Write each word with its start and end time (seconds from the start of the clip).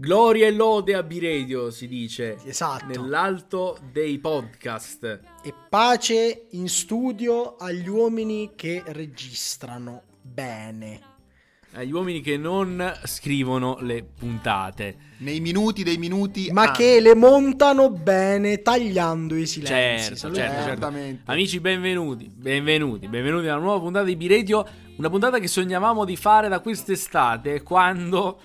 Gloria 0.00 0.46
e 0.46 0.50
lode 0.50 0.94
a 0.94 1.02
B-Radio, 1.02 1.70
si 1.70 1.86
dice. 1.86 2.38
Esatto. 2.46 2.86
Nell'alto 2.86 3.76
dei 3.92 4.18
podcast. 4.18 5.20
E 5.42 5.52
pace 5.68 6.46
in 6.52 6.70
studio 6.70 7.56
agli 7.56 7.86
uomini 7.86 8.52
che 8.56 8.82
registrano 8.86 10.04
bene. 10.22 11.00
Agli 11.72 11.92
uomini 11.92 12.22
che 12.22 12.38
non 12.38 12.82
scrivono 13.04 13.76
le 13.82 14.02
puntate. 14.02 14.96
Nei 15.18 15.38
minuti 15.40 15.82
dei 15.82 15.98
minuti. 15.98 16.50
Ma 16.50 16.62
ah, 16.62 16.70
che 16.70 16.98
le 16.98 17.14
montano 17.14 17.90
bene 17.90 18.62
tagliando 18.62 19.36
i 19.36 19.46
silenzi. 19.46 20.16
Certo, 20.16 20.16
certo, 20.16 20.34
certo. 20.34 20.64
Certamente. 20.64 21.30
Amici, 21.30 21.60
benvenuti, 21.60 22.32
benvenuti, 22.34 23.06
benvenuti 23.06 23.48
alla 23.48 23.60
nuova 23.60 23.80
puntata 23.80 24.06
di 24.06 24.16
B-Radio. 24.16 24.66
Una 24.96 25.10
puntata 25.10 25.38
che 25.38 25.46
sognavamo 25.46 26.06
di 26.06 26.16
fare 26.16 26.48
da 26.48 26.60
quest'estate, 26.60 27.62
quando 27.62 28.40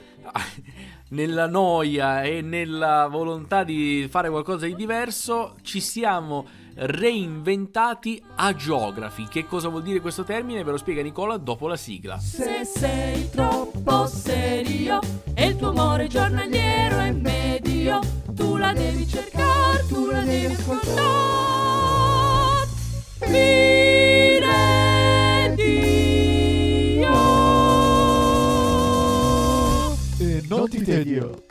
nella 1.09 1.47
noia 1.47 2.23
e 2.23 2.41
nella 2.41 3.07
volontà 3.07 3.63
di 3.63 4.07
fare 4.09 4.29
qualcosa 4.29 4.65
di 4.65 4.75
diverso 4.75 5.55
ci 5.61 5.79
siamo 5.79 6.45
reinventati 6.75 8.21
a 8.35 8.53
geography. 8.53 9.27
Che 9.27 9.45
cosa 9.45 9.69
vuol 9.69 9.83
dire 9.83 10.01
questo 10.01 10.23
termine? 10.23 10.63
Ve 10.63 10.71
lo 10.71 10.77
spiega 10.77 11.01
Nicola 11.01 11.37
dopo 11.37 11.67
la 11.67 11.77
sigla. 11.77 12.17
Se 12.17 12.65
sei 12.65 13.29
troppo 13.29 14.07
serio 14.07 14.99
e 15.33 15.47
il 15.47 15.55
tuo 15.55 15.69
amore 15.69 16.07
giornaliero 16.07 16.97
è 16.97 17.11
medio, 17.11 17.99
tu 18.33 18.57
la 18.57 18.73
devi 18.73 19.07
cercare, 19.07 19.85
tu 19.87 20.07
la 20.07 20.21
devi 20.21 20.53
ascoltare. 20.53 21.35
E 30.65 30.67
non 30.67 30.69
ti 30.69 30.83
tedio. 30.83 31.43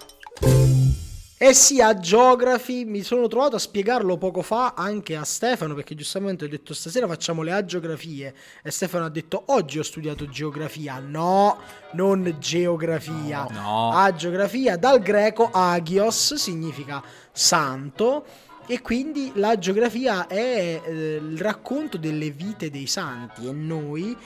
E 1.37 1.53
sì, 1.53 1.81
a 1.81 1.99
Geography 1.99 2.85
mi 2.85 3.03
sono 3.03 3.29
trovato 3.29 3.57
a 3.57 3.59
spiegarlo 3.59 4.17
poco 4.17 4.41
fa 4.41 4.75
anche 4.75 5.15
a 5.15 5.25
Stefano, 5.25 5.75
perché 5.75 5.95
giustamente 5.95 6.45
ho 6.45 6.49
detto 6.49 6.73
stasera 6.75 7.07
facciamo 7.07 7.43
le 7.43 7.53
agiografie 7.53 8.35
e 8.63 8.71
Stefano 8.71 9.05
ha 9.05 9.11
detto 9.11 9.43
oggi 9.47 9.79
ho 9.79 9.83
studiato 9.83 10.29
geografia. 10.29 10.99
No, 11.01 11.59
non 11.93 12.37
geografia. 12.39 13.47
No. 13.51 13.93
Agiografia 13.93 14.77
dal 14.77 15.01
greco 15.01 15.51
agios 15.53 16.35
significa 16.35 17.03
santo 17.31 18.25
e 18.67 18.81
quindi 18.81 19.33
la 19.35 19.59
geografia 19.59 20.27
è 20.27 20.81
eh, 20.83 21.15
il 21.17 21.39
racconto 21.39 21.99
delle 21.99 22.31
vite 22.31 22.71
dei 22.71 22.87
santi 22.87 23.47
e 23.47 23.53
noi 23.53 24.17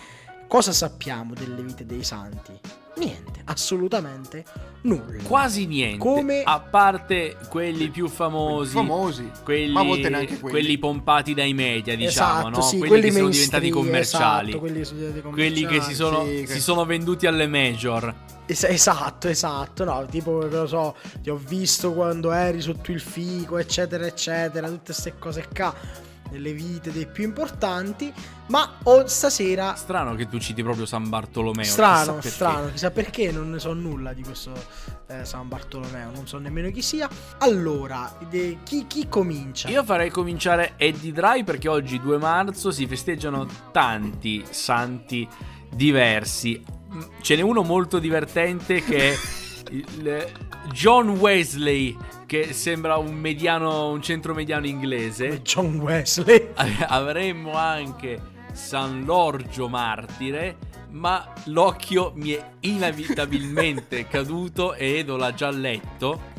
cosa 0.49 0.73
sappiamo 0.73 1.35
delle 1.35 1.63
vite 1.63 1.87
dei 1.87 2.03
santi? 2.03 2.53
Niente, 2.97 3.43
assolutamente 3.45 4.45
nulla. 4.83 5.23
Quasi 5.23 5.67
niente. 5.67 5.99
Come- 5.99 6.43
A 6.43 6.59
parte 6.59 7.37
quelli 7.49 7.91
più 7.91 8.09
famosi. 8.09 8.73
famosi. 8.73 9.31
Quelli, 9.45 9.71
Ma 9.71 9.81
a 9.81 9.85
volte 9.85 10.09
neanche 10.09 10.39
quelli. 10.39 10.51
quelli 10.59 10.79
pompati 10.79 11.33
dai 11.33 11.55
media, 11.55 11.95
diciamo, 11.95 12.39
Esatto, 12.41 12.49
no? 12.49 12.61
sì, 12.63 12.79
quelli, 12.79 12.89
quelli 12.89 13.07
che 13.11 13.13
sono 13.13 13.29
diventati 13.29 13.71
commerciali. 13.71 14.49
esatto, 14.49 14.59
quelli 14.65 14.85
sono 14.85 14.99
diventati 14.99 15.31
Quelli 15.33 15.67
che 15.67 15.81
si 15.83 15.95
sono, 15.95 16.25
sì, 16.25 16.39
si 16.39 16.53
che- 16.55 16.59
sono 16.61 16.85
venduti 16.85 17.27
alle 17.29 17.47
major. 17.47 18.15
Es- 18.47 18.65
esatto, 18.65 19.29
esatto, 19.29 19.85
no, 19.85 20.05
tipo, 20.11 20.39
che 20.39 20.49
lo 20.49 20.67
so, 20.67 20.97
ti 21.23 21.31
ho 21.31 21.37
visto 21.37 21.93
quando 21.93 22.33
eri 22.33 22.61
sotto 22.61 22.91
il 22.91 23.01
fico, 23.01 23.59
eccetera, 23.59 24.07
eccetera, 24.07 24.67
tutte 24.67 24.87
queste 24.87 25.15
cose 25.21 25.47
qua, 25.55 25.73
nelle 26.31 26.53
vite 26.53 26.93
dei 26.93 27.07
più 27.07 27.25
importanti, 27.25 28.13
ma 28.49 28.79
oh, 28.85 29.07
stasera... 29.07 29.75
Strano 29.75 30.15
che 30.15 30.29
tu 30.29 30.39
citi 30.39 30.63
proprio 30.63 30.87
San 30.87 31.09
Bartolomeo. 31.09 31.65
Strano, 31.65 32.19
chissà 32.19 32.35
strano, 32.35 32.71
chissà 32.71 32.91
perché 32.91 33.31
non 33.31 33.51
ne 33.51 33.59
so 33.59 33.73
nulla 33.73 34.13
di 34.13 34.23
questo 34.23 34.53
eh, 35.09 35.25
San 35.25 35.49
Bartolomeo, 35.49 36.11
non 36.11 36.27
so 36.27 36.39
nemmeno 36.39 36.71
chi 36.71 36.83
sia. 36.83 37.09
Allora, 37.39 38.17
de- 38.29 38.59
chi, 38.63 38.87
chi 38.87 39.09
comincia? 39.09 39.69
Io 39.69 39.85
farei 39.85 40.11
cominciare 40.11 40.75
Eddie 40.77 41.13
Dry 41.13 41.45
perché 41.45 41.69
oggi 41.69 42.01
2 42.01 42.19
marzo 42.19 42.71
si 42.71 42.87
festeggiano 42.87 43.47
tanti 43.73 44.45
santi 44.49 45.27
diversi. 45.71 46.63
Ce 47.21 47.37
n'è 47.37 47.43
uno 47.43 47.63
molto 47.63 47.99
divertente 47.99 48.83
che 48.83 49.15
John 50.73 51.11
Wesley, 51.11 51.97
che 52.27 52.53
sembra 52.53 52.97
un 52.97 53.15
mediano, 53.15 53.91
un 53.91 54.03
centro 54.03 54.35
mediano 54.35 54.67
inglese. 54.67 55.41
John 55.43 55.79
Wesley. 55.79 56.51
Avremmo 56.87 57.53
anche 57.53 58.21
San 58.53 59.05
Lorgio 59.05 59.69
Martire, 59.69 60.57
ma 60.91 61.33
l'occhio 61.47 62.13
mi 62.17 62.33
è 62.33 62.51
inevitabilmente 62.61 64.07
caduto 64.09 64.75
ed 64.75 65.09
l'ha 65.09 65.35
già 65.35 65.51
letto 65.51 66.37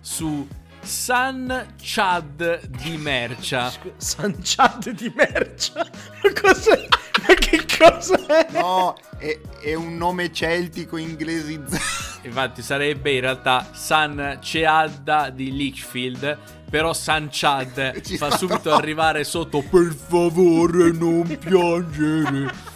su 0.00 0.46
San 0.86 1.74
Chad 1.76 2.66
di 2.66 2.96
Mercia. 2.96 3.72
San 3.96 4.36
Chad 4.40 4.90
di 4.90 5.12
mercia. 5.14 5.84
Ma 6.22 6.32
cos'è? 6.40 6.86
Ma 7.26 7.34
che 7.34 7.66
cos'è? 7.76 8.46
No, 8.52 8.96
è, 9.18 9.36
è 9.62 9.74
un 9.74 9.96
nome 9.96 10.32
celtico 10.32 10.96
inglesizzato. 10.96 12.26
Infatti 12.26 12.62
sarebbe 12.62 13.10
in 13.12 13.20
realtà 13.20 13.68
San 13.72 14.38
Ceadda 14.40 15.30
di 15.30 15.50
Lichfield, 15.50 16.38
però 16.70 16.92
San 16.92 17.28
Chad 17.32 18.00
Ci 18.06 18.16
fa 18.16 18.30
subito 18.36 18.72
arrivare 18.72 19.24
sotto 19.24 19.62
per 19.68 19.92
favore 19.92 20.92
non 20.92 21.36
piangere. 21.36 22.74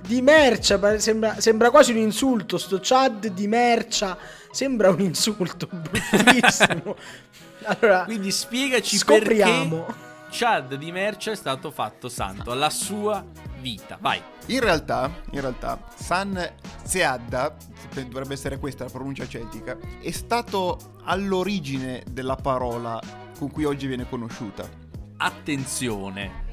Di 0.00 0.22
mercia, 0.22 0.98
sembra, 0.98 1.40
sembra 1.40 1.70
quasi 1.70 1.90
un 1.90 1.98
insulto. 1.98 2.56
Sto 2.56 2.78
Chad 2.80 3.26
di 3.26 3.48
mercia 3.48 4.16
sembra 4.50 4.90
un 4.90 5.00
insulto 5.00 5.68
bruttissimo. 5.70 6.96
allora, 7.64 8.04
Quindi 8.04 8.30
spiegaci 8.30 8.96
scopriamo. 8.96 9.84
perché 9.84 10.08
Chad 10.30 10.74
di 10.76 10.92
Mercia 10.92 11.32
è 11.32 11.36
stato 11.36 11.70
fatto 11.70 12.08
santo 12.08 12.52
alla 12.52 12.70
sua 12.70 13.24
vita. 13.58 13.98
Vai. 14.00 14.22
In 14.46 14.60
realtà, 14.60 15.10
in 15.32 15.40
realtà, 15.40 15.78
San 15.96 16.52
Zeadda, 16.82 17.56
dovrebbe 18.06 18.34
essere 18.34 18.58
questa 18.58 18.84
la 18.84 18.90
pronuncia 18.90 19.26
celtica, 19.26 19.76
è 20.00 20.10
stato 20.10 20.78
all'origine 21.04 22.02
della 22.08 22.36
parola 22.36 23.00
con 23.38 23.50
cui 23.50 23.64
oggi 23.64 23.86
viene 23.86 24.08
conosciuta. 24.08 24.68
Attenzione. 25.16 26.48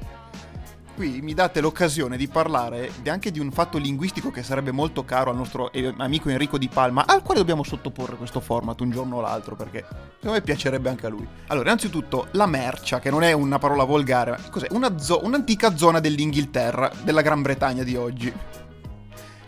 Qui 0.98 1.20
mi 1.22 1.32
date 1.32 1.60
l'occasione 1.60 2.16
di 2.16 2.26
parlare 2.26 2.90
anche 3.06 3.30
di 3.30 3.38
un 3.38 3.52
fatto 3.52 3.78
linguistico 3.78 4.32
che 4.32 4.42
sarebbe 4.42 4.72
molto 4.72 5.04
caro 5.04 5.30
al 5.30 5.36
nostro 5.36 5.70
eh, 5.70 5.94
amico 5.98 6.28
Enrico 6.28 6.58
Di 6.58 6.66
Palma, 6.66 7.04
al 7.06 7.22
quale 7.22 7.38
dobbiamo 7.38 7.62
sottoporre 7.62 8.16
questo 8.16 8.40
format 8.40 8.80
un 8.80 8.90
giorno 8.90 9.18
o 9.18 9.20
l'altro, 9.20 9.54
perché 9.54 9.84
secondo 10.16 10.32
me 10.32 10.40
piacerebbe 10.40 10.88
anche 10.88 11.06
a 11.06 11.08
lui. 11.08 11.24
Allora, 11.46 11.66
innanzitutto, 11.66 12.26
la 12.32 12.46
mercia, 12.46 12.98
che 12.98 13.10
non 13.10 13.22
è 13.22 13.30
una 13.30 13.60
parola 13.60 13.84
volgare, 13.84 14.32
ma 14.32 14.38
cos'è? 14.50 14.66
Una 14.72 14.98
zo- 14.98 15.20
un'antica 15.22 15.76
zona 15.76 16.00
dell'Inghilterra, 16.00 16.90
della 17.04 17.22
Gran 17.22 17.42
Bretagna 17.42 17.84
di 17.84 17.94
oggi. 17.94 18.32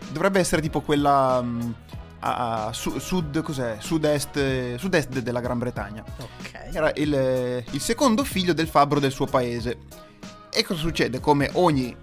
Dovrebbe 0.09 0.39
essere 0.39 0.61
tipo 0.61 0.79
quella... 0.79 1.41
mm, 1.41 1.71
a 2.19 2.67
a 2.67 2.71
su- 2.71 2.97
sud, 2.97 3.41
cos'è? 3.41 3.75
Sud-est, 3.79 4.75
sud-est 4.77 5.09
de- 5.09 5.21
della 5.21 5.41
Gran 5.41 5.59
Bretagna. 5.59 6.01
Ok. 6.17 6.69
Era 6.71 6.93
il, 6.95 7.13
eh, 7.13 7.65
il 7.71 7.81
secondo 7.81 8.23
figlio 8.23 8.53
del 8.53 8.67
fabbro 8.69 9.01
del 9.01 9.11
suo 9.11 9.25
paese. 9.25 10.09
E 10.53 10.63
cosa 10.63 10.79
succede? 10.81 11.19
Come 11.19 11.49
ogni 11.53 11.95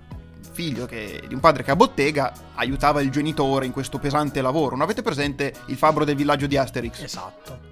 figlio 0.53 0.87
che- 0.87 1.23
di 1.29 1.35
un 1.35 1.41
padre 1.41 1.63
che 1.63 1.71
ha 1.71 1.77
bottega 1.77 2.33
aiutava 2.57 3.01
il 3.01 3.11
genitore 3.11 3.67
in 3.67 3.73
questo 3.73 3.99
pesante 3.99 4.41
lavoro. 4.41 4.71
Non 4.71 4.83
avete 4.83 5.03
presente 5.03 5.53
il 5.67 5.77
fabbro 5.77 6.05
del 6.05 6.17
villaggio 6.17 6.47
di 6.47 6.57
Asterix? 6.57 7.01
Esatto. 7.03 7.67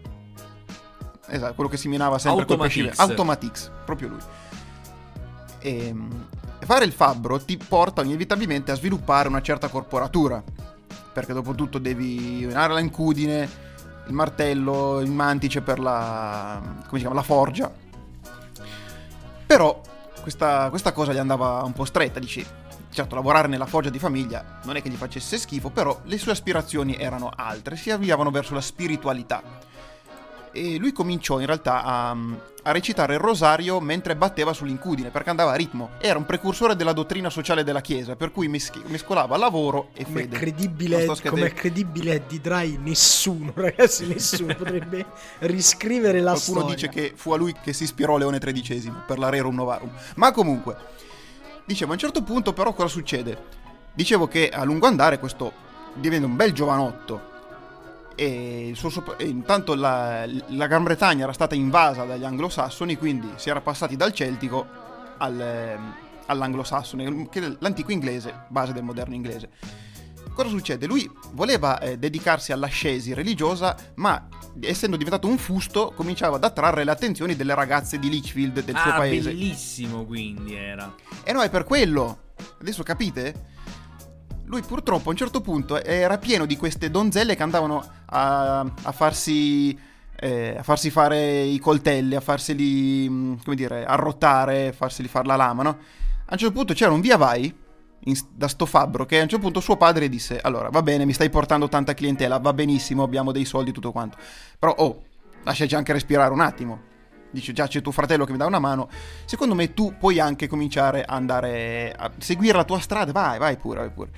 Esatto, 1.28 1.54
quello 1.54 1.68
che 1.68 1.76
si 1.76 1.88
minava 1.88 2.18
sempre 2.18 2.44
col 2.44 2.54
Automatix. 2.54 2.86
pesce. 2.88 3.02
Automatix, 3.02 3.70
proprio 3.84 4.08
lui. 4.08 4.18
Ehm, 5.60 6.26
fare 6.60 6.84
il 6.84 6.92
fabbro 6.92 7.40
ti 7.44 7.56
porta 7.56 8.02
inevitabilmente 8.04 8.70
a 8.70 8.76
sviluppare 8.76 9.26
una 9.28 9.42
certa 9.42 9.66
corporatura. 9.68 10.42
Perché 11.12 11.32
dopo 11.32 11.54
tutto 11.54 11.78
devi 11.78 12.44
unare 12.44 12.74
la 12.74 12.80
incudine, 12.80 13.48
il 14.06 14.12
martello, 14.12 15.00
il 15.00 15.10
mantice 15.10 15.62
per 15.62 15.80
la. 15.80 16.60
come 16.62 16.86
si 16.92 16.98
chiama? 16.98 17.14
La 17.14 17.22
forgia. 17.22 17.72
Però 19.46 19.80
questa, 20.26 20.70
questa 20.70 20.90
cosa 20.90 21.12
gli 21.12 21.18
andava 21.18 21.62
un 21.62 21.72
po' 21.72 21.84
stretta, 21.84 22.18
dici. 22.18 22.44
Certo, 22.90 23.14
lavorare 23.14 23.46
nella 23.46 23.66
foggia 23.66 23.90
di 23.90 24.00
famiglia 24.00 24.58
non 24.64 24.74
è 24.74 24.82
che 24.82 24.88
gli 24.88 24.96
facesse 24.96 25.38
schifo, 25.38 25.70
però 25.70 26.00
le 26.02 26.18
sue 26.18 26.32
aspirazioni 26.32 26.96
erano 26.96 27.30
altre, 27.32 27.76
si 27.76 27.92
avviavano 27.92 28.32
verso 28.32 28.52
la 28.52 28.60
spiritualità 28.60 29.40
e 30.56 30.78
lui 30.78 30.92
cominciò 30.92 31.38
in 31.40 31.46
realtà 31.46 31.82
a, 31.84 32.10
a 32.10 32.72
recitare 32.72 33.14
il 33.14 33.20
rosario 33.20 33.80
mentre 33.80 34.16
batteva 34.16 34.52
sull'incudine 34.52 35.10
perché 35.10 35.30
andava 35.30 35.52
a 35.52 35.54
ritmo. 35.54 35.90
Era 35.98 36.18
un 36.18 36.24
precursore 36.26 36.74
della 36.76 36.92
dottrina 36.92 37.28
sociale 37.30 37.62
della 37.62 37.80
Chiesa, 37.80 38.16
per 38.16 38.32
cui 38.32 38.48
meschi- 38.48 38.82
mescolava 38.86 39.36
lavoro 39.36 39.88
e 39.92 40.04
Com'è 40.04 40.20
fede. 40.22 40.36
credibile, 40.38 41.04
com'è 41.22 41.52
credibile 41.52 42.22
di 42.26 42.40
Dry? 42.40 42.78
Nessuno, 42.78 43.52
ragazzi, 43.56 44.06
nessuno 44.06 44.54
potrebbe 44.54 45.04
riscrivere 45.40 46.20
la 46.20 46.32
Qualcuno 46.32 46.60
storia. 46.60 46.74
dice 46.74 46.88
che 46.88 47.12
fu 47.14 47.32
a 47.32 47.36
lui 47.36 47.54
che 47.62 47.72
si 47.72 47.82
ispirò 47.84 48.16
Leone 48.16 48.38
XIII 48.38 48.92
per 49.06 49.18
la 49.18 49.28
Rerum 49.28 49.54
Novarum. 49.54 49.90
Ma 50.16 50.32
comunque, 50.32 50.76
dicevo, 51.64 51.90
a 51.90 51.94
un 51.94 52.00
certo 52.00 52.22
punto 52.22 52.52
però 52.52 52.72
cosa 52.72 52.88
succede? 52.88 53.36
Dicevo 53.92 54.26
che 54.28 54.48
a 54.48 54.64
lungo 54.64 54.86
andare 54.86 55.18
questo 55.18 55.52
diventa 55.94 56.26
un 56.26 56.36
bel 56.36 56.52
giovanotto 56.52 57.34
E, 58.16 58.68
il 58.68 58.76
suo 58.76 58.88
sopra- 58.88 59.16
e 59.16 59.26
intanto 59.26 59.74
la, 59.74 60.26
la 60.48 60.66
Gran 60.66 60.82
Bretagna 60.82 61.24
era 61.24 61.32
stata 61.32 61.54
invasa 61.54 62.04
dagli 62.04 62.24
anglosassoni, 62.24 62.96
quindi 62.96 63.28
si 63.36 63.50
era 63.50 63.60
passati 63.60 63.94
dal 63.94 64.12
celtico 64.12 64.66
al, 65.18 65.40
ehm, 65.40 65.94
all'anglosassone, 66.26 67.28
che 67.28 67.44
è 67.44 67.56
l'antico 67.58 67.92
inglese, 67.92 68.46
base 68.48 68.72
del 68.72 68.82
moderno 68.82 69.14
inglese. 69.14 69.50
Cosa 70.34 70.48
succede? 70.50 70.86
Lui 70.86 71.10
voleva 71.32 71.78
eh, 71.78 71.96
dedicarsi 71.96 72.52
all'ascesi 72.52 73.14
religiosa, 73.14 73.74
ma 73.94 74.28
essendo 74.60 74.96
diventato 74.96 75.26
un 75.26 75.38
fusto, 75.38 75.92
cominciava 75.94 76.36
ad 76.36 76.44
attrarre 76.44 76.84
le 76.84 76.90
attenzioni 76.90 77.36
delle 77.36 77.54
ragazze 77.54 77.98
di 77.98 78.10
Lichfield 78.10 78.62
del 78.62 78.76
suo 78.76 78.90
ah, 78.90 78.96
paese. 78.96 79.30
bellissimo 79.30 80.04
quindi 80.04 80.54
era. 80.54 80.94
E 81.24 81.32
no, 81.32 81.40
è 81.40 81.48
per 81.48 81.64
quello. 81.64 82.32
Adesso 82.60 82.82
capite? 82.82 83.54
Lui 84.46 84.62
purtroppo 84.62 85.08
a 85.08 85.10
un 85.10 85.16
certo 85.16 85.40
punto 85.40 85.82
era 85.82 86.18
pieno 86.18 86.46
di 86.46 86.56
queste 86.56 86.90
donzelle 86.90 87.34
che 87.34 87.42
andavano 87.42 87.84
a, 88.06 88.60
a 88.60 88.92
farsi. 88.92 89.76
eh, 90.18 90.56
a 90.58 90.62
farsi 90.62 90.88
fare 90.90 91.42
i 91.42 91.58
coltelli, 91.58 92.14
a 92.14 92.20
farseli, 92.20 93.08
mh, 93.08 93.42
come 93.44 93.56
dire, 93.56 93.84
arrotare, 93.84 94.68
a 94.68 94.72
farseli 94.72 95.08
fare 95.08 95.26
la 95.26 95.36
lama, 95.36 95.62
no? 95.62 95.68
A 95.68 96.32
un 96.32 96.38
certo 96.38 96.54
punto 96.54 96.72
c'era 96.74 96.90
un 96.92 97.00
via 97.00 97.16
vai 97.16 97.54
in- 98.04 98.18
da 98.32 98.48
sto 98.48 98.66
fabbro 98.66 99.04
che 99.04 99.18
a 99.18 99.22
un 99.22 99.28
certo 99.28 99.44
punto 99.44 99.60
suo 99.60 99.76
padre 99.76 100.08
disse 100.08 100.38
allora 100.40 100.68
va 100.70 100.82
bene 100.82 101.04
mi 101.04 101.12
stai 101.12 101.28
portando 101.30 101.68
tanta 101.68 101.92
clientela 101.94 102.38
va 102.38 102.52
benissimo 102.52 103.02
abbiamo 103.02 103.32
dei 103.32 103.44
soldi 103.44 103.72
tutto 103.72 103.90
quanto 103.90 104.16
però 104.58 104.74
oh 104.78 105.02
lasciaci 105.42 105.74
anche 105.74 105.92
respirare 105.92 106.32
un 106.32 106.40
attimo 106.40 106.80
dice 107.36 107.52
già 107.52 107.66
c'è 107.66 107.82
tuo 107.82 107.92
fratello 107.92 108.24
che 108.24 108.32
mi 108.32 108.38
dà 108.38 108.46
una 108.46 108.58
mano. 108.58 108.88
Secondo 109.24 109.54
me 109.54 109.74
tu 109.74 109.94
puoi 109.98 110.18
anche 110.18 110.48
cominciare 110.48 111.04
a 111.04 111.14
andare 111.14 111.94
a 111.96 112.10
seguire 112.18 112.56
la 112.56 112.64
tua 112.64 112.80
strada. 112.80 113.12
Vai 113.12 113.38
vai 113.38 113.56
pure 113.56 113.78
vai 113.80 113.90
pure. 113.90 114.10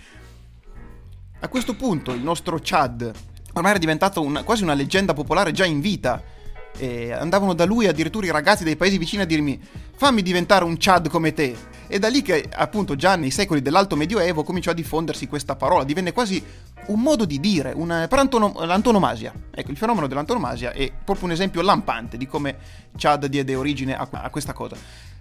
A 1.41 1.49
questo 1.49 1.75
punto 1.75 2.13
il 2.13 2.23
nostro 2.23 2.59
Chad 2.63 3.13
ormai 3.53 3.71
era 3.71 3.81
diventato 3.81 4.21
una- 4.23 4.43
quasi 4.43 4.63
una 4.63 4.75
leggenda 4.75 5.15
popolare 5.15 5.53
già 5.53 5.65
in 5.65 5.81
vita. 5.81 6.23
E 6.77 7.13
andavano 7.13 7.55
da 7.55 7.65
lui 7.65 7.87
addirittura 7.87 8.27
i 8.27 8.31
ragazzi 8.31 8.63
dei 8.63 8.77
paesi 8.77 8.99
vicini 8.99 9.23
a 9.23 9.27
dirmi 9.27 9.61
fammi 9.99 10.23
diventare 10.23 10.65
un 10.65 10.77
Chad 10.79 11.09
come 11.09 11.35
te. 11.35 11.57
E 11.89 11.99
da 11.99 12.09
lì 12.09 12.23
che 12.23 12.49
appunto 12.55 12.95
già 12.95 13.17
nei 13.17 13.33
secoli 13.33 13.61
dell'alto 13.61 13.97
medioevo 13.97 14.45
cominciò 14.45 14.71
a 14.71 14.75
diffondersi 14.75 15.27
questa 15.27 15.57
parola. 15.57 15.83
Divenne 15.83 16.13
quasi 16.13 16.41
un 16.87 17.01
modo 17.01 17.25
di 17.25 17.41
dire 17.41 17.73
un, 17.75 18.07
per 18.09 18.19
antono- 18.21 18.55
l'antonomasia. 18.65 19.33
Ecco 19.51 19.73
il 19.73 19.77
fenomeno 19.77 20.07
dell'antonomasia 20.07 20.71
è 20.71 20.93
proprio 21.05 21.27
un 21.27 21.33
esempio 21.33 21.63
lampante 21.63 22.17
di 22.17 22.29
come 22.29 22.57
Chad 22.97 23.27
diede 23.27 23.57
origine 23.57 23.97
a, 23.97 24.07
a 24.09 24.31
questa 24.31 24.53
cosa. 24.53 24.77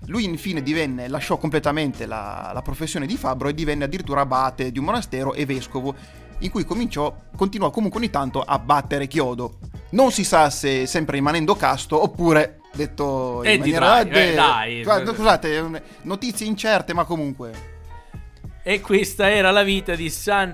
Lui 0.06 0.26
infine 0.26 0.62
divenne 0.62 1.08
lasciò 1.08 1.38
completamente 1.38 2.06
la, 2.06 2.52
la 2.54 2.62
professione 2.62 3.08
di 3.08 3.18
fabbro 3.18 3.48
e 3.48 3.56
divenne 3.56 3.86
addirittura 3.86 4.22
abate 4.22 4.72
di 4.72 4.78
un 4.78 4.86
monastero 4.86 5.34
e 5.34 5.44
vescovo 5.48 5.96
in 6.42 6.52
cui 6.52 6.66
cominciò, 6.66 7.16
continuò 7.36 7.72
comunque 7.72 8.00
ogni 8.00 8.12
tanto 8.12 8.44
a 8.44 8.60
battere 8.60 9.08
chiodo. 9.08 9.58
Non 9.92 10.12
si 10.12 10.24
sa 10.24 10.52
se 10.52 10.86
sempre 10.86 11.16
rimanendo 11.16 11.56
casto 11.56 12.00
oppure 12.00 12.60
detto 12.78 13.42
in 13.44 13.50
Eh, 13.50 13.58
di 13.58 13.72
maniera... 13.72 14.04
dai, 14.06 14.80
eh, 14.80 14.84
dai. 14.84 15.06
Scusate, 15.06 15.84
notizie 16.04 16.46
incerte 16.48 16.94
ma 16.94 17.04
comunque... 17.04 17.76
E 18.64 18.82
questa 18.82 19.30
era 19.32 19.52
la 19.52 19.64
vita 19.64 19.96
di 19.96 20.10
San 20.10 20.54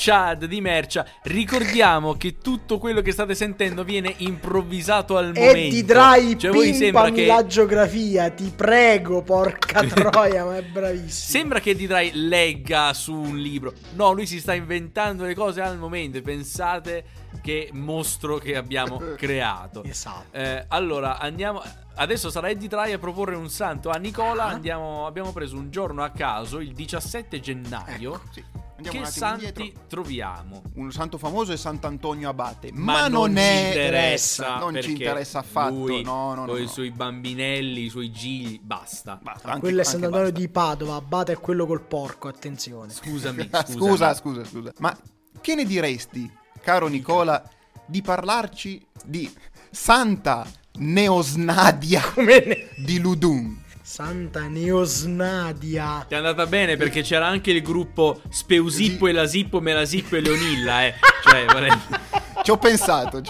Chad 0.00 0.44
di 0.44 0.60
Mercia. 0.60 1.04
Ricordiamo 1.22 2.14
che 2.14 2.38
tutto 2.38 2.78
quello 2.78 3.02
che 3.02 3.10
state 3.10 3.34
sentendo 3.34 3.82
viene 3.82 4.14
improvvisato 4.18 5.16
al 5.16 5.32
momento. 5.34 5.56
E 5.58 5.68
di 5.68 5.84
Dry 5.84 6.36
Cioè, 6.36 6.52
voi 6.52 6.72
sembra 6.72 7.10
che 7.10 7.26
la 7.26 7.44
geografia, 7.44 8.30
ti 8.30 8.52
prego, 8.54 9.22
porca 9.22 9.82
troia, 9.92 10.44
ma 10.44 10.56
è 10.56 10.62
bravissimo. 10.62 11.08
Sembra 11.10 11.58
che 11.58 11.74
Didrai 11.74 12.12
legga 12.14 12.94
su 12.94 13.12
un 13.12 13.36
libro. 13.38 13.72
No, 13.94 14.12
lui 14.12 14.26
si 14.26 14.38
sta 14.38 14.54
inventando 14.54 15.24
le 15.24 15.34
cose 15.34 15.60
al 15.60 15.76
momento. 15.76 16.22
Pensate 16.22 17.04
che 17.42 17.70
mostro 17.72 18.38
che 18.38 18.54
abbiamo 18.54 19.02
creato. 19.18 19.82
Esatto. 19.82 20.36
Eh, 20.36 20.64
allora, 20.68 21.18
andiamo. 21.18 21.60
Adesso 21.96 22.30
sarà 22.30 22.48
Eddie 22.48 22.68
Trai 22.68 22.92
a 22.92 22.98
proporre 22.98 23.34
un 23.34 23.50
santo 23.50 23.90
a 23.90 23.96
Nicola. 23.96 24.44
Ah. 24.44 24.50
Andiamo, 24.50 25.06
abbiamo 25.06 25.32
preso 25.32 25.56
un 25.56 25.72
giorno 25.72 26.04
a 26.04 26.10
caso, 26.10 26.60
il 26.60 26.72
17 26.72 27.40
gennaio. 27.40 28.14
Ecco, 28.14 28.22
sì. 28.30 28.44
Andiamo 28.78 29.00
che 29.06 29.10
santi 29.10 29.44
indietro. 29.46 29.82
troviamo? 29.88 30.62
Un 30.74 30.92
santo 30.92 31.18
famoso 31.18 31.52
è 31.52 31.56
Sant'Antonio 31.56 32.28
Abate, 32.28 32.70
Ma, 32.72 32.92
ma, 32.92 33.08
non, 33.08 33.32
non, 33.32 33.36
ci 33.36 33.42
è... 33.42 33.66
interessa. 33.66 34.56
non 34.58 34.78
ci 34.80 34.90
interessa 34.92 35.38
affatto, 35.40 35.74
Lui, 35.74 36.02
no, 36.02 36.34
no, 36.34 36.44
no, 36.44 36.52
Con 36.52 36.62
i 36.62 36.68
suoi 36.68 36.90
bambinelli, 36.92 37.86
i 37.86 37.88
suoi 37.88 38.12
gigli, 38.12 38.60
basta. 38.62 39.18
Basta, 39.20 39.48
Ah, 39.48 39.50
anche- 39.50 39.60
quello 39.62 39.80
è 39.80 39.84
Sant'Antonio 39.84 40.30
di 40.30 40.48
Padova, 40.48 40.94
Abate 40.94 41.32
è 41.32 41.38
quello 41.40 41.66
col 41.66 41.82
porco, 41.82 42.28
attenzione. 42.28 42.92
Scusami, 42.92 43.48
scusami. 43.52 43.72
scusa, 43.80 44.14
scusa, 44.14 44.44
scusa. 44.44 44.72
Ma 44.78 44.96
che 45.40 45.54
ne 45.56 45.64
diresti, 45.64 46.32
caro 46.60 46.86
Nicola, 46.86 47.42
di 47.84 48.00
parlarci 48.00 48.86
di 49.04 49.28
Santa 49.70 50.46
Neosnadia 50.78 52.00
Come 52.14 52.44
ne- 52.46 52.68
di 52.76 53.00
Ludum? 53.00 53.60
Santa 53.88 54.48
Neosnadia. 54.48 56.04
Ti 56.06 56.12
è 56.12 56.18
andata 56.18 56.44
bene 56.44 56.76
perché 56.76 57.00
c'era 57.00 57.26
anche 57.26 57.52
il 57.52 57.62
gruppo 57.62 58.20
Speusippo 58.28 59.06
e 59.06 59.12
Lasippo, 59.12 59.62
Melasippo 59.62 60.14
e 60.16 60.20
Leonilla, 60.20 60.84
eh. 60.84 60.94
Cioè, 61.24 61.46
vorrei... 61.46 61.70
Ci 62.44 62.50
ho 62.50 62.58
pensato. 62.58 63.22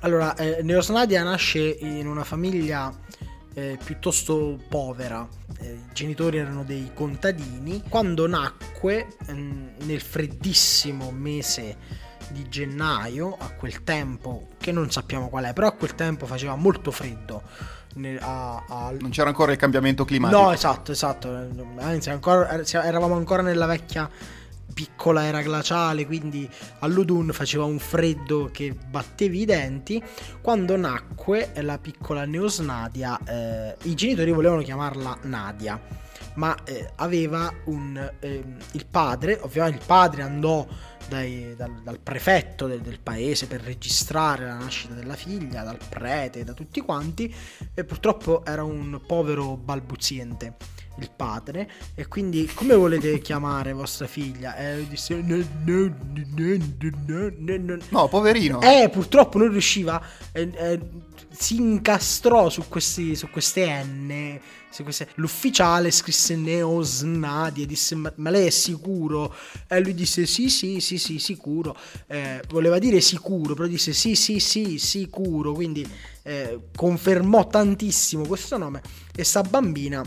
Allora, 0.00 0.34
eh, 0.34 0.62
Neosnadia 0.62 1.22
nasce 1.22 1.58
in 1.62 2.06
una 2.06 2.22
famiglia 2.22 2.94
eh, 3.54 3.78
piuttosto 3.82 4.58
povera. 4.68 5.26
Eh, 5.58 5.72
I 5.72 5.94
genitori 5.94 6.36
erano 6.36 6.62
dei 6.62 6.90
contadini. 6.92 7.82
Quando 7.88 8.28
nacque, 8.28 9.16
ehm, 9.26 9.70
nel 9.84 10.02
freddissimo 10.02 11.10
mese 11.10 12.12
di 12.28 12.46
gennaio, 12.50 13.34
a 13.38 13.52
quel 13.52 13.84
tempo, 13.84 14.48
che 14.58 14.70
non 14.70 14.90
sappiamo 14.90 15.30
qual 15.30 15.44
è, 15.44 15.54
però 15.54 15.68
a 15.68 15.72
quel 15.72 15.94
tempo 15.94 16.26
faceva 16.26 16.56
molto 16.56 16.90
freddo. 16.90 17.42
Ne- 17.94 18.18
a- 18.20 18.64
a- 18.68 18.92
Non 18.98 19.10
c'era 19.10 19.28
ancora 19.28 19.52
il 19.52 19.58
cambiamento 19.58 20.04
climatico. 20.04 20.40
No, 20.40 20.52
esatto, 20.52 20.92
esatto. 20.92 21.28
Anzi, 21.78 22.10
ancora, 22.10 22.48
eravamo 22.84 23.14
ancora 23.16 23.42
nella 23.42 23.66
vecchia 23.66 24.08
piccola 24.72 25.24
era 25.24 25.40
glaciale, 25.40 26.04
quindi 26.04 26.48
a 26.80 26.86
Ludun 26.88 27.30
faceva 27.32 27.64
un 27.64 27.78
freddo 27.78 28.48
che 28.52 28.74
battevi 28.74 29.40
i 29.42 29.44
denti. 29.44 30.02
Quando 30.40 30.76
nacque 30.76 31.52
la 31.60 31.78
piccola 31.78 32.24
Neosnadia, 32.24 33.18
eh, 33.24 33.76
i 33.82 33.94
genitori 33.94 34.32
volevano 34.32 34.62
chiamarla 34.62 35.18
Nadia, 35.22 35.80
ma 36.34 36.56
eh, 36.64 36.90
aveva 36.96 37.52
un... 37.66 38.10
ehm, 38.18 38.56
il 38.72 38.86
padre, 38.86 39.38
ovviamente 39.42 39.78
il 39.78 39.84
padre 39.86 40.22
andò 40.22 40.66
dai- 41.08 41.54
dal, 41.56 41.82
dal 41.82 41.98
prefetto 42.00 42.66
del, 42.66 42.80
del 42.80 43.00
paese 43.00 43.46
per 43.46 43.60
registrare 43.60 44.46
la 44.46 44.56
nascita 44.56 44.94
della 44.94 45.14
figlia, 45.14 45.62
dal 45.62 45.78
prete, 45.88 46.44
da 46.44 46.52
tutti 46.52 46.80
quanti, 46.80 47.34
e 47.74 47.84
purtroppo 47.84 48.44
era 48.44 48.62
un 48.64 49.00
povero 49.06 49.56
balbuziente 49.56 50.56
il 50.98 51.10
padre 51.14 51.70
e 51.94 52.06
quindi 52.06 52.48
come 52.54 52.74
volete 52.74 53.18
chiamare 53.20 53.72
vostra 53.72 54.06
figlia 54.06 54.56
e 54.56 54.76
lui 54.76 54.88
disse 54.88 55.14
"No, 55.14 55.36
no, 55.36 55.44
no, 55.64 55.94
no, 56.36 57.56
no, 57.58 57.58
no". 57.76 57.78
No, 57.90 58.08
poverino. 58.08 58.60
eh 58.60 58.88
purtroppo 58.90 59.38
non 59.38 59.50
riusciva 59.50 60.00
eh, 60.32 60.50
eh, 60.54 60.80
si 61.36 61.56
incastrò 61.56 62.48
su, 62.48 62.64
questi, 62.68 63.16
su 63.16 63.28
queste 63.30 63.82
N 63.82 64.38
su 64.70 64.82
queste- 64.82 65.08
l'ufficiale 65.16 65.90
scrisse 65.92 66.34
Neosnadi 66.36 67.62
e 67.62 67.66
disse 67.66 67.94
ma, 67.94 68.12
ma 68.16 68.30
lei 68.30 68.46
è 68.46 68.50
sicuro 68.50 69.32
e 69.68 69.80
lui 69.80 69.94
disse 69.94 70.26
sì 70.26 70.48
sì 70.50 70.80
sì 70.80 70.98
sì 70.98 71.18
sicuro 71.18 71.76
Eh, 72.06 72.40
voleva 72.48 72.78
dire 72.78 73.00
sicuro 73.00 73.54
però 73.54 73.68
disse 73.68 73.92
sì 73.92 74.14
sì 74.14 74.38
sì 74.40 74.78
sicuro 74.78 75.52
quindi 75.52 75.86
eh, 76.22 76.58
confermò 76.74 77.46
tantissimo 77.46 78.26
questo 78.26 78.56
nome 78.58 78.82
e 79.14 79.22
sta 79.24 79.42
bambina 79.42 80.02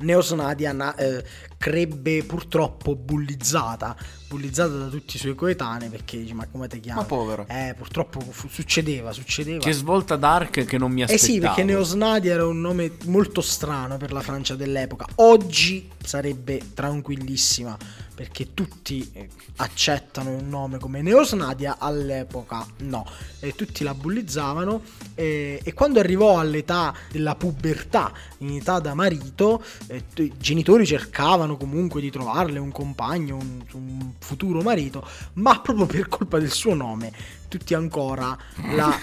Neosnadia 0.00 0.72
na- 0.72 0.94
eh, 0.96 1.24
crebbe 1.58 2.22
purtroppo 2.24 2.94
bullizzata, 2.96 3.94
bullizzata 4.28 4.72
da 4.76 4.86
tutti 4.88 5.16
i 5.16 5.18
suoi 5.18 5.34
coetanei 5.34 5.88
perché 5.88 6.18
dice 6.18 6.34
ma 6.34 6.46
come 6.50 6.68
ti 6.68 6.80
chiami? 6.80 7.00
Ma 7.00 7.04
povero. 7.06 7.44
Eh, 7.48 7.74
purtroppo 7.76 8.20
fu- 8.20 8.48
succedeva, 8.48 9.12
succedeva. 9.12 9.58
Che 9.62 9.72
svolta 9.72 10.16
dark 10.16 10.64
che 10.64 10.78
non 10.78 10.90
mi 10.92 11.00
Eh 11.02 11.04
aspettavo. 11.04 11.32
sì, 11.32 11.38
perché 11.38 11.64
Neosnadia 11.64 12.32
era 12.32 12.46
un 12.46 12.60
nome 12.60 12.92
molto 13.04 13.40
strano 13.40 13.96
per 13.98 14.12
la 14.12 14.20
Francia 14.20 14.54
dell'epoca. 14.56 15.06
Oggi 15.16 15.88
sarebbe 16.02 16.60
tranquillissima 16.74 17.76
perché 18.20 18.52
tutti 18.52 19.10
eh, 19.14 19.30
accettano 19.56 20.28
un 20.28 20.46
nome 20.46 20.76
come 20.76 21.00
Neosnadia, 21.00 21.76
all'epoca 21.78 22.66
no. 22.80 23.06
E 23.38 23.54
tutti 23.54 23.82
la 23.82 23.94
bullizzavano 23.94 24.82
e, 25.14 25.58
e 25.64 25.72
quando 25.72 26.00
arrivò 26.00 26.38
all'età 26.38 26.94
della 27.10 27.34
pubertà, 27.34 28.12
in 28.38 28.56
età 28.56 28.78
da 28.78 28.92
marito, 28.92 29.64
eh, 29.86 30.04
i 30.16 30.34
genitori 30.36 30.84
cercavano 30.84 31.56
comunque 31.56 32.02
di 32.02 32.10
trovarle 32.10 32.58
un 32.58 32.70
compagno, 32.70 33.36
un, 33.36 33.64
un 33.72 34.12
futuro 34.18 34.60
marito, 34.60 35.02
ma 35.34 35.58
proprio 35.58 35.86
per 35.86 36.06
colpa 36.08 36.38
del 36.38 36.52
suo 36.52 36.74
nome 36.74 37.38
tutti 37.50 37.74
ancora 37.74 38.38
la 38.72 38.96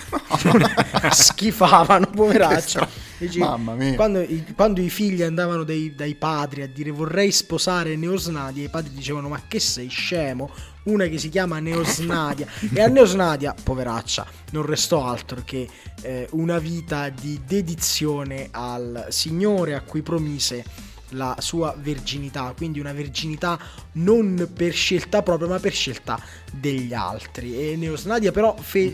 schifavano, 1.11 2.07
poveraccia. 2.07 2.87
Dici, 3.17 3.39
Mamma 3.39 3.73
mia. 3.73 3.95
Quando 3.95 4.21
i, 4.21 4.45
quando 4.55 4.79
i 4.79 4.89
figli 4.89 5.21
andavano 5.23 5.63
dai, 5.63 5.93
dai 5.93 6.15
padri 6.15 6.61
a 6.61 6.67
dire 6.67 6.91
vorrei 6.91 7.31
sposare 7.31 7.95
Neosnadia, 7.95 8.63
i 8.63 8.69
padri 8.69 8.93
dicevano 8.93 9.27
ma 9.27 9.41
che 9.47 9.59
sei 9.59 9.89
scemo? 9.89 10.49
una 10.83 11.07
che 11.07 11.17
si 11.17 11.27
chiama 11.27 11.59
Neosnadia. 11.59 12.47
e 12.73 12.81
a 12.81 12.87
Neosnadia, 12.87 13.53
poveraccia, 13.61 14.25
non 14.51 14.65
restò 14.65 15.05
altro 15.05 15.41
che 15.43 15.67
eh, 16.01 16.27
una 16.31 16.59
vita 16.59 17.09
di 17.09 17.41
dedizione 17.45 18.47
al 18.51 19.07
Signore 19.09 19.73
a 19.75 19.81
cui 19.81 20.01
promise 20.01 20.63
la 21.09 21.35
sua 21.39 21.75
verginità, 21.77 22.53
quindi 22.55 22.79
una 22.79 22.93
verginità 22.93 23.59
non 23.93 24.49
per 24.53 24.73
scelta 24.73 25.21
propria, 25.23 25.47
ma 25.47 25.59
per 25.59 25.73
scelta 25.73 26.19
degli 26.51 26.93
altri. 26.93 27.71
E 27.71 27.75
Neosnadia 27.75 28.31
però 28.31 28.55
fe- 28.57 28.87
Un 28.87 28.93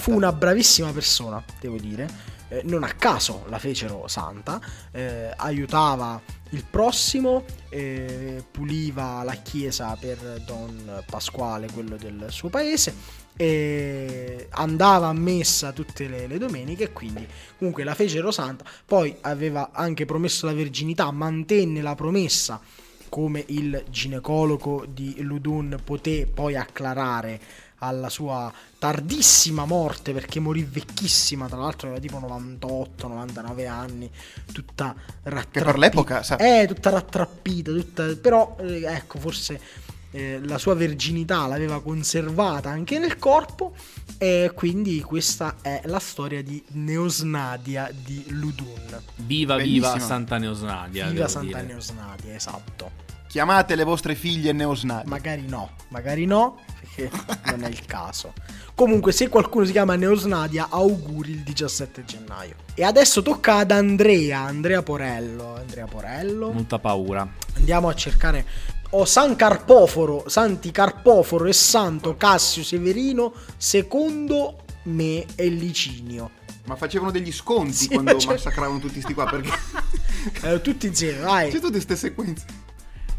fu 0.00 0.12
una 0.14 0.32
bravissima 0.32 0.90
persona, 0.92 1.42
devo 1.60 1.76
dire. 1.76 2.36
Eh, 2.50 2.62
non 2.64 2.82
a 2.82 2.92
caso 2.92 3.44
la 3.48 3.58
fecero 3.58 4.08
santa, 4.08 4.58
eh, 4.90 5.30
aiutava 5.36 6.18
il 6.50 6.64
prossimo, 6.64 7.44
eh, 7.68 8.42
puliva 8.50 9.22
la 9.22 9.34
chiesa 9.34 9.94
per 10.00 10.16
Don 10.46 11.02
Pasquale, 11.10 11.68
quello 11.70 11.96
del 11.96 12.28
suo 12.30 12.48
paese, 12.48 12.94
e 13.40 14.48
andava 14.50 15.06
a 15.06 15.12
messa 15.12 15.70
tutte 15.70 16.08
le, 16.08 16.26
le 16.26 16.38
domeniche 16.38 16.84
e 16.84 16.92
quindi 16.92 17.24
comunque 17.56 17.84
la 17.84 17.94
fecero 17.94 18.32
santa. 18.32 18.64
Poi 18.84 19.16
aveva 19.20 19.70
anche 19.72 20.04
promesso 20.06 20.46
la 20.46 20.52
verginità, 20.52 21.08
mantenne 21.12 21.80
la 21.80 21.94
promessa 21.94 22.60
come 23.08 23.44
il 23.46 23.84
ginecologo 23.88 24.84
di 24.88 25.22
Ludun 25.22 25.80
poté 25.82 26.26
poi 26.26 26.56
acclarare 26.56 27.40
alla 27.78 28.08
sua 28.08 28.52
tardissima 28.76 29.64
morte 29.64 30.12
perché 30.12 30.40
morì 30.40 30.64
vecchissima, 30.64 31.46
tra 31.46 31.58
l'altro 31.58 31.88
aveva 31.88 32.00
tipo 32.00 32.18
98-99 32.18 33.68
anni, 33.68 34.10
tutta 34.52 34.96
rattrappita. 35.22 35.60
Che 35.60 35.64
per 35.64 35.78
l'epoca, 35.78 36.22
sa- 36.24 36.36
Eh, 36.38 36.66
tutta 36.66 36.90
rattrappita, 36.90 37.70
tutta... 37.70 38.16
però 38.20 38.56
eh, 38.60 38.82
ecco, 38.84 39.20
forse 39.20 39.60
eh, 40.10 40.40
la 40.42 40.58
sua 40.58 40.74
verginità 40.74 41.46
l'aveva 41.46 41.82
conservata 41.82 42.70
anche 42.70 42.98
nel 42.98 43.18
corpo 43.18 43.74
e 44.16 44.50
quindi 44.54 45.00
questa 45.00 45.56
è 45.60 45.82
la 45.84 45.98
storia 45.98 46.42
di 46.42 46.62
Neosnadia 46.72 47.90
di 47.92 48.24
Ludun. 48.28 49.00
Viva 49.16 49.56
viva 49.56 49.56
Bellissimo. 49.56 49.98
Santa 49.98 50.38
Neosnadia. 50.38 51.08
Viva 51.08 51.28
Santa 51.28 51.58
dire. 51.58 51.72
Neosnadia, 51.72 52.34
esatto. 52.34 53.06
Chiamate 53.28 53.74
le 53.74 53.84
vostre 53.84 54.14
figlie 54.14 54.52
neosnati. 54.52 55.06
Magari 55.06 55.44
no, 55.46 55.72
magari 55.88 56.24
no, 56.24 56.58
perché 56.80 57.10
non 57.50 57.62
è 57.62 57.68
il 57.68 57.84
caso. 57.84 58.32
Comunque, 58.74 59.12
se 59.12 59.28
qualcuno 59.28 59.66
si 59.66 59.72
chiama 59.72 59.96
Neosnadia, 59.96 60.68
auguri 60.70 61.32
il 61.32 61.40
17 61.40 62.04
gennaio. 62.06 62.54
E 62.74 62.84
adesso 62.84 63.20
tocca 63.20 63.56
ad 63.56 63.70
Andrea, 63.70 64.40
Andrea 64.40 64.82
Porello. 64.82 65.56
Andrea 65.56 65.84
Porello. 65.84 66.52
Molta 66.52 66.78
paura. 66.78 67.28
Andiamo 67.56 67.88
a 67.88 67.94
cercare. 67.94 68.46
Ho 68.90 69.04
San 69.04 69.36
Carpoforo, 69.36 70.24
Santi 70.28 70.70
Carpoforo 70.70 71.44
e 71.46 71.52
Santo 71.52 72.16
Cassio 72.16 72.62
Severino, 72.64 73.34
secondo 73.58 74.64
me 74.84 75.26
e 75.34 75.48
Licinio. 75.48 76.30
Ma 76.64 76.74
facevano 76.76 77.10
degli 77.10 77.32
sconti 77.32 77.72
Sì, 77.72 77.88
quando 77.88 78.12
ma 78.12 78.18
c'è- 78.18 78.26
massacravano 78.28 78.78
tutti 78.78 79.00
sti 79.00 79.14
qua 79.14 79.26
perché 79.26 79.50
Eh, 80.42 80.60
tutti 80.62 80.86
insieme, 80.86 81.20
vai. 81.20 81.50
c'è 81.50 81.56
tutte 81.58 81.72
queste 81.72 81.96
sequenze. 81.96 82.44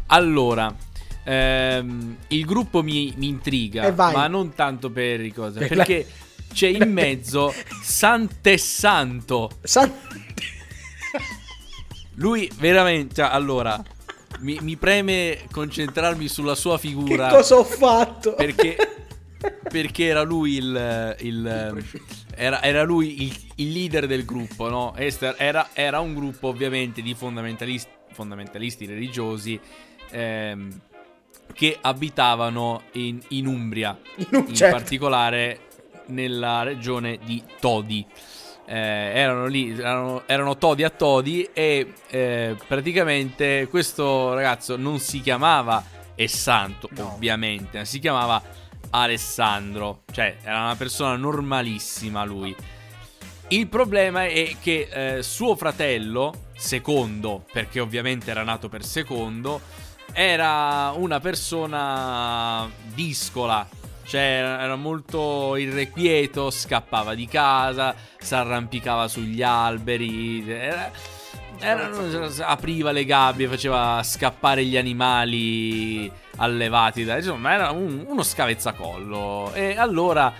Allora, 0.06 0.74
ehm, 1.24 2.16
il 2.28 2.44
gruppo 2.44 2.82
mi, 2.82 3.14
mi 3.16 3.28
intriga, 3.28 3.84
E 3.84 3.92
vai. 3.92 4.12
ma 4.12 4.26
non 4.26 4.52
tanto 4.54 4.90
per 4.90 5.20
i 5.24 5.32
cose, 5.32 5.60
Per 5.60 5.76
la- 5.76 5.84
perché 5.84 6.06
c'è 6.52 6.66
in 6.68 6.90
mezzo 6.92 7.52
Sante 7.82 8.58
Santo. 8.58 9.50
San- 9.62 9.92
Lui 12.16 12.50
veramente, 12.58 13.14
cioè, 13.14 13.28
allora, 13.32 13.82
mi, 14.40 14.58
mi 14.60 14.76
preme 14.76 15.40
concentrarmi 15.50 16.28
sulla 16.28 16.54
sua 16.54 16.78
che 16.78 16.88
figura. 16.88 17.28
cosa 17.28 17.56
ho 17.56 17.64
fatto? 17.64 18.34
Perché, 18.34 18.76
perché 19.70 20.04
era 20.06 20.22
lui 20.22 20.56
il, 20.56 21.16
il- 21.20 21.84
era, 22.34 22.62
era 22.62 22.82
lui 22.82 23.24
il, 23.24 23.36
il 23.56 23.72
leader 23.72 24.06
del 24.06 24.24
gruppo, 24.24 24.68
no? 24.68 24.94
Esther 24.96 25.34
era, 25.38 25.70
era 25.72 26.00
un 26.00 26.14
gruppo 26.14 26.48
ovviamente 26.48 27.02
di 27.02 27.14
fondamentalisti, 27.14 27.90
fondamentalisti 28.12 28.86
religiosi 28.86 29.60
ehm, 30.10 30.80
che 31.52 31.76
abitavano 31.80 32.82
in, 32.92 33.20
in 33.28 33.46
Umbria, 33.46 33.98
In 34.16 34.44
in 34.48 34.54
certo. 34.54 34.76
particolare 34.76 35.60
nella 36.06 36.62
regione 36.62 37.18
di 37.24 37.42
Todi. 37.60 38.06
Eh, 38.72 38.76
erano 38.76 39.46
lì, 39.46 39.72
erano, 39.76 40.22
erano 40.26 40.56
Todi 40.56 40.84
a 40.84 40.90
Todi 40.90 41.48
e 41.52 41.92
eh, 42.08 42.56
praticamente 42.68 43.66
questo 43.68 44.32
ragazzo 44.32 44.76
non 44.76 45.00
si 45.00 45.20
chiamava 45.20 45.82
Essanto, 46.14 46.88
No. 46.92 47.14
ovviamente, 47.14 47.78
ma 47.78 47.84
si 47.84 47.98
chiamava 47.98 48.40
Alessandro, 48.90 50.02
cioè 50.12 50.36
era 50.42 50.60
una 50.60 50.76
persona 50.76 51.16
normalissima 51.16 52.22
lui. 52.24 52.54
Il 53.48 53.66
problema 53.66 54.26
è 54.26 54.54
che 54.60 55.16
eh, 55.16 55.22
suo 55.24 55.56
fratello, 55.56 56.50
secondo, 56.56 57.44
perché 57.50 57.80
ovviamente 57.80 58.30
era 58.30 58.44
nato 58.44 58.68
per 58.68 58.84
secondo, 58.84 59.60
era 60.12 60.92
una 60.94 61.18
persona 61.18 62.70
discola, 62.94 63.66
cioè 64.10 64.20
era 64.60 64.74
molto 64.74 65.54
irrequieto, 65.54 66.50
scappava 66.50 67.14
di 67.14 67.28
casa, 67.28 67.94
si 68.18 68.34
arrampicava 68.34 69.06
sugli 69.06 69.40
alberi, 69.40 70.44
era- 70.50 70.90
era- 71.60 71.90
apriva 72.46 72.90
le 72.90 73.04
gabbie, 73.04 73.46
faceva 73.46 74.02
scappare 74.02 74.64
gli 74.64 74.76
animali 74.76 76.10
allevati, 76.38 77.04
da, 77.04 77.18
insomma 77.18 77.52
era 77.52 77.70
un- 77.70 78.04
uno 78.08 78.22
scavezzacollo. 78.24 79.52
E 79.54 79.76
allora 79.76 80.32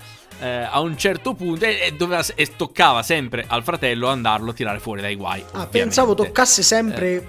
eh, 0.43 0.67
a 0.69 0.81
un 0.81 0.97
certo 0.97 1.35
punto 1.35 1.65
e, 1.67 1.79
e 1.83 1.93
doveva- 1.93 2.25
e 2.35 2.57
toccava 2.57 3.03
sempre 3.05 3.45
al 3.47 3.63
fratello 3.63 4.09
andarlo 4.09 4.51
a 4.51 4.55
tirare 4.55 4.79
fuori 4.81 5.01
dai 5.03 5.15
guai. 5.15 5.41
Ah, 5.41 5.45
ovviamente. 5.45 5.79
pensavo 5.79 6.15
toccasse 6.15 6.63
sempre 6.63 7.27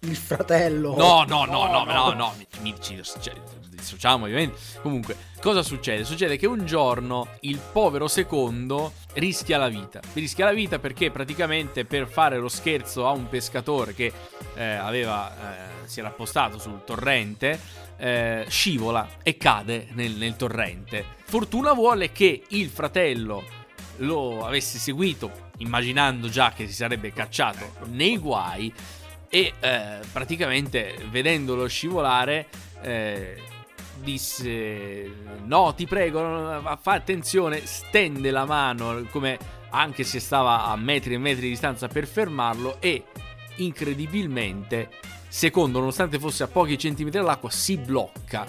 il 0.00 0.16
fratello. 0.16 0.94
No, 0.96 1.24
no, 1.28 1.44
no, 1.44 1.66
no, 1.66 1.84
no, 1.84 2.12
no, 2.12 2.34
mi, 2.38 2.46
mi- 2.60 2.74
ci 2.80 2.98
cioè, 3.20 3.34
dissociamo 3.82 4.24
ovviamente. 4.24 4.56
Comunque, 4.80 5.16
cosa 5.40 5.62
succede? 5.62 6.04
Succede 6.04 6.36
che 6.36 6.46
un 6.46 6.64
giorno 6.64 7.28
il 7.40 7.58
povero 7.58 8.08
secondo 8.08 8.92
rischia 9.14 9.58
la 9.58 9.68
vita. 9.68 10.00
Rischia 10.12 10.46
la 10.46 10.52
vita 10.52 10.78
perché 10.78 11.10
praticamente 11.10 11.84
per 11.84 12.08
fare 12.08 12.38
lo 12.38 12.48
scherzo 12.48 13.06
a 13.06 13.10
un 13.10 13.28
pescatore 13.28 13.94
che 13.94 14.12
eh, 14.54 14.64
aveva, 14.64 15.32
eh, 15.84 15.88
si 15.88 15.98
era 15.98 16.08
appostato 16.08 16.58
sul 16.58 16.82
torrente, 16.84 17.60
eh, 17.98 18.46
scivola 18.48 19.18
e 19.22 19.36
cade 19.36 19.88
nel, 19.92 20.12
nel 20.12 20.36
torrente. 20.36 21.04
Fortuna 21.24 21.72
vuole 21.72 22.12
che 22.12 22.44
il 22.48 22.68
fratello 22.68 23.60
lo 23.96 24.46
avesse 24.46 24.78
seguito, 24.78 25.50
immaginando 25.58 26.28
già 26.28 26.52
che 26.52 26.66
si 26.66 26.72
sarebbe 26.72 27.12
cacciato 27.12 27.72
nei 27.86 28.16
guai 28.16 28.72
e 29.34 29.54
eh, 29.60 29.98
praticamente 30.12 30.94
vedendolo 31.10 31.66
scivolare 31.66 32.48
eh, 32.82 33.40
disse 34.02 35.10
no 35.44 35.74
ti 35.74 35.86
prego 35.86 36.78
fa 36.80 36.92
attenzione 36.92 37.64
stende 37.64 38.30
la 38.30 38.44
mano 38.44 39.06
come 39.10 39.38
anche 39.70 40.04
se 40.04 40.20
stava 40.20 40.64
a 40.66 40.76
metri 40.76 41.14
e 41.14 41.18
metri 41.18 41.42
di 41.42 41.48
distanza 41.50 41.88
per 41.88 42.06
fermarlo 42.06 42.80
e 42.80 43.04
incredibilmente 43.56 44.90
secondo 45.28 45.78
nonostante 45.78 46.18
fosse 46.18 46.42
a 46.42 46.48
pochi 46.48 46.76
centimetri 46.76 47.18
dall'acqua 47.18 47.50
si 47.50 47.78
blocca 47.78 48.46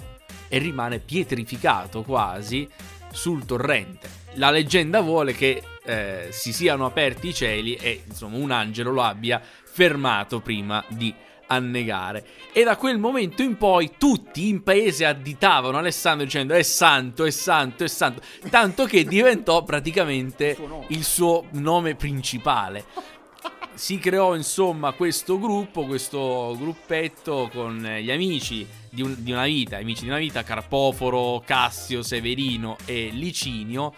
e 0.50 0.58
rimane 0.58 1.00
pietrificato 1.00 2.04
quasi 2.04 2.70
sul 3.12 3.46
torrente. 3.46 4.22
La 4.36 4.52
leggenda 4.52 5.02
vuole 5.02 5.34
che 5.34 5.64
eh, 5.86 6.28
si 6.32 6.52
siano 6.52 6.86
aperti 6.86 7.30
i 7.30 7.34
cieli 7.34 7.76
e 7.76 8.04
insomma 8.06 8.38
un 8.38 8.52
angelo 8.52 8.92
lo 8.92 9.02
abbia 9.02 9.42
fermato 9.42 10.42
prima 10.42 10.84
di 10.90 11.14
annegare. 11.54 12.26
E 12.52 12.64
da 12.64 12.78
quel 12.78 13.00
momento 13.00 13.42
in 13.42 13.58
poi 13.58 13.94
tutti 13.98 14.48
in 14.48 14.64
paese 14.64 15.06
additavano 15.06 15.78
Alessandro 15.78 16.26
dicendo 16.26 16.54
è 16.54 16.62
santo, 16.64 17.26
è 17.26 17.32
santo, 17.32 17.84
è 17.84 17.88
santo, 17.88 18.22
tanto 18.50 18.86
che 18.86 19.06
diventò 19.06 19.64
praticamente 19.64 20.58
il 20.88 21.04
suo 21.04 21.46
nome 21.52 21.96
principale. 21.96 22.86
Si 23.74 23.98
creò 23.98 24.36
insomma 24.36 24.92
questo 24.92 25.40
gruppo, 25.40 25.86
questo 25.86 26.56
gruppetto 26.60 27.50
con 27.52 27.82
gli 28.00 28.12
amici 28.12 28.68
di, 28.88 29.02
un- 29.02 29.16
di 29.18 29.32
una 29.32 29.46
vita, 29.46 29.78
amici 29.78 30.04
di 30.04 30.10
una 30.10 30.20
vita, 30.20 30.44
Carpoforo, 30.44 31.42
Cassio, 31.44 32.04
Severino 32.04 32.78
e 32.86 33.10
Licinio, 33.12 33.94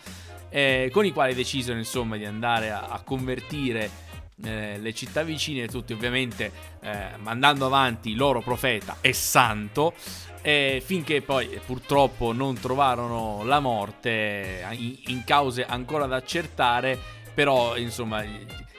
eh, 0.49 0.89
con 0.93 1.05
i 1.05 1.11
quali 1.11 1.33
decisero 1.33 1.77
insomma 1.77 2.15
di 2.15 2.23
andare 2.23 2.71
a, 2.71 2.87
a 2.87 3.01
convertire 3.01 4.03
eh, 4.43 4.77
le 4.79 4.93
città 4.93 5.23
vicine, 5.23 5.67
tutti 5.67 5.93
ovviamente 5.93 6.51
eh, 6.81 7.17
mandando 7.19 7.65
avanti 7.65 8.09
il 8.11 8.17
loro 8.17 8.41
profeta 8.41 8.97
e 9.01 9.13
santo, 9.13 9.93
eh, 10.41 10.81
finché 10.85 11.21
poi 11.21 11.51
eh, 11.51 11.59
purtroppo 11.59 12.33
non 12.33 12.59
trovarono 12.59 13.43
la 13.43 13.59
morte 13.59 14.61
eh, 14.61 14.65
in, 14.75 14.97
in 15.07 15.23
cause 15.23 15.65
ancora 15.65 16.05
da 16.05 16.17
accertare, 16.17 16.99
però 17.33 17.77
insomma 17.77 18.23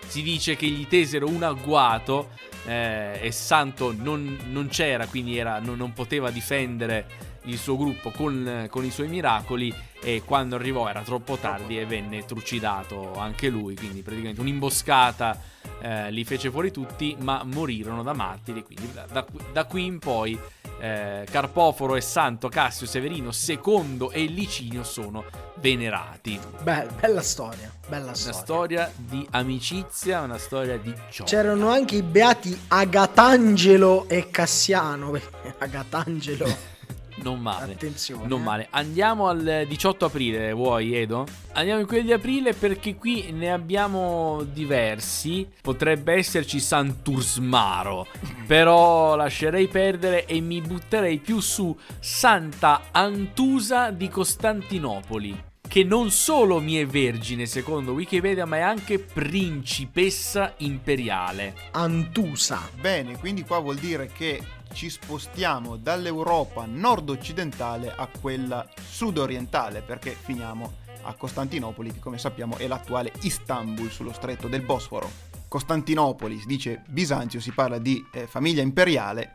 si 0.07 0.23
dice 0.23 0.57
che 0.57 0.67
gli 0.67 0.87
tesero 0.87 1.29
un 1.29 1.43
agguato 1.43 2.31
eh, 2.67 3.19
e 3.21 3.33
santo 3.33 3.93
non, 3.97 4.39
non 4.51 4.69
c'era, 4.69 5.07
quindi 5.07 5.37
era- 5.39 5.59
non, 5.59 5.77
non 5.77 5.93
poteva 5.93 6.31
difendere 6.31 7.07
il 7.47 7.59
suo 7.59 7.77
gruppo 7.77 8.11
con, 8.11 8.67
con 8.71 8.85
i 8.85 8.91
suoi 8.91 9.09
miracoli 9.09 9.75
e 10.01 10.23
quando 10.25 10.55
arrivò 10.57 10.89
era 10.89 11.03
troppo 11.03 11.37
tardi 11.37 11.79
e 11.79 11.87
venne 11.87 12.25
trucidato 12.25 13.17
anche 13.17 13.49
lui, 13.49 13.75
quindi 13.75 14.03
praticamente 14.03 14.41
un'imboscata 14.41 15.41
eh, 15.81 16.11
li 16.11 16.25
fece 16.25 16.51
fuori 16.51 16.71
tutti, 16.71 17.17
ma 17.21 17.43
morirono 17.45 18.03
da 18.03 18.13
martiri, 18.13 18.63
quindi 18.63 18.93
da, 18.93 19.25
da, 19.53 19.65
qui 19.65 19.85
in 19.85 19.99
poi 19.99 20.39
eh, 20.79 21.27
Carpoforo 21.31 21.97
e 21.97 22.01
Santo 22.01 22.49
Cassio 22.49 22.87
Severino 22.87 23.31
II 23.31 24.09
e 24.11 24.25
Licinio 24.25 24.85
sono 24.85 25.25
venerati. 25.57 26.39
Beh, 26.63 26.87
bella 27.01 27.23
storia, 27.23 27.71
bella 27.89 28.07
Una 28.07 28.15
storia. 28.15 28.41
storia 28.41 28.93
di 28.97 29.27
amicizia, 29.31 30.23
una 30.23 30.39
storia 30.39 30.79
di 30.79 30.93
gioia. 31.11 31.29
C'erano 31.29 31.69
anche 31.71 31.97
i 31.97 32.03
beati 32.03 32.59
Agatangelo 32.69 34.09
e 34.09 34.31
Cassiano. 34.31 35.19
Agatangelo, 35.59 36.75
Non 37.17 37.41
male. 37.41 37.73
attenzione. 37.73 38.27
Non 38.27 38.41
eh. 38.41 38.45
male. 38.45 38.67
Andiamo 38.71 39.29
al 39.29 39.65
18 39.67 40.05
aprile, 40.05 40.53
vuoi 40.53 40.95
Edo? 40.95 41.27
Andiamo 41.53 41.81
in 41.81 41.87
quelli 41.87 42.05
di 42.05 42.13
aprile 42.13 42.53
perché 42.53 42.97
qui 42.97 43.33
ne 43.33 43.51
abbiamo 43.51 44.43
diversi. 44.43 45.49
Potrebbe 45.63 46.15
esserci 46.15 46.61
Santursmaro, 46.61 48.07
però 48.47 49.17
lascerei 49.17 49.69
perdere 49.69 50.27
e 50.27 50.41
mi 50.41 50.61
butterei 50.61 51.19
più 51.19 51.41
su 51.41 51.77
Santa 51.99 52.89
Antusa 52.91 53.91
di 53.91 54.09
Costantinopoli. 54.09 55.45
Che 55.69 55.83
non 55.83 56.11
solo 56.11 56.61
mi 56.61 56.77
è 56.77 56.87
vergine 56.87 57.45
secondo 57.45 57.93
Wikipedia, 57.93 58.47
ma 58.47 58.59
è 58.59 58.61
anche 58.61 58.99
principessa 59.01 60.55
imperiale. 60.59 61.55
Antusa. 61.73 62.71
Bene, 62.81 63.19
quindi 63.19 63.43
qua 63.43 63.59
vuol 63.59 63.77
dire 63.77 64.07
che 64.07 64.41
ci 64.73 64.91
spostiamo 64.91 65.77
dall'Europa 65.77 66.65
nord-occidentale 66.67 67.93
a 67.95 68.09
quella 68.21 68.67
sud-orientale, 68.81 69.83
perché 69.83 70.11
finiamo 70.11 70.85
a 71.03 71.15
Costantinopoli, 71.15 71.93
che 71.93 71.99
come 72.01 72.19
sappiamo 72.19 72.57
è 72.57 72.67
l'attuale 72.67 73.13
Istanbul 73.23 73.91
sullo 73.91 74.13
stretto 74.13 74.49
del 74.49 74.63
Bosforo. 74.63 75.09
Costantinopoli, 75.49 76.39
si 76.41 76.47
dice 76.47 76.83
Bisanzio, 76.89 77.41
si 77.41 77.53
parla 77.53 77.79
di 77.79 78.05
eh, 78.13 78.27
famiglia 78.27 78.63
imperiale, 78.63 79.35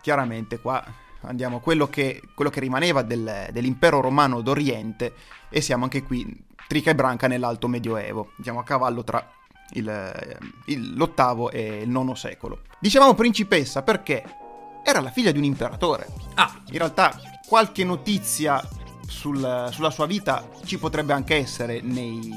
chiaramente 0.00 0.58
qua 0.58 0.84
andiamo 1.20 1.58
a 1.58 1.60
quello 1.60 1.86
che, 1.88 2.20
quello 2.34 2.50
che 2.50 2.58
rimaneva 2.58 3.02
del- 3.02 3.48
dell'impero 3.52 4.00
romano 4.00 4.40
d'Oriente 4.40 5.14
e 5.48 5.60
siamo 5.60 5.84
anche 5.84 6.02
qui, 6.02 6.26
trica 6.66 6.90
e 6.90 6.94
branca 6.96 7.28
nell'alto 7.28 7.68
medioevo, 7.68 8.32
siamo 8.42 8.58
a 8.58 8.64
cavallo 8.64 9.04
tra 9.04 9.24
il- 9.74 10.40
il- 10.66 10.96
l'ottavo 10.96 11.50
e 11.50 11.82
il 11.82 11.88
nono 11.88 12.16
secolo. 12.16 12.62
Dicevamo 12.80 13.14
principessa 13.14 13.82
perché 13.82 14.24
era 14.84 15.00
la 15.00 15.10
figlia 15.10 15.30
di 15.32 15.38
un 15.38 15.44
imperatore. 15.44 16.08
Ah, 16.34 16.60
In 16.70 16.78
realtà 16.78 17.18
qualche 17.46 17.84
notizia 17.84 18.62
sul- 19.06 19.68
sulla 19.70 19.90
sua 19.90 20.06
vita 20.06 20.48
ci 20.64 20.78
potrebbe 20.78 21.12
anche 21.12 21.36
essere 21.36 21.80
nei, 21.82 22.30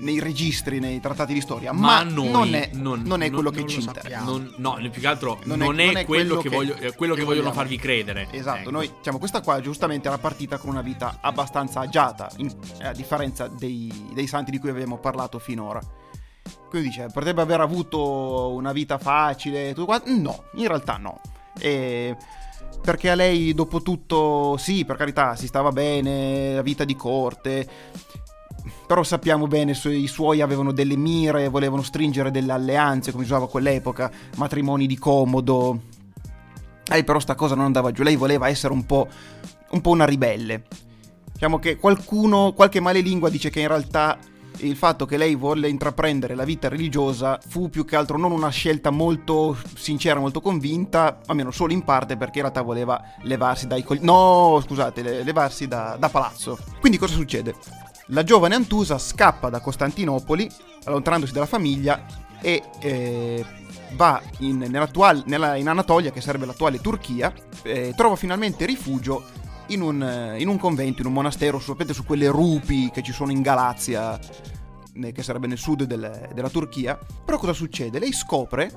nei 0.00 0.20
registri, 0.20 0.78
nei 0.78 1.00
trattati 1.00 1.32
di 1.32 1.40
storia, 1.40 1.72
Ma 1.72 2.02
ma, 2.02 2.02
noi 2.02 2.30
non, 2.30 2.54
è, 2.54 2.70
non- 2.74 3.02
non 3.02 3.22
è 3.22 3.26
non- 3.26 3.34
quello 3.34 3.50
che 3.50 3.60
non 3.60 3.68
ci 3.68 3.76
lo 3.82 3.86
interessa. 3.86 4.20
no, 4.56 4.74
più 4.90 5.00
che 5.00 5.06
altro 5.06 5.38
non, 5.44 5.62
è- 5.80 5.92
è, 5.92 5.96
è 6.00 6.04
quello, 6.04 6.36
che, 6.36 6.48
che- 6.50 6.54
voglio- 6.54 6.74
quello 6.74 7.14
che 7.14 7.20
che 7.20 7.26
vogliono 7.26 7.26
vogliamo. 7.48 7.52
farvi 7.52 7.76
credere. 7.78 8.28
Esatto, 8.30 8.58
Ecco. 8.60 8.70
noi 8.70 8.92
diciamo 8.98 9.18
questa 9.18 9.40
qua 9.40 9.58
giustamente 9.62 10.08
era 10.08 10.18
partita 10.18 10.58
con 10.58 10.68
una 10.70 10.82
vita 10.82 11.18
abbastanza 11.22 11.80
agiata, 11.80 12.30
in- 12.36 12.54
eh, 12.78 12.86
a 12.88 12.92
differenza 12.92 13.48
dei, 13.48 14.10
dei 14.12 14.26
santi 14.26 14.50
di 14.50 14.58
cui 14.58 14.68
abbiamo 14.68 14.98
parlato 14.98 15.38
finora. 15.38 15.80
Quindi 16.68 16.88
dice, 16.88 17.06
potrebbe 17.12 17.40
aver 17.42 17.60
avuto 17.60 18.50
una 18.52 18.72
vita 18.72 18.98
facile, 18.98 19.68
tutto 19.72 19.86
qua. 19.86 20.00
No, 20.06 20.44
in 20.54 20.68
realtà 20.68 20.98
no. 20.98 21.20
E 21.58 22.16
perché 22.82 23.10
a 23.10 23.14
lei, 23.14 23.52
dopo 23.52 23.82
tutto, 23.82 24.56
sì, 24.56 24.84
per 24.84 24.96
carità, 24.96 25.36
si 25.36 25.46
stava 25.46 25.70
bene, 25.70 26.54
la 26.54 26.62
vita 26.62 26.84
di 26.84 26.96
corte. 26.96 27.68
Però 28.86 29.02
sappiamo 29.02 29.46
bene, 29.46 29.74
su- 29.74 29.90
i 29.90 30.06
suoi 30.06 30.40
avevano 30.40 30.72
delle 30.72 30.96
mire, 30.96 31.48
volevano 31.48 31.82
stringere 31.82 32.30
delle 32.30 32.52
alleanze, 32.52 33.12
come 33.12 33.24
si 33.24 33.30
usava 33.30 33.46
a 33.46 33.48
quell'epoca, 33.48 34.10
matrimoni 34.36 34.86
di 34.86 34.98
comodo. 34.98 35.80
Lei 36.86 37.04
però 37.04 37.20
sta 37.20 37.34
cosa 37.34 37.54
non 37.54 37.66
andava 37.66 37.92
giù, 37.92 38.02
lei 38.02 38.16
voleva 38.16 38.48
essere 38.48 38.72
un 38.72 38.84
po', 38.84 39.08
un 39.70 39.80
po' 39.80 39.90
una 39.90 40.06
ribelle. 40.06 40.64
Diciamo 41.32 41.58
che 41.58 41.76
qualcuno, 41.76 42.52
qualche 42.52 42.80
malelingua 42.80 43.30
dice 43.30 43.48
che 43.48 43.60
in 43.60 43.68
realtà 43.68 44.18
il 44.62 44.76
fatto 44.76 45.06
che 45.06 45.16
lei 45.16 45.34
volle 45.34 45.68
intraprendere 45.68 46.34
la 46.34 46.44
vita 46.44 46.68
religiosa 46.68 47.38
fu 47.46 47.68
più 47.70 47.84
che 47.84 47.96
altro 47.96 48.18
non 48.18 48.32
una 48.32 48.48
scelta 48.50 48.90
molto 48.90 49.56
sincera, 49.74 50.20
molto 50.20 50.40
convinta, 50.40 51.20
almeno 51.26 51.50
solo 51.50 51.72
in 51.72 51.82
parte 51.82 52.16
perché 52.16 52.38
in 52.38 52.44
realtà 52.44 52.62
voleva 52.62 53.00
levarsi 53.22 53.66
dai 53.66 53.82
col- 53.82 53.98
No, 54.02 54.62
scusate, 54.64 55.02
le- 55.02 55.22
levarsi 55.22 55.66
da, 55.68 55.96
da 55.98 56.08
palazzo. 56.08 56.58
Quindi 56.80 56.98
cosa 56.98 57.14
succede? 57.14 57.54
La 58.06 58.24
giovane 58.24 58.54
Antusa 58.54 58.98
scappa 58.98 59.50
da 59.50 59.60
Costantinopoli, 59.60 60.50
allontanandosi 60.84 61.32
dalla 61.32 61.46
famiglia, 61.46 62.04
e 62.40 62.62
eh, 62.80 63.44
va 63.92 64.20
in, 64.38 64.58
nella- 65.26 65.56
in 65.56 65.68
Anatolia, 65.68 66.10
che 66.10 66.20
sarebbe 66.20 66.46
l'attuale 66.46 66.80
Turchia, 66.80 67.32
e 67.62 67.92
trova 67.96 68.16
finalmente 68.16 68.64
rifugio 68.66 69.22
in 69.70 69.82
un, 69.82 70.02
eh, 70.02 70.40
in 70.40 70.48
un 70.48 70.58
convento, 70.58 71.00
in 71.00 71.08
un 71.08 71.14
monastero, 71.14 71.58
sapete 71.58 71.92
su 71.92 72.04
quelle 72.04 72.28
rupi 72.28 72.90
che 72.90 73.02
ci 73.02 73.12
sono 73.12 73.32
in 73.32 73.42
Galazia, 73.42 74.18
che 75.12 75.22
sarebbe 75.22 75.46
nel 75.46 75.58
sud 75.58 75.84
del- 75.84 76.30
della 76.34 76.50
Turchia. 76.50 76.98
Però 77.24 77.38
cosa 77.38 77.52
succede? 77.52 77.98
Lei 77.98 78.12
scopre 78.12 78.70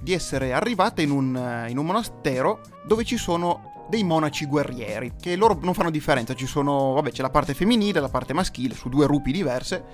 di 0.00 0.12
essere 0.12 0.52
arrivata 0.52 1.02
in 1.02 1.10
un, 1.10 1.36
eh, 1.36 1.70
in 1.70 1.78
un 1.78 1.86
monastero 1.86 2.60
dove 2.86 3.04
ci 3.04 3.16
sono 3.16 3.84
dei 3.88 4.02
monaci 4.02 4.46
guerrieri, 4.46 5.12
che 5.20 5.36
loro 5.36 5.58
non 5.62 5.74
fanno 5.74 5.90
differenza, 5.90 6.34
ci 6.34 6.46
sono, 6.46 6.92
vabbè, 6.94 7.10
c'è 7.10 7.22
la 7.22 7.30
parte 7.30 7.54
femminile 7.54 8.00
la 8.00 8.08
parte 8.08 8.32
maschile, 8.32 8.74
su 8.74 8.88
due 8.88 9.06
rupi 9.06 9.32
diverse. 9.32 9.84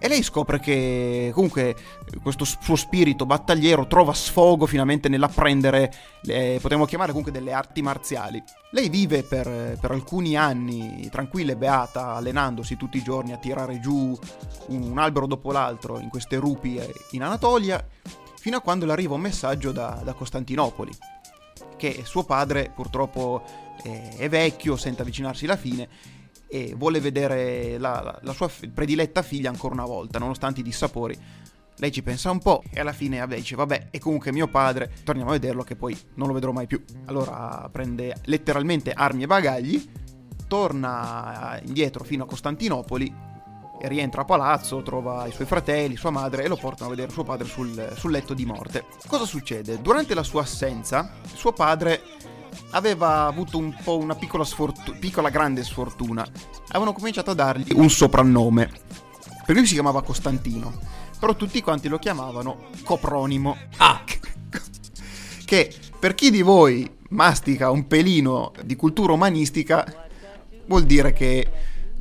E 0.00 0.06
lei 0.06 0.22
scopre 0.22 0.60
che 0.60 1.32
comunque 1.34 1.74
questo 2.22 2.44
suo 2.44 2.76
spirito 2.76 3.26
battagliero 3.26 3.88
trova 3.88 4.14
sfogo 4.14 4.64
finalmente 4.64 5.08
nell'apprendere, 5.08 5.92
le, 6.22 6.58
potremmo 6.60 6.84
chiamare 6.84 7.10
comunque 7.10 7.32
delle 7.32 7.52
arti 7.52 7.82
marziali. 7.82 8.40
Lei 8.70 8.88
vive 8.90 9.24
per, 9.24 9.76
per 9.80 9.90
alcuni 9.90 10.36
anni 10.36 11.08
tranquilla 11.10 11.52
e 11.52 11.56
beata, 11.56 12.14
allenandosi 12.14 12.76
tutti 12.76 12.98
i 12.98 13.02
giorni 13.02 13.32
a 13.32 13.38
tirare 13.38 13.80
giù 13.80 14.16
un 14.68 14.98
albero 14.98 15.26
dopo 15.26 15.50
l'altro 15.50 15.98
in 15.98 16.08
queste 16.08 16.36
rupi 16.36 16.76
eh, 16.76 16.92
in 17.10 17.24
Anatolia, 17.24 17.84
fino 18.36 18.56
a 18.56 18.60
quando 18.60 18.86
le 18.86 18.92
arriva 18.92 19.14
un 19.14 19.20
messaggio 19.20 19.72
da, 19.72 20.00
da 20.04 20.12
Costantinopoli, 20.12 20.92
che 21.76 22.02
suo 22.04 22.22
padre 22.22 22.70
purtroppo 22.72 23.42
eh, 23.82 24.10
è 24.16 24.28
vecchio, 24.28 24.76
sente 24.76 25.02
avvicinarsi 25.02 25.44
la 25.44 25.56
fine 25.56 25.88
e 26.48 26.74
vuole 26.76 27.00
vedere 27.00 27.78
la, 27.78 28.18
la- 28.20 28.32
sua 28.32 28.50
prediletta 28.72 29.22
figlia 29.22 29.50
ancora 29.50 29.74
una 29.74 29.84
volta, 29.84 30.18
nonostante 30.18 30.60
i 30.60 30.62
dissapori. 30.62 31.16
Lei 31.76 31.92
ci 31.92 32.02
pensa 32.02 32.30
un 32.30 32.40
po' 32.40 32.64
e 32.72 32.80
alla 32.80 32.92
fine 32.92 33.18
vabbè, 33.18 33.36
dice 33.36 33.54
vabbè 33.54 33.88
è 33.90 33.98
comunque 33.98 34.32
mio 34.32 34.48
padre, 34.48 34.90
torniamo 35.04 35.30
a 35.30 35.34
vederlo 35.34 35.62
che 35.62 35.76
poi 35.76 35.96
non 36.14 36.26
lo 36.26 36.34
vedrò 36.34 36.50
mai 36.50 36.66
più. 36.66 36.82
Allora 37.04 37.68
prende 37.70 38.16
letteralmente 38.24 38.92
armi 38.92 39.22
e 39.22 39.26
bagagli, 39.26 39.90
torna 40.48 41.60
indietro 41.64 42.02
fino 42.02 42.24
a 42.24 42.26
Costantinopoli 42.26 43.26
rientra 43.82 44.22
a 44.22 44.24
palazzo, 44.24 44.82
trova 44.82 45.26
i 45.26 45.32
suoi 45.32 45.46
fratelli, 45.46 45.96
sua 45.96 46.10
madre 46.10 46.44
e 46.44 46.48
lo 46.48 46.56
portano 46.56 46.86
a 46.86 46.90
vedere 46.90 47.12
suo 47.12 47.22
padre 47.22 47.46
sul, 47.46 47.92
sul 47.96 48.10
letto 48.10 48.34
di 48.34 48.44
morte. 48.44 48.84
Cosa 49.06 49.24
succede? 49.24 49.80
Durante 49.80 50.14
la 50.14 50.24
sua 50.24 50.42
assenza, 50.42 51.12
suo 51.32 51.52
padre 51.52 52.02
aveva 52.70 53.26
avuto 53.26 53.58
un 53.58 53.74
po' 53.82 53.98
una 53.98 54.14
piccola 54.14 54.44
sfortuna, 54.44 54.98
piccola 54.98 55.28
grande 55.30 55.64
sfortuna. 55.64 56.26
Avevano 56.68 56.92
cominciato 56.92 57.30
a 57.30 57.34
dargli 57.34 57.72
un 57.74 57.90
soprannome. 57.90 58.70
Per 59.44 59.56
lui 59.56 59.66
si 59.66 59.74
chiamava 59.74 60.02
Costantino, 60.02 60.72
però 61.18 61.34
tutti 61.34 61.60
quanti 61.62 61.88
lo 61.88 61.98
chiamavano 61.98 62.66
Copronimo. 62.84 63.56
Ah, 63.78 64.02
Che 65.44 65.74
per 65.98 66.14
chi 66.14 66.30
di 66.30 66.42
voi 66.42 66.88
mastica 67.10 67.70
un 67.70 67.86
pelino 67.86 68.52
di 68.62 68.76
cultura 68.76 69.12
umanistica, 69.12 70.08
vuol 70.66 70.84
dire 70.84 71.12
che 71.12 71.50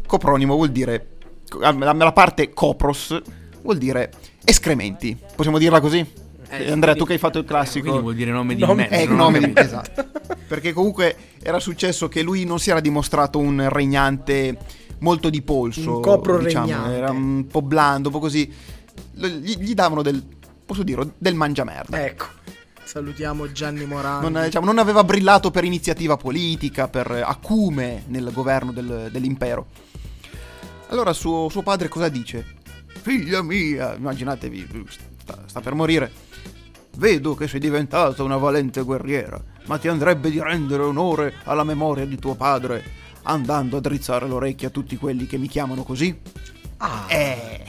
Copronimo 0.05 0.55
vuol 0.55 0.69
dire 0.69 1.11
la 1.59 2.11
parte 2.11 2.53
copros 2.53 3.21
vuol 3.61 3.77
dire 3.77 4.11
escrementi. 4.43 5.17
Possiamo 5.35 5.57
dirla 5.57 5.79
così? 5.79 6.05
Eh, 6.49 6.71
Andrea, 6.71 6.95
tu 6.95 7.05
che 7.05 7.13
hai 7.13 7.19
fatto 7.19 7.39
il 7.39 7.45
classico. 7.45 7.85
quindi 7.85 8.01
vuol 8.01 8.15
dire 8.15 8.31
nome 8.31 8.55
di 8.55 8.61
Nome- 8.61 8.87
mezzo. 8.89 9.03
Eh, 9.11 9.13
nome 9.13 9.39
di- 9.39 9.45
capito. 9.53 9.59
esatto. 9.61 10.05
Perché 10.47 10.71
comunque 10.73 11.15
era 11.41 11.59
successo 11.59 12.07
che 12.07 12.21
lui 12.21 12.45
non 12.45 12.59
si 12.59 12.69
era 12.69 12.79
dimostrato 12.79 13.37
un 13.37 13.67
regnante 13.69 14.57
molto 14.99 15.29
di 15.29 15.41
polso. 15.41 15.97
Un 15.97 16.01
copro 16.01 16.37
diciamo, 16.39 16.65
regnante. 16.67 16.95
Era 16.95 17.11
un 17.11 17.47
po' 17.47 17.61
blando, 17.61 18.07
un 18.07 18.13
po' 18.13 18.19
così. 18.21 18.51
Gli, 19.11 19.57
gli 19.57 19.73
davano 19.73 20.01
del, 20.01 20.23
posso 20.65 20.83
dire, 20.83 21.05
del 21.17 21.35
mangiamerda. 21.35 22.03
Ecco. 22.05 22.25
Salutiamo 22.83 23.51
Gianni 23.51 23.85
Morandi. 23.85 24.31
Non, 24.31 24.43
diciamo, 24.45 24.65
non 24.65 24.77
aveva 24.77 25.03
brillato 25.03 25.51
per 25.51 25.65
iniziativa 25.65 26.15
politica, 26.15 26.87
per 26.87 27.11
acume 27.25 28.03
nel 28.07 28.29
governo 28.31 28.71
del- 28.71 29.09
dell'impero. 29.11 29.65
Allora 30.87 31.11
suo, 31.11 31.49
suo 31.49 31.63
padre 31.63 31.89
cosa 31.89 32.07
dice? 32.07 32.45
Figlia 33.01 33.41
mia, 33.41 33.95
immaginatevi, 33.95 34.67
sta, 35.21 35.37
sta 35.45 35.59
per 35.59 35.73
morire. 35.73 36.09
Vedo 36.97 37.35
che 37.35 37.47
sei 37.47 37.59
diventata 37.59 38.23
una 38.23 38.37
valente 38.37 38.81
guerriera. 38.81 39.41
ma 39.67 39.77
ti 39.77 39.87
andrebbe 39.87 40.29
di 40.31 40.41
rendere 40.41 40.81
onore 40.83 41.35
alla 41.43 41.63
memoria 41.63 42.05
di 42.05 42.17
tuo 42.17 42.35
padre 42.35 42.83
andando 43.23 43.77
a 43.77 43.79
drizzare 43.81 44.27
l'orecchio 44.27 44.69
a 44.69 44.71
tutti 44.71 44.95
quelli 44.97 45.27
che 45.27 45.37
mi 45.37 45.47
chiamano 45.47 45.83
così? 45.83 46.17
Ah, 46.77 47.05
Eh. 47.07 47.65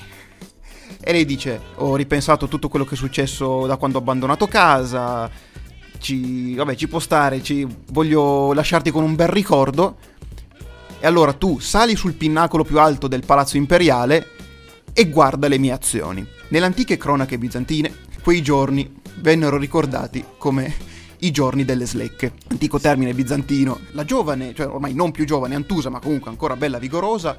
E 1.01 1.13
lei 1.13 1.25
dice: 1.25 1.61
Ho 1.77 1.97
ripensato 1.97 2.49
tutto 2.49 2.69
quello 2.69 2.85
che 2.85 2.95
è 2.95 2.97
successo 2.97 3.67
da 3.67 3.77
quando 3.77 3.99
ho 3.99 4.01
abbandonato 4.01 4.47
casa. 4.47 5.31
Ci, 5.99 6.55
vabbè, 6.55 6.75
ci 6.75 6.89
può 6.89 6.99
stare. 6.99 7.43
Ci, 7.43 7.67
voglio 7.91 8.53
lasciarti 8.53 8.91
con 8.91 9.03
un 9.05 9.15
bel 9.15 9.29
ricordo. 9.29 9.97
E 11.01 11.07
allora 11.07 11.33
tu 11.33 11.59
sali 11.61 11.97
sul 11.97 12.15
pinnacolo 12.15 12.65
più 12.65 12.79
alto 12.79 13.09
del 13.09 13.25
palazzo 13.25 13.57
imperiale 13.57 14.27
e 14.93 15.09
guarda 15.09 15.49
le 15.49 15.59
mie 15.59 15.73
azioni. 15.73 16.27
Nelle 16.49 16.67
antiche 16.67 16.97
cronache 16.97 17.39
bizantine, 17.39 17.95
quei 18.23 18.43
giorni 18.43 18.98
vennero 19.21 19.57
ricordati 19.57 20.25
come 20.37 20.75
i 21.19 21.31
giorni 21.31 21.65
delle 21.65 21.87
slecche. 21.87 22.33
Antico 22.49 22.79
termine 22.79 23.15
bizantino. 23.15 23.81
La 23.93 24.05
giovane, 24.05 24.55
cioè 24.55 24.67
ormai 24.67 24.95
non 24.95 25.11
più 25.11 25.25
giovane 25.25 25.55
Antusa, 25.55 25.91
ma 25.91 26.01
comunque 26.01 26.31
ancora 26.31 26.57
bella 26.57 26.79
vigorosa, 26.79 27.39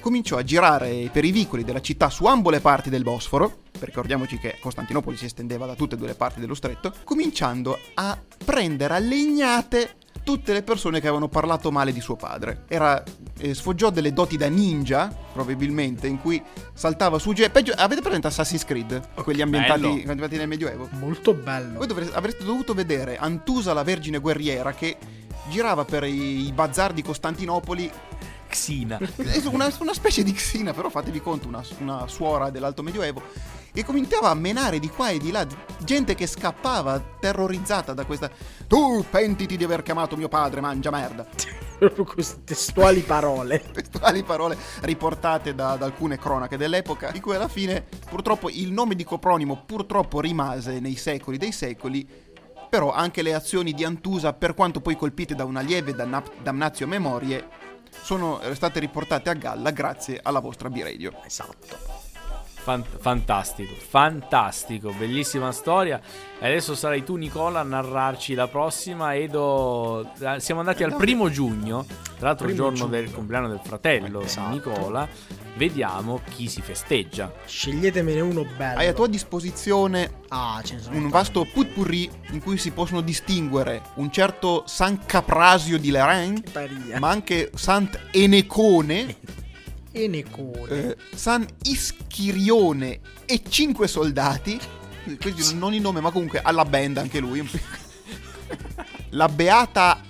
cominciò 0.00 0.36
a 0.36 0.44
girare 0.44 1.08
per 1.12 1.24
i 1.24 1.32
vicoli 1.32 1.64
della 1.64 1.80
città 1.80 2.10
su 2.10 2.26
ambo 2.26 2.50
le 2.50 2.60
parti 2.60 2.90
del 2.90 3.02
Bosforo, 3.02 3.62
perché 3.72 3.86
ricordiamoci 3.86 4.38
che 4.38 4.56
Costantinopoli 4.60 5.16
si 5.16 5.24
estendeva 5.24 5.66
da 5.66 5.74
tutte 5.74 5.94
e 5.94 5.98
due 5.98 6.08
le 6.08 6.14
parti 6.14 6.40
dello 6.40 6.54
stretto, 6.54 6.92
cominciando 7.04 7.78
a 7.94 8.18
prendere 8.44 8.94
a 8.94 8.98
legnate 8.98 9.94
tutte 10.26 10.52
le 10.52 10.64
persone 10.64 10.98
che 10.98 11.06
avevano 11.06 11.28
parlato 11.28 11.70
male 11.70 11.92
di 11.92 12.00
suo 12.00 12.16
padre. 12.16 12.64
Era, 12.66 13.00
eh, 13.38 13.54
sfoggiò 13.54 13.90
delle 13.90 14.12
doti 14.12 14.36
da 14.36 14.48
ninja, 14.48 15.06
probabilmente, 15.32 16.08
in 16.08 16.20
cui 16.20 16.42
saltava 16.74 17.20
su... 17.20 17.32
ge- 17.32 17.48
Peggio, 17.48 17.72
avete 17.76 18.00
presente 18.00 18.26
Assassin's 18.26 18.64
Creed? 18.64 19.10
Quelli 19.14 19.40
ambientati, 19.40 19.84
ambientati 19.84 20.36
nel 20.36 20.48
Medioevo? 20.48 20.88
molto 20.98 21.32
bello. 21.32 21.78
Voi 21.78 21.86
dovreste- 21.86 22.16
avreste 22.16 22.42
dovuto 22.42 22.74
vedere 22.74 23.16
Antusa 23.18 23.72
la 23.72 23.84
Vergine 23.84 24.18
Guerriera 24.18 24.72
che 24.74 24.96
girava 25.48 25.84
per 25.84 26.02
i, 26.02 26.48
i 26.48 26.52
bazar 26.52 26.92
di 26.92 27.02
Costantinopoli 27.02 27.88
Xina. 28.56 28.98
una, 29.52 29.70
una 29.80 29.92
specie 29.92 30.22
di 30.22 30.32
xina, 30.32 30.72
però 30.72 30.88
fatevi 30.88 31.20
conto, 31.20 31.46
una, 31.46 31.62
una 31.80 32.08
suora 32.08 32.48
dell'alto 32.48 32.82
medioevo. 32.82 33.22
E 33.74 33.84
cominciava 33.84 34.30
a 34.30 34.34
menare 34.34 34.78
di 34.78 34.88
qua 34.88 35.10
e 35.10 35.18
di 35.18 35.30
là 35.30 35.46
gente 35.84 36.14
che 36.14 36.26
scappava 36.26 36.98
terrorizzata 37.20 37.92
da 37.92 38.06
questa. 38.06 38.30
Tu 38.66 39.04
pentiti 39.10 39.58
di 39.58 39.64
aver 39.64 39.82
chiamato 39.82 40.16
mio 40.16 40.28
padre, 40.28 40.62
mangia 40.62 40.90
merda. 40.90 41.26
Testuali 42.44 43.02
parole. 43.02 43.60
Testuali 43.70 44.22
parole 44.22 44.56
riportate 44.80 45.54
da, 45.54 45.76
da 45.76 45.84
alcune 45.84 46.16
cronache 46.16 46.56
dell'epoca, 46.56 47.10
di 47.10 47.20
cui 47.20 47.34
alla 47.34 47.48
fine 47.48 47.84
purtroppo 48.08 48.48
il 48.48 48.72
nome 48.72 48.94
di 48.94 49.04
Copronimo 49.04 49.64
purtroppo 49.66 50.20
rimase 50.20 50.80
nei 50.80 50.96
secoli 50.96 51.36
dei 51.36 51.52
secoli. 51.52 52.08
Però 52.70 52.92
anche 52.92 53.20
le 53.20 53.34
azioni 53.34 53.74
di 53.74 53.84
Antusa, 53.84 54.32
per 54.32 54.54
quanto 54.54 54.80
poi 54.80 54.96
colpite 54.96 55.34
da 55.34 55.44
una 55.44 55.60
lieve 55.60 55.94
damnatio 55.94 56.86
memorie, 56.86 57.65
sono 58.02 58.40
state 58.54 58.80
riportate 58.80 59.30
a 59.30 59.34
galla 59.34 59.70
grazie 59.70 60.20
alla 60.22 60.40
vostra 60.40 60.68
B-Radio. 60.68 61.12
Esatto. 61.24 61.95
Fan- 62.66 62.82
fantastico, 62.98 63.72
fantastico, 63.74 64.92
bellissima 64.98 65.52
storia. 65.52 66.00
E 66.40 66.46
adesso 66.46 66.74
sarai 66.74 67.04
tu, 67.04 67.14
Nicola, 67.14 67.60
a 67.60 67.62
narrarci 67.62 68.34
la 68.34 68.48
prossima. 68.48 69.14
Edo, 69.14 70.10
eh, 70.18 70.40
siamo 70.40 70.58
andati 70.60 70.82
al 70.82 70.96
primo 70.96 71.30
giugno, 71.30 71.86
tra 72.18 72.26
l'altro 72.26 72.48
il 72.48 72.54
Primo 72.54 72.70
giorno 72.72 72.86
giugno. 72.88 72.90
del 72.90 73.12
compleanno 73.12 73.48
del 73.48 73.60
fratello 73.62 74.20
Esatto. 74.22 74.50
Nicola. 74.50 75.08
Vediamo 75.56 76.20
chi 76.34 76.48
si 76.48 76.60
festeggia. 76.60 77.32
Sceglietemene 77.46 78.20
uno 78.20 78.44
bello. 78.56 78.80
Hai 78.80 78.88
a 78.88 78.92
tua 78.92 79.06
disposizione 79.06 80.24
Ah, 80.30 80.60
ce 80.64 80.74
ne 80.74 80.80
sono 80.80 80.96
un 80.96 81.08
vasto 81.08 81.44
putpurri 81.50 82.10
in 82.32 82.42
cui 82.42 82.58
si 82.58 82.72
possono 82.72 83.00
distinguere 83.00 83.80
un 83.94 84.10
certo 84.10 84.64
San 84.66 85.06
Caprasio 85.06 85.78
di 85.78 85.92
Lerain, 85.92 86.42
ma 86.98 87.08
anche 87.10 87.52
Sant 87.54 87.98
Enecone, 88.10 89.16
Enecone. 89.96 90.68
eh, 90.68 90.96
San 91.14 91.46
Ischirione 91.62 93.00
e 93.24 93.42
cinque 93.48 93.88
soldati. 93.88 94.60
Questi 95.20 95.54
non 95.54 95.72
il 95.72 95.80
nome, 95.80 96.00
ma 96.00 96.10
comunque 96.10 96.40
alla 96.42 96.64
band 96.64 96.98
anche 96.98 97.18
lui. 97.18 97.48
La 99.10 99.28
beata 99.28 100.00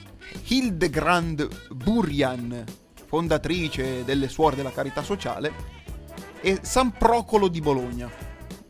Hildegrand 0.49 1.49
Burian, 1.71 2.65
fondatrice 3.07 4.05
delle 4.05 4.29
Suore 4.29 4.57
della 4.57 4.73
Carità 4.73 5.03
Sociale, 5.03 5.53
e 6.41 6.59
San 6.63 6.93
Procolo 6.93 7.49
di 7.49 7.61
Bologna. 7.61 8.26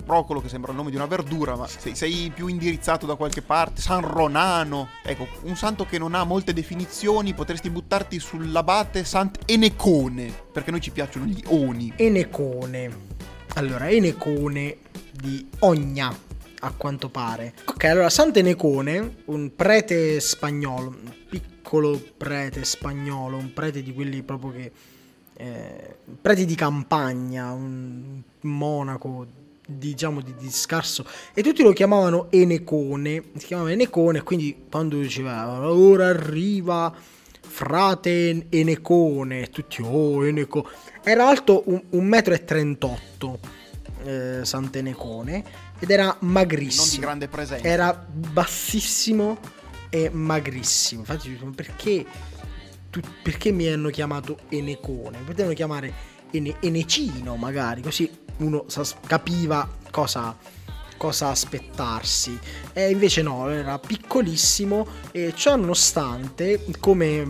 Procolo 0.07 0.41
che 0.41 0.49
sembra 0.49 0.71
il 0.71 0.77
nome 0.77 0.91
di 0.91 0.97
una 0.97 1.07
verdura, 1.07 1.57
ma 1.57 1.67
sei, 1.67 1.97
sei 1.97 2.31
più 2.33 2.47
indirizzato 2.47 3.07
da 3.07 3.17
qualche 3.17 3.43
parte. 3.43 3.81
San 3.81 4.03
Ronano. 4.03 4.91
Ecco, 5.03 5.27
un 5.43 5.57
santo 5.57 5.85
che 5.85 5.99
non 5.99 6.15
ha 6.15 6.23
molte 6.23 6.53
definizioni, 6.53 7.35
potresti 7.35 7.71
buttarti 7.71 8.21
sull'abate 8.21 9.05
Sant'Enecone, 9.05 10.33
perché 10.53 10.69
a 10.69 10.73
noi 10.73 10.81
ci 10.81 10.93
piacciono 10.93 11.25
gli 11.25 11.43
oni. 11.49 11.93
Enecone. 11.97 13.15
Allora, 13.55 13.91
Enecone 13.91 14.77
di 15.11 15.45
Ogna, 15.61 16.17
a 16.61 16.71
quanto 16.77 17.09
pare. 17.09 17.55
Ok, 17.65 17.85
allora, 17.87 18.09
Sant'Enecone, 18.09 19.23
un 19.25 19.57
prete 19.57 20.21
spagnolo, 20.21 20.91
un 20.91 21.13
piccolo 21.29 22.01
prete 22.17 22.65
spagnolo, 22.65 23.39
un 23.39 23.53
prete 23.53 23.83
di 23.83 23.93
quelli 23.93 24.23
proprio 24.23 24.53
che... 24.53 24.73
Eh, 25.39 25.97
prete 26.23 26.47
di 26.47 26.55
campagna, 26.55 27.51
un 27.53 28.23
monaco, 28.43 29.27
diciamo, 29.67 30.21
di, 30.21 30.35
di 30.39 30.51
scarso... 30.51 31.05
E 31.35 31.43
tutti 31.43 31.63
lo 31.63 31.73
chiamavano 31.73 32.29
Enecone, 32.31 33.23
si 33.37 33.47
chiamava 33.47 33.73
Enecone, 33.73 34.23
quindi 34.23 34.65
quando 34.71 34.99
diceva, 34.99 35.69
ora 35.71 36.07
arriva 36.07 36.95
frate 37.41 38.47
Enecone, 38.49 39.49
tutti, 39.51 39.83
oh, 39.83 40.25
Enecone... 40.25 40.69
Era 41.03 41.29
alto 41.29 41.65
un, 41.67 41.83
un 41.91 42.05
metro 42.07 42.33
e 42.33 42.45
38 42.45 43.39
eh, 44.05 44.41
Sant'Enecone 44.45 45.45
ed 45.79 45.91
era 45.91 46.05
Non 46.05 46.17
di 46.21 46.27
magrissimo. 46.29 47.01
grande 47.03 47.29
presenza. 47.29 47.67
Era 47.67 47.93
bassissimo 47.93 49.39
e 49.91 50.11
magrissimo. 50.11 51.01
Infatti, 51.01 51.29
perché, 51.55 52.05
tu- 52.91 53.01
perché 53.23 53.51
mi 53.53 53.67
hanno 53.69 53.91
chiamato 53.91 54.39
Enecone? 54.49 55.19
Potevano 55.25 55.55
chiamare 55.55 55.93
Ene- 56.31 56.57
Enecino, 56.61 57.37
magari, 57.37 57.83
così 57.83 58.11
uno 58.39 58.67
capiva 59.07 59.69
cosa, 59.91 60.37
cosa 60.97 61.29
aspettarsi. 61.31 62.39
E 62.73 62.91
invece 62.91 63.23
no, 63.23 63.49
era 63.51 63.79
piccolissimo 63.79 64.87
e 65.13 65.33
ciò 65.35 65.57
come 66.81 67.27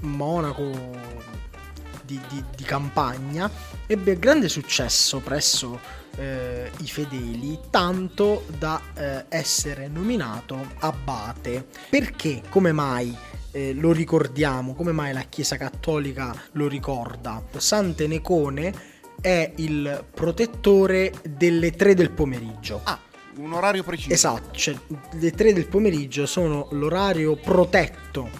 monaco 0.00 0.70
di, 2.04 2.20
di- 2.28 2.44
di 2.56 2.64
campagna, 2.64 3.50
ebbe 3.86 4.18
grande 4.18 4.48
successo 4.48 5.20
presso 5.20 5.80
eh, 6.16 6.70
i 6.78 6.86
fedeli, 6.86 7.58
tanto 7.70 8.44
da 8.58 8.80
eh, 8.94 9.24
essere 9.28 9.88
nominato 9.88 10.72
abate. 10.78 11.66
Perché? 11.90 12.42
Come 12.48 12.72
mai? 12.72 13.16
eh, 13.56 13.72
lo 13.72 13.90
ricordiamo, 13.90 14.74
come 14.74 14.92
mai 14.92 15.14
la 15.14 15.22
Chiesa 15.22 15.56
Cattolica 15.56 16.34
lo 16.52 16.68
ricorda? 16.68 17.42
Sant'Enecone 17.56 18.95
è 19.26 19.50
il 19.56 20.04
protettore 20.14 21.12
delle 21.28 21.72
tre 21.72 21.94
del 21.94 22.12
pomeriggio. 22.12 22.80
Ah, 22.84 22.96
un 23.38 23.54
orario 23.54 23.82
preciso. 23.82 24.12
Esatto, 24.14 24.56
cioè 24.56 24.76
le 25.18 25.30
3 25.32 25.52
del 25.52 25.66
pomeriggio 25.66 26.26
sono 26.26 26.68
l'orario 26.70 27.34
protetto 27.34 28.30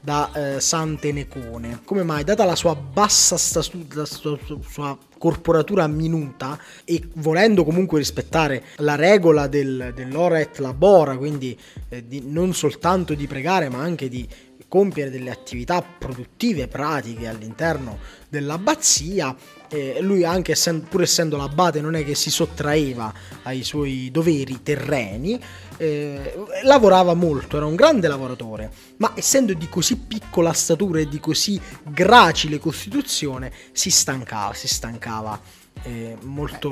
da 0.00 0.30
eh, 0.32 0.60
Sant'Enecone. 0.60 1.82
Come 1.84 2.04
mai? 2.04 2.24
Data 2.24 2.46
la 2.46 2.56
sua 2.56 2.74
bassa 2.74 3.36
statura, 3.36 3.84
la 3.90 4.06
sua, 4.06 4.38
sua 4.66 4.98
corporatura 5.18 5.86
minuta 5.88 6.58
e 6.84 7.02
volendo 7.16 7.62
comunque 7.62 7.98
rispettare 7.98 8.64
la 8.76 8.94
regola 8.94 9.46
del, 9.46 9.92
dell'ora 9.94 10.40
et 10.40 10.56
labora, 10.56 11.18
quindi 11.18 11.58
eh, 11.90 12.06
di- 12.06 12.22
non 12.24 12.54
soltanto 12.54 13.12
di 13.12 13.26
pregare 13.26 13.68
ma 13.68 13.80
anche 13.80 14.08
di 14.08 14.26
compiere 14.74 15.08
delle 15.08 15.30
attività 15.30 15.82
produttive, 15.82 16.66
pratiche 16.66 17.28
all'interno 17.28 17.98
dell'abbazia, 18.28 19.36
eh, 19.74 20.00
lui 20.00 20.24
anche 20.24 20.52
essen- 20.52 20.86
pur 20.88 21.02
essendo 21.02 21.36
l'abate 21.36 21.80
non 21.80 21.96
è 21.96 22.04
che 22.04 22.14
si 22.14 22.30
sottraeva 22.30 23.12
ai 23.42 23.64
suoi 23.64 24.08
doveri 24.12 24.62
terreni, 24.62 25.40
eh, 25.76 26.44
lavorava 26.62 27.14
molto, 27.14 27.56
era 27.56 27.66
un 27.66 27.74
grande 27.74 28.06
lavoratore, 28.06 28.70
ma 28.98 29.12
essendo 29.16 29.52
di 29.52 29.68
così 29.68 29.96
piccola 29.96 30.52
statura 30.52 31.00
e 31.00 31.08
di 31.08 31.18
così 31.18 31.60
gracile 31.82 32.60
costituzione 32.60 33.50
si 33.72 33.90
stancava, 33.90 34.54
si 34.54 34.68
stancava 34.68 35.40
eh, 35.82 36.16
molto, 36.22 36.70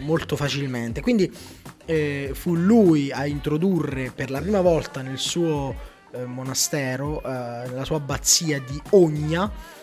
molto 0.00 0.34
facilmente. 0.34 1.02
Quindi 1.02 1.30
eh, 1.84 2.30
fu 2.32 2.54
lui 2.54 3.12
a 3.12 3.26
introdurre 3.26 4.10
per 4.14 4.30
la 4.30 4.40
prima 4.40 4.62
volta 4.62 5.02
nel 5.02 5.18
suo 5.18 5.74
eh, 6.12 6.24
monastero, 6.24 7.22
eh, 7.22 7.68
nella 7.68 7.84
sua 7.84 7.96
abbazia 7.96 8.58
di 8.58 8.80
Ogna, 8.90 9.76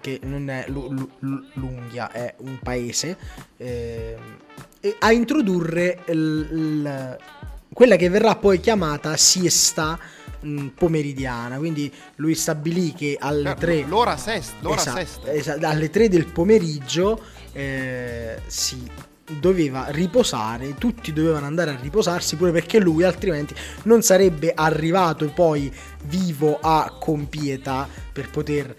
che 0.00 0.20
non 0.24 0.48
è 0.50 0.64
Lu- 0.68 0.90
Lu- 0.92 1.10
Lu- 1.20 1.44
l'Unghia, 1.54 2.10
è 2.10 2.34
un 2.38 2.58
paese, 2.62 3.16
eh, 3.56 4.16
a 4.98 5.12
introdurre 5.12 6.02
il- 6.08 7.16
quella 7.72 7.96
che 7.96 8.08
verrà 8.08 8.36
poi 8.36 8.60
chiamata 8.60 9.16
siesta 9.16 9.98
mh, 10.42 10.68
pomeridiana, 10.68 11.58
quindi 11.58 11.92
lui 12.16 12.34
stabilì 12.34 12.92
che 12.94 13.16
alle 13.20 13.42
Certo, 13.44 13.60
3 13.60 13.84
L'ora 13.86 14.16
sesta. 14.16 14.56
L'ora 14.60 14.80
Esatto, 14.80 14.96
sesta. 14.98 15.32
esatto, 15.32 15.66
alle 15.66 15.90
3 15.90 16.08
del 16.08 16.26
pomeriggio 16.26 17.20
eh, 17.52 18.40
si 18.46 18.82
doveva 19.38 19.86
riposare, 19.90 20.74
tutti 20.76 21.12
dovevano 21.12 21.46
andare 21.46 21.72
a 21.72 21.78
riposarsi 21.80 22.36
pure 22.36 22.50
perché 22.52 22.78
lui 22.80 23.02
altrimenti 23.04 23.54
non 23.84 24.02
sarebbe 24.02 24.52
arrivato 24.54 25.28
poi 25.28 25.72
vivo 26.04 26.58
a 26.60 26.96
compieta 26.98 27.86
per 28.12 28.30
poter 28.30 28.74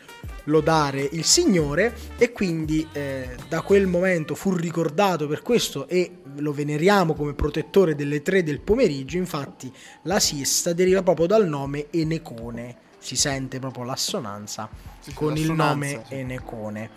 lodare 0.45 1.07
il 1.11 1.23
Signore 1.23 1.93
e 2.17 2.31
quindi 2.31 2.87
eh, 2.91 3.35
da 3.47 3.61
quel 3.61 3.87
momento 3.87 4.35
fu 4.35 4.55
ricordato 4.55 5.27
per 5.27 5.41
questo 5.41 5.87
e 5.87 6.19
lo 6.37 6.51
veneriamo 6.51 7.13
come 7.13 7.33
protettore 7.33 7.95
delle 7.95 8.21
3 8.21 8.43
del 8.43 8.61
pomeriggio, 8.61 9.17
infatti 9.17 9.71
la 10.03 10.19
siesta 10.19 10.73
deriva 10.73 11.03
proprio 11.03 11.27
dal 11.27 11.47
nome 11.47 11.87
Enecone, 11.89 12.89
si 13.01 13.15
sente 13.15 13.57
proprio 13.57 13.83
l'assonanza 13.83 14.69
Sì, 14.99 15.11
con 15.13 15.35
il 15.35 15.51
nome 15.51 16.03
sì. 16.07 16.13
Enecone. 16.15 16.89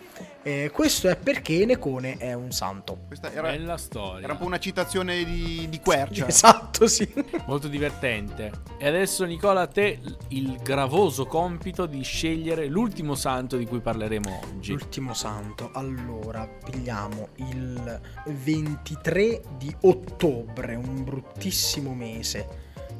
Eh, 0.43 0.69
questo 0.71 1.09
è 1.09 1.15
perché 1.15 1.61
Enecone 1.63 2.17
è 2.17 2.33
un 2.33 2.51
santo. 2.51 2.99
Questa 3.07 3.31
era, 3.31 3.49
Bella 3.49 3.77
storia. 3.77 4.23
era 4.25 4.33
un 4.33 4.39
po' 4.39 4.45
una 4.45 4.59
citazione 4.59 5.23
di, 5.23 5.67
di 5.67 5.79
Quercia. 5.79 6.27
Esatto, 6.35 6.85
sì. 6.85 7.11
Molto 7.47 7.67
divertente. 7.67 8.51
E 8.77 8.87
adesso 8.87 9.25
Nicola 9.25 9.61
a 9.61 9.67
te 9.67 9.99
il 10.27 10.57
gravoso 10.61 11.25
compito 11.25 11.87
di 11.87 12.03
scegliere 12.03 12.67
l'ultimo 12.67 13.15
santo 13.15 13.57
di 13.57 13.65
cui 13.65 13.79
parleremo 13.79 14.41
oggi. 14.53 14.73
L'ultimo 14.73 15.15
santo. 15.15 15.71
Allora, 15.73 16.47
pigliamo 16.47 17.29
il 17.37 17.99
23 18.27 19.41
di 19.57 19.75
ottobre, 19.81 20.75
un 20.75 21.03
bruttissimo 21.03 21.95
mese 21.95 22.47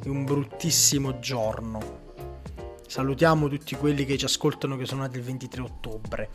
e 0.04 0.10
un 0.10 0.24
bruttissimo 0.26 1.20
giorno. 1.20 2.05
Salutiamo 2.88 3.48
tutti 3.48 3.76
quelli 3.76 4.06
che 4.06 4.18
ci 4.18 4.26
ascoltano 4.26 4.78
che 4.78 4.86
sono 4.86 5.02
nati 5.02 5.18
il 5.18 5.24
23 5.24 5.62
ottobre. 5.62 6.30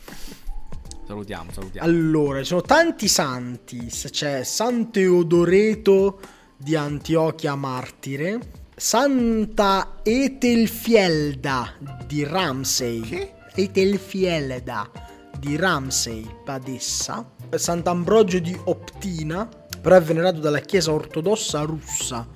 Salutiamo, 1.07 1.51
salutiamo. 1.51 1.87
Allora, 1.87 2.39
ci 2.39 2.47
sono 2.47 2.61
tanti 2.61 3.09
santi. 3.09 3.87
C'è 3.87 4.45
San 4.45 4.91
Teodoreto 4.93 6.21
di 6.57 6.77
Antiochia 6.77 7.55
Martire, 7.55 8.39
Santa 8.77 10.01
Etelfielda 10.03 11.75
di 12.07 12.23
Ramsey. 12.25 13.01
Che? 13.01 13.35
Etelfielda 13.55 14.91
di 15.39 15.57
Ramsey, 15.57 16.27
Padessa. 16.45 17.29
Sant'Ambrogio 17.51 18.39
di 18.39 18.57
Optina, 18.65 19.49
però 19.81 19.97
è 19.97 20.03
venerato 20.03 20.39
dalla 20.39 20.61
Chiesa 20.61 20.93
ortodossa 20.93 21.63
russa. 21.63 22.29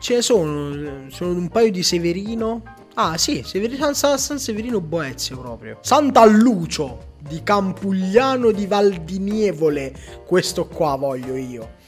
Ce 0.00 0.14
ne 0.14 0.22
sono, 0.22 1.08
sono 1.10 1.30
un 1.30 1.48
paio 1.48 1.70
di 1.70 1.82
Severino. 1.84 2.62
Ah, 2.94 3.16
sì, 3.16 3.42
Severino, 3.44 3.92
San, 3.94 4.18
San 4.18 4.38
Severino 4.38 4.80
Boezio 4.80 5.38
proprio. 5.38 5.78
Sant'Allucio 5.80 7.10
di 7.18 7.42
Campugliano 7.42 8.50
di 8.50 8.66
Valdinievole. 8.66 9.94
Questo 10.26 10.66
qua 10.66 10.96
voglio 10.96 11.36
io. 11.36 11.80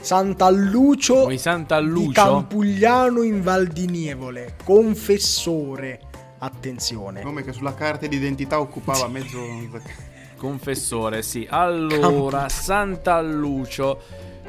Sant'Allucio 0.00 1.14
Vuoi 1.14 1.34
di 1.34 1.38
Sant'Allucio? 1.38 2.10
Campugliano 2.12 3.22
in 3.22 3.40
Valdinievole. 3.40 4.56
Confessore. 4.64 6.00
Attenzione. 6.38 7.22
Nome 7.22 7.44
che 7.44 7.52
sulla 7.52 7.74
carta 7.74 8.06
d'identità 8.06 8.60
occupava 8.60 9.06
mezzo. 9.06 9.38
Confessore, 10.36 11.22
sì. 11.22 11.46
Allora, 11.48 12.48
Sant'Allucio. 12.48 14.00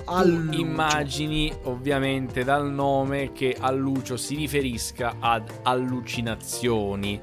Allucio. 0.06 0.60
immagini 0.60 1.52
ovviamente 1.64 2.44
dal 2.44 2.70
nome 2.70 3.32
che 3.32 3.56
Allucio 3.60 4.18
si 4.18 4.36
riferisca 4.36 5.16
ad 5.20 5.50
allucinazioni. 5.64 7.20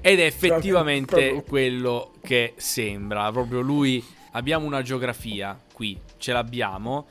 Ed 0.00 0.20
è 0.20 0.24
effettivamente 0.24 1.14
proprio- 1.16 1.42
quello 1.42 2.12
che 2.22 2.54
sembra. 2.56 3.30
Proprio 3.32 3.60
lui. 3.60 4.02
Abbiamo 4.32 4.66
una 4.66 4.82
geografia 4.82 5.58
qui, 5.72 5.98
ce 6.18 6.32
l'abbiamo. 6.32 7.06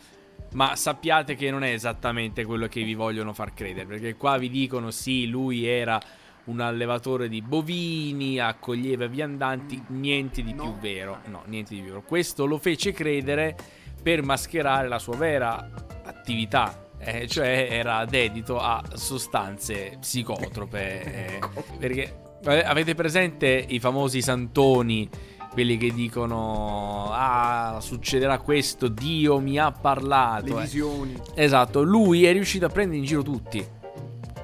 Ma 0.54 0.76
sappiate 0.76 1.36
che 1.36 1.52
non 1.52 1.64
è 1.64 1.72
esattamente 1.74 2.46
quello 2.46 2.68
che 2.68 2.82
vi 2.84 2.94
vogliono 2.94 3.34
far 3.34 3.54
credere. 3.54 3.86
Perché 3.86 4.16
qua 4.16 4.38
vi 4.38 4.50
dicono 4.50 4.92
sì, 4.92 5.28
lui 5.28 5.66
era 5.66 6.00
un 6.46 6.62
allevatore 6.62 7.28
di 7.28 7.42
bovini, 7.42 8.40
accoglieva 8.40 9.08
viandanti. 9.08 9.84
Niente 9.88 10.42
di 10.44 10.54
più 10.54 10.64
No. 10.64 10.78
vero. 10.80 11.20
No, 11.26 11.42
niente 11.48 11.74
di 11.74 11.82
più 11.82 11.90
vero. 11.90 12.04
Questo 12.04 12.46
lo 12.46 12.58
fece 12.60 12.94
credere 12.94 13.58
per 14.06 14.22
mascherare 14.22 14.88
la 14.88 15.00
sua 15.00 15.16
vera 15.16 15.68
attività. 16.04 16.84
eh, 17.00 17.28
cioè 17.28 17.68
era 17.72 18.06
dedito 18.06 18.60
a 18.60 18.84
sostanze 18.94 19.98
psicotrope. 20.00 21.40
eh, 21.40 21.40
perché 21.80 22.16
eh, 22.44 22.60
avete 22.60 22.94
presente 22.94 23.66
i 23.68 23.80
famosi 23.80 24.22
santoni? 24.22 25.10
Quelli 25.52 25.78
che 25.78 25.92
dicono: 25.92 27.10
Ah, 27.14 27.80
succederà 27.82 28.38
questo, 28.38 28.90
Dio 28.90 29.40
mi 29.40 29.58
ha 29.58 29.72
parlato. 29.72 30.54
Le 30.54 30.60
eh. 30.60 30.64
visioni. 30.66 31.20
Esatto, 31.34 31.82
lui 31.82 32.26
è 32.26 32.32
riuscito 32.32 32.68
a 32.68 32.70
prendere 32.70 33.00
in 33.00 33.06
giro 33.06 33.24
tutti. 33.24 33.66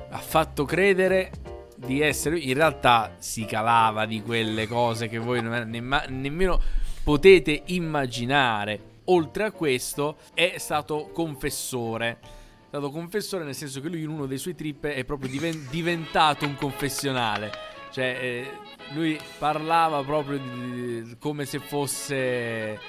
Ha 0.09 0.17
fatto 0.17 0.65
credere 0.65 1.31
di 1.75 2.01
essere. 2.01 2.39
In 2.39 2.55
realtà 2.55 3.13
si 3.19 3.45
calava 3.45 4.07
di 4.07 4.23
quelle 4.23 4.67
cose 4.67 5.07
che 5.07 5.19
voi 5.19 5.39
non- 5.43 5.69
nemma- 5.69 6.05
nemmeno 6.07 6.59
potete 7.03 7.61
immaginare. 7.67 8.89
Oltre 9.05 9.43
a 9.45 9.51
questo, 9.51 10.17
è 10.33 10.55
stato 10.57 11.09
confessore. 11.13 12.19
È 12.21 12.67
stato 12.67 12.91
confessore 12.91 13.43
nel 13.43 13.55
senso 13.55 13.81
che 13.81 13.89
lui 13.89 14.01
in 14.01 14.09
uno 14.09 14.25
dei 14.25 14.37
suoi 14.37 14.55
trip 14.55 14.85
è 14.85 15.03
proprio 15.03 15.29
diven- 15.29 15.67
diventato 15.71 16.45
un 16.45 16.55
confessionale. 16.55 17.51
Cioè, 17.91 18.05
eh, 18.21 18.51
lui 18.93 19.19
parlava 19.37 20.01
proprio 20.03 20.37
di- 20.37 21.03
di- 21.03 21.17
come 21.19 21.45
se 21.45 21.59
fosse. 21.59 22.79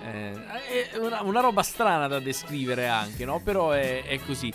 eh, 0.00 0.32
una, 1.00 1.22
una 1.22 1.40
roba 1.40 1.62
strana 1.62 2.06
da 2.08 2.18
descrivere 2.18 2.86
anche, 2.88 3.24
no? 3.24 3.40
Però 3.40 3.70
è, 3.70 4.04
è 4.04 4.18
così. 4.24 4.52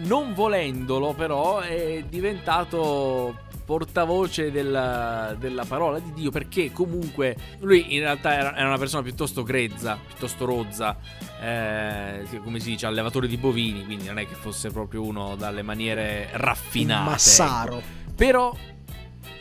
Non 0.00 0.34
volendolo, 0.34 1.12
però, 1.12 1.60
è 1.60 2.04
diventato 2.08 3.48
portavoce 3.70 4.50
della, 4.50 5.36
della 5.38 5.64
parola 5.64 6.00
di 6.00 6.12
Dio 6.12 6.32
perché 6.32 6.72
comunque 6.72 7.36
lui 7.60 7.94
in 7.94 8.00
realtà 8.00 8.34
era, 8.34 8.56
era 8.56 8.66
una 8.66 8.78
persona 8.78 9.00
piuttosto 9.02 9.44
grezza, 9.44 9.96
piuttosto 10.04 10.44
rozza, 10.44 10.96
eh, 11.40 12.24
come 12.42 12.58
si 12.58 12.70
dice, 12.70 12.86
allevatore 12.86 13.28
di 13.28 13.36
bovini, 13.36 13.84
quindi 13.84 14.06
non 14.06 14.18
è 14.18 14.26
che 14.26 14.34
fosse 14.34 14.70
proprio 14.70 15.02
uno 15.02 15.36
dalle 15.36 15.62
maniere 15.62 16.30
raffinate. 16.32 17.10
massaro. 17.10 17.82
Però 18.16 18.52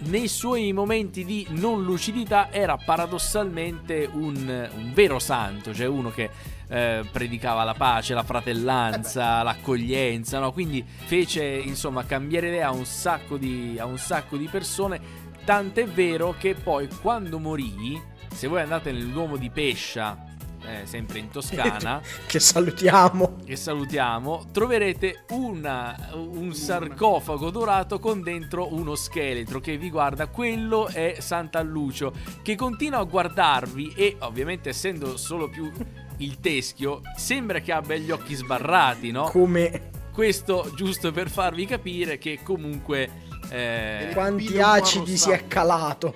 nei 0.06 0.28
suoi 0.28 0.72
momenti 0.74 1.26
di 1.26 1.46
non 1.50 1.84
lucidità 1.84 2.52
era 2.52 2.78
paradossalmente 2.78 4.10
un, 4.12 4.70
un 4.76 4.92
vero 4.94 5.20
santo, 5.20 5.74
cioè 5.74 5.88
uno 5.88 6.10
che 6.10 6.30
eh, 6.70 7.04
predicava 7.12 7.64
la 7.64 7.74
pace, 7.74 8.14
la 8.14 8.24
fratellanza, 8.24 9.44
l'accoglienza, 9.44 10.40
no? 10.40 10.52
quindi 10.52 10.86
fece 10.86 11.44
insomma 11.44 12.06
cambiare 12.06 12.48
idea 12.48 12.68
a 12.68 12.72
un 12.72 12.86
sacco 12.86 13.38
di, 13.38 13.78
a 13.80 13.86
un 13.86 13.98
sacco 13.98 14.38
di 14.38 14.48
persone, 14.48 15.02
tant'è 15.44 15.86
vero 15.88 16.36
che 16.38 16.56
poi 16.56 16.88
quando 17.02 17.40
morì, 17.40 18.02
se 18.32 18.48
voi 18.48 18.62
andate 18.62 18.92
nel 18.92 19.08
Duomo 19.08 19.36
di 19.36 19.50
Pescia, 19.50 20.29
eh, 20.66 20.86
sempre 20.86 21.20
in 21.20 21.30
Toscana, 21.32 22.02
Che 22.28 22.40
salutiamo. 22.40 23.38
che 23.46 23.56
salutiamo, 23.56 24.48
troverete 24.52 25.26
una- 25.32 26.10
un 26.14 26.54
sarcofago 26.54 27.50
dorato 27.50 28.00
con 28.00 28.22
dentro 28.22 28.74
uno 28.74 28.96
scheletro 28.96 29.60
che 29.60 29.78
vi 29.78 29.90
guarda. 29.90 30.28
Quello 30.28 30.88
è 30.88 31.16
Sant'Allucio 31.20 32.14
che 32.42 32.56
continua 32.56 33.00
a 33.00 33.04
guardarvi 33.04 33.94
e 33.96 34.18
ovviamente 34.20 34.70
essendo 34.70 35.18
solo 35.18 35.50
più 35.50 35.72
il 36.18 36.40
teschio 36.40 37.02
sembra 37.16 37.60
che 37.60 37.72
abbia 37.72 37.96
gli 37.96 38.12
occhi 38.12 38.36
sbarrati, 38.36 39.12
no? 39.12 39.24
Come 39.30 39.90
Questo 40.12 40.70
giusto 40.76 41.12
per 41.14 41.30
farvi 41.30 41.66
capire 41.66 42.18
che 42.18 42.40
comunque... 42.44 43.10
eh, 43.50 44.10
quanti 44.14 44.60
acidi 44.60 45.16
si 45.18 45.32
è 45.32 45.48
calato 45.48 46.14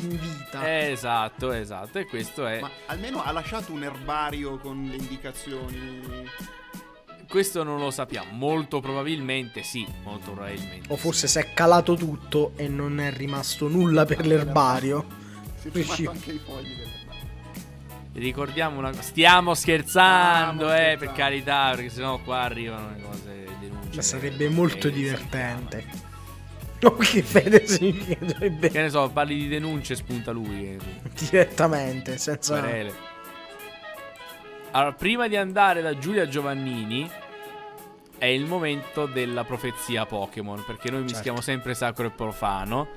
in 0.00 0.18
vita. 0.18 0.88
Esatto, 0.88 1.52
esatto. 1.52 1.98
E 1.98 2.06
questo 2.06 2.46
è... 2.46 2.60
Ma 2.60 2.70
almeno 2.86 3.22
ha 3.22 3.30
lasciato 3.32 3.72
un 3.72 3.82
erbario 3.82 4.58
con 4.58 4.82
le 4.88 4.96
indicazioni. 4.96 6.26
Questo 7.28 7.62
non 7.62 7.78
lo 7.78 7.90
sappiamo. 7.90 8.32
Molto 8.32 8.80
probabilmente 8.80 9.62
sì. 9.62 9.86
Molto 10.02 10.32
probabilmente. 10.32 10.90
O 10.92 10.96
sì. 10.96 11.00
forse 11.02 11.28
si 11.28 11.38
è 11.38 11.52
calato 11.52 11.94
tutto 11.94 12.52
e 12.56 12.68
non 12.68 13.00
è 13.00 13.12
rimasto 13.12 13.68
nulla 13.68 14.04
per 14.06 14.26
l'erbario. 14.26 15.04
Si 15.56 15.68
è 15.68 16.06
anche 16.08 16.32
i 16.32 16.40
fogli 16.42 16.68
dell'erbario. 16.74 16.96
Ricordiamo 18.14 18.78
una 18.78 18.88
cosa. 18.90 19.02
Stiamo 19.02 19.54
scherzando, 19.54 20.64
Stiamo 20.64 20.72
eh, 20.72 20.76
scherzando. 20.76 20.98
per 21.04 21.12
carità, 21.12 21.70
perché 21.74 21.90
sennò 21.90 22.18
qua 22.20 22.40
arrivano 22.40 22.90
le 22.96 23.02
cose 23.02 23.46
denunce. 23.60 23.96
Ma 23.96 24.02
sarebbe 24.02 24.48
molto 24.48 24.88
Eh, 24.88 24.92
divertente. 24.92 25.84
Che 26.78 27.22
fede 27.22 27.66
significa 27.66 28.26
sarebbe 28.28 28.70
Che 28.70 28.80
ne 28.82 28.88
so, 28.90 29.08
parli 29.10 29.34
di 29.36 29.48
denunce, 29.48 29.96
spunta 29.96 30.30
lui. 30.30 30.64
eh, 30.74 30.78
direttamente, 31.18 32.18
senza... 32.18 32.58
querele. 32.60 32.94
Allora, 34.72 34.92
prima 34.92 35.28
di 35.28 35.36
andare 35.36 35.80
da 35.80 35.98
Giulia 35.98 36.28
Giovannini, 36.28 37.10
è 38.18 38.26
il 38.26 38.44
momento 38.44 39.06
della 39.06 39.44
profezia 39.44 40.04
Pokémon, 40.06 40.62
perché 40.66 40.90
noi 40.90 41.00
Certo. 41.00 41.14
mischiamo 41.14 41.40
sempre 41.40 41.74
sacro 41.74 42.06
e 42.06 42.10
profano. 42.10 42.88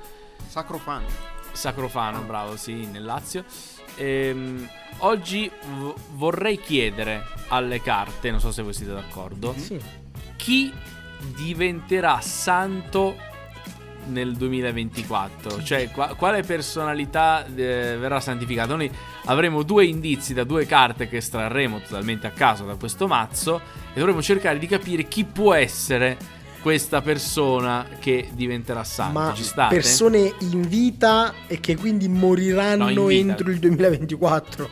Sacrofano. 0.48 1.06
Sacrofano, 1.52 2.22
bravo, 2.22 2.58
sì, 2.58 2.86
nel 2.88 3.04
Lazio. 3.04 3.44
Ehm, 3.96 4.68
oggi 5.00 5.50
v- 5.50 5.94
vorrei 6.14 6.60
chiedere 6.60 7.24
alle 7.50 7.82
carte, 7.82 8.32
non 8.32 8.40
so 8.40 8.52
se 8.52 8.62
voi 8.62 8.74
siete 8.74 8.94
d'accordo, 8.94 9.54
Sì. 9.58 9.80
chi 10.36 10.72
diventerà 11.36 12.20
santo 12.22 13.16
nel 14.08 14.36
2024? 14.36 15.62
Cioè, 15.64 15.90
qua- 15.92 16.14
quale 16.16 16.42
personalità 16.44 17.46
eh, 17.46 17.96
verrà 18.00 18.20
santificata? 18.20 18.76
Noi 18.76 18.90
avremo 19.26 19.64
due 19.64 19.86
indizi 19.86 20.34
da 20.34 20.44
due 20.44 20.66
carte 20.66 21.08
che 21.08 21.18
estrarremo 21.18 21.80
totalmente 21.82 22.28
a 22.28 22.32
caso 22.32 22.66
da 22.66 22.76
questo 22.76 23.08
mazzo 23.08 23.62
e 23.94 23.98
dovremo 24.00 24.22
cercare 24.22 24.58
di 24.60 24.68
capire 24.68 25.08
chi 25.08 25.24
può 25.26 25.54
essere 25.54 26.18
questa 26.62 27.02
persona 27.02 27.88
che 28.00 28.30
diventerà 28.34 28.84
santo. 28.84 29.20
Ma 29.20 29.34
Ci 29.34 29.44
state? 29.44 29.74
persone 29.74 30.32
in 30.42 30.62
vita 30.68 31.34
e 31.48 31.60
che 31.60 31.76
quindi 31.76 32.08
moriranno 32.08 32.90
No, 32.92 33.10
entro 33.10 33.50
il 33.50 33.58
2024. 33.60 34.70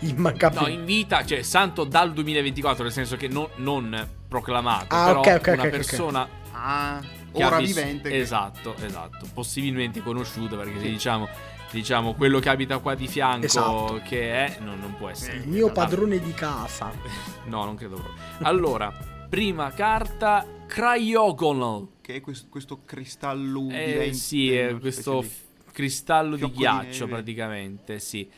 Immancabile. 0.00 0.60
No, 0.60 0.68
in 0.68 0.84
vita, 0.84 1.24
cioè 1.24 1.40
santo 1.40 1.84
dal 1.84 2.12
2024, 2.12 2.82
nel 2.84 2.92
senso 2.92 3.16
che 3.16 3.28
non, 3.28 3.46
non 3.56 4.06
proclamato, 4.28 4.94
Ah, 4.94 5.06
però 5.06 5.20
ok, 5.20 5.26
ok, 5.38 5.46
una 5.54 5.62
ok, 5.62 5.64
ok. 5.64 5.70
persona 5.70 6.28
Ah, 6.52 7.00
ora 7.44 7.58
vis- 7.58 7.74
vivente. 7.74 8.08
che- 8.10 8.18
Esatto, 8.20 8.74
esatto. 8.76 9.26
Possibilmente 9.32 10.00
conosciuto 10.00 10.56
perché 10.56 10.80
se 10.80 10.88
diciamo, 10.88 11.28
diciamo 11.70 12.14
quello 12.14 12.38
che 12.38 12.48
abita 12.48 12.78
qua 12.78 12.94
di 12.94 13.06
fianco 13.08 13.46
Esatto. 13.46 14.00
che 14.04 14.32
è, 14.32 14.58
non, 14.60 14.78
non 14.80 14.94
può 14.96 15.08
essere. 15.08 15.38
Il 15.38 15.48
mio 15.48 15.68
Ah, 15.68 15.72
padrone 15.72 16.18
di 16.20 16.32
casa. 16.32 16.92
No, 17.46 17.64
non 17.64 17.74
credo 17.76 17.94
proprio. 17.96 18.14
Allora, 18.46 18.90
prima 19.28 19.70
carta 19.72 20.46
Cryogonal. 20.66 21.88
Che 22.00 22.14
è 22.16 22.20
questo, 22.20 22.46
questo 22.48 22.80
cristallo 22.84 23.68
Eh, 23.70 23.86
vivente, 23.86 24.12
sì, 24.14 24.52
è 24.52 24.76
questo 24.78 25.22
f- 25.22 25.44
cristallo 25.72 26.36
di 26.36 26.44
di 26.46 26.50
ghiaccio 26.52 27.04
neve. 27.04 27.16
praticamente, 27.16 27.98
sì. 27.98 28.28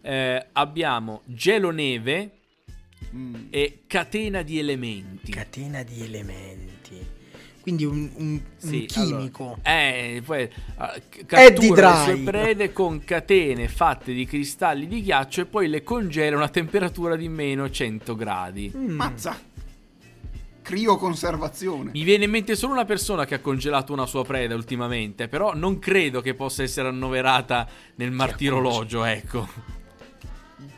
Eh, 0.00 0.46
abbiamo 0.52 1.22
gelo 1.24 1.70
neve 1.70 2.30
di- 3.10 3.16
Mm. 3.16 3.34
e 3.50 3.82
catena 3.86 4.42
di 4.42 4.58
elementi. 4.58 5.30
Catena 5.32 5.82
di 5.82 6.02
elementi. 6.02 7.06
Quindi 7.68 7.84
un, 7.84 8.10
un- 8.14 8.30
un 8.32 8.40
Sì, 8.56 8.86
chimico. 8.86 9.58
allora, 9.62 9.78
eh, 9.78 10.22
poi 10.24 10.48
cattura 11.26 12.06
le 12.06 12.14
sue 12.14 12.22
prede 12.24 12.72
con 12.72 13.04
catene 13.04 13.68
fatte 13.68 14.14
di 14.14 14.24
cristalli 14.24 14.86
di 14.86 15.02
ghiaccio 15.02 15.42
e 15.42 15.44
poi 15.44 15.68
le 15.68 15.82
congela 15.82 16.34
a 16.36 16.38
una 16.38 16.48
temperatura 16.48 17.14
di 17.14 17.28
meno 17.28 17.68
100 17.68 18.14
gradi. 18.16 18.72
Mm. 18.74 18.88
Mazza. 18.94 19.38
Crioconservazione. 20.62 21.90
Mi 21.92 22.02
viene 22.04 22.24
in 22.24 22.30
mente 22.30 22.56
solo 22.56 22.72
una 22.72 22.84
persona 22.86 23.24
che 23.26 23.34
ha 23.34 23.40
congelato 23.40 23.92
una 23.92 24.06
sua 24.06 24.24
preda 24.24 24.54
ultimamente, 24.54 25.28
però 25.28 25.54
non 25.54 25.78
credo 25.78 26.20
che 26.22 26.32
possa 26.34 26.62
essere 26.62 26.88
annoverata 26.88 27.66
nel 27.96 28.10
martirologio, 28.10 29.04
ecco. 29.04 29.46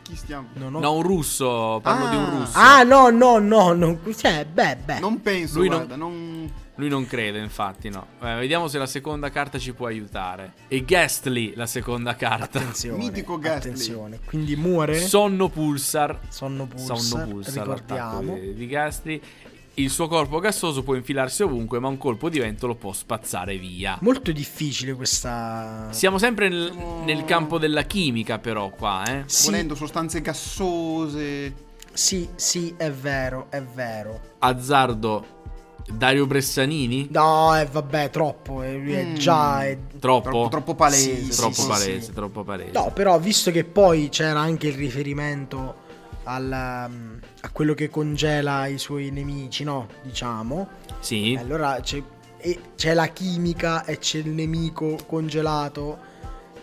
Chi 0.03 0.15
stiamo? 0.17 0.49
Non 0.55 0.75
ho- 0.75 0.81
No, 0.81 0.93
un 0.95 1.03
russo, 1.03 1.79
parlo 1.83 2.09
di 2.09 2.17
un 2.17 2.23
Ah. 2.23 2.31
russo. 2.39 2.53
Ah, 2.59 2.83
no, 2.83 3.11
no, 3.11 3.39
no. 3.39 3.73
non- 3.75 4.01
cioè, 4.17 4.45
beh, 4.45 4.77
beh. 4.85 4.99
Non 5.01 5.21
penso, 5.23 5.59
Lui 5.59 5.69
non- 5.69 5.77
guarda, 5.79 5.97
non... 5.97 6.53
Lui 6.81 6.89
non 6.89 7.07
crede, 7.07 7.39
infatti, 7.41 7.91
no. 7.91 8.07
Eh, 8.23 8.37
vediamo 8.37 8.67
se 8.67 8.79
la 8.79 8.87
seconda 8.87 9.29
carta 9.31 9.59
ci 9.59 9.75
può 9.75 9.87
aiutare. 9.87 10.55
E 10.67 10.83
Ghastly, 10.83 11.53
la 11.55 11.67
seconda 11.67 12.17
carta. 12.17 12.59
Attenzione. 12.59 12.97
Mitico 13.05 13.39
Ghastly. 13.39 13.59
Attenzione. 13.71 14.19
Quindi 14.25 14.57
muore. 14.57 14.99
Sonno 14.99 15.49
Pulsar. 15.51 16.19
Sonno 16.29 16.65
pulsar. 16.67 16.99
Sonno 16.99 17.27
Pulsar, 17.29 17.63
Ricordiamo. 17.69 18.35
di, 18.39 18.55
di 18.55 18.67
Ghastly. 18.67 19.21
Il 19.75 19.91
suo 19.91 20.09
corpo 20.09 20.41
gassoso 20.41 20.83
può 20.83 20.95
infilarsi 20.95 21.43
ovunque, 21.43 21.79
ma 21.81 21.89
un 21.89 21.99
colpo 21.99 22.29
di 22.31 22.39
vento 22.39 22.67
lo 22.67 22.75
può 22.75 22.93
spazzare 22.93 23.57
via. 23.59 23.99
Molto 24.01 24.33
difficile 24.33 24.95
questa. 24.95 25.89
Siamo 25.91 26.17
sempre 26.19 26.49
nel, 26.49 26.71
Siamo- 26.73 27.05
nel 27.05 27.25
campo 27.27 27.59
della 27.59 27.83
chimica, 27.83 28.39
però, 28.39 28.71
qua, 28.71 29.05
eh. 29.05 29.23
Sì, 29.27 29.47
Volendo 29.51 29.75
sostanze 29.75 30.21
gassose. 30.23 31.55
sì, 31.93 32.29
sì, 32.35 32.75
è 32.77 32.91
vero, 32.91 33.47
è 33.51 33.63
vero. 33.63 34.21
Azzardo 34.39 35.39
Dario 35.93 36.27
Bressanini? 36.27 37.09
No, 37.11 37.59
eh, 37.59 37.67
vabbè, 37.67 38.11
troppo. 38.11 38.63
eh, 38.63 38.75
Lui 38.77 38.93
è 38.95 39.05
Mm. 39.05 39.15
già. 39.15 39.65
è- 39.67 39.77
Troppo? 39.99 40.29
Troppo, 40.31 40.49
troppo 40.49 40.75
palese. 40.75 41.23
Sì, 41.33 41.37
Troppo 41.37 41.53
sì, 41.55 41.67
palese, 41.67 42.01
sì. 42.03 42.13
troppo 42.13 42.43
palese. 42.45 42.71
No, 42.73 42.91
però 42.93 43.19
visto 43.19 43.51
che 43.51 43.65
poi 43.65 44.09
c'era 44.09 44.41
anche 44.41 44.69
il 44.69 44.75
riferimento 44.75 45.89
al, 46.25 46.87
um, 46.91 47.19
a 47.43 47.51
quello 47.51 47.75
che 47.75 47.89
congela 47.91 48.67
i 48.67 48.79
suoi 48.79 49.11
nemici, 49.11 49.65
no? 49.65 49.89
Diciamo. 50.03 50.69
Sì. 51.01 51.37
Allora 51.41 51.79
c'è, 51.83 52.03
e 52.39 52.59
c'è 52.77 52.95
la 52.95 53.07
chimica 53.09 53.85
e 53.85 53.99
c'è 53.99 54.19
il 54.19 54.29
nemico 54.31 54.97
congelato. 55.07 56.09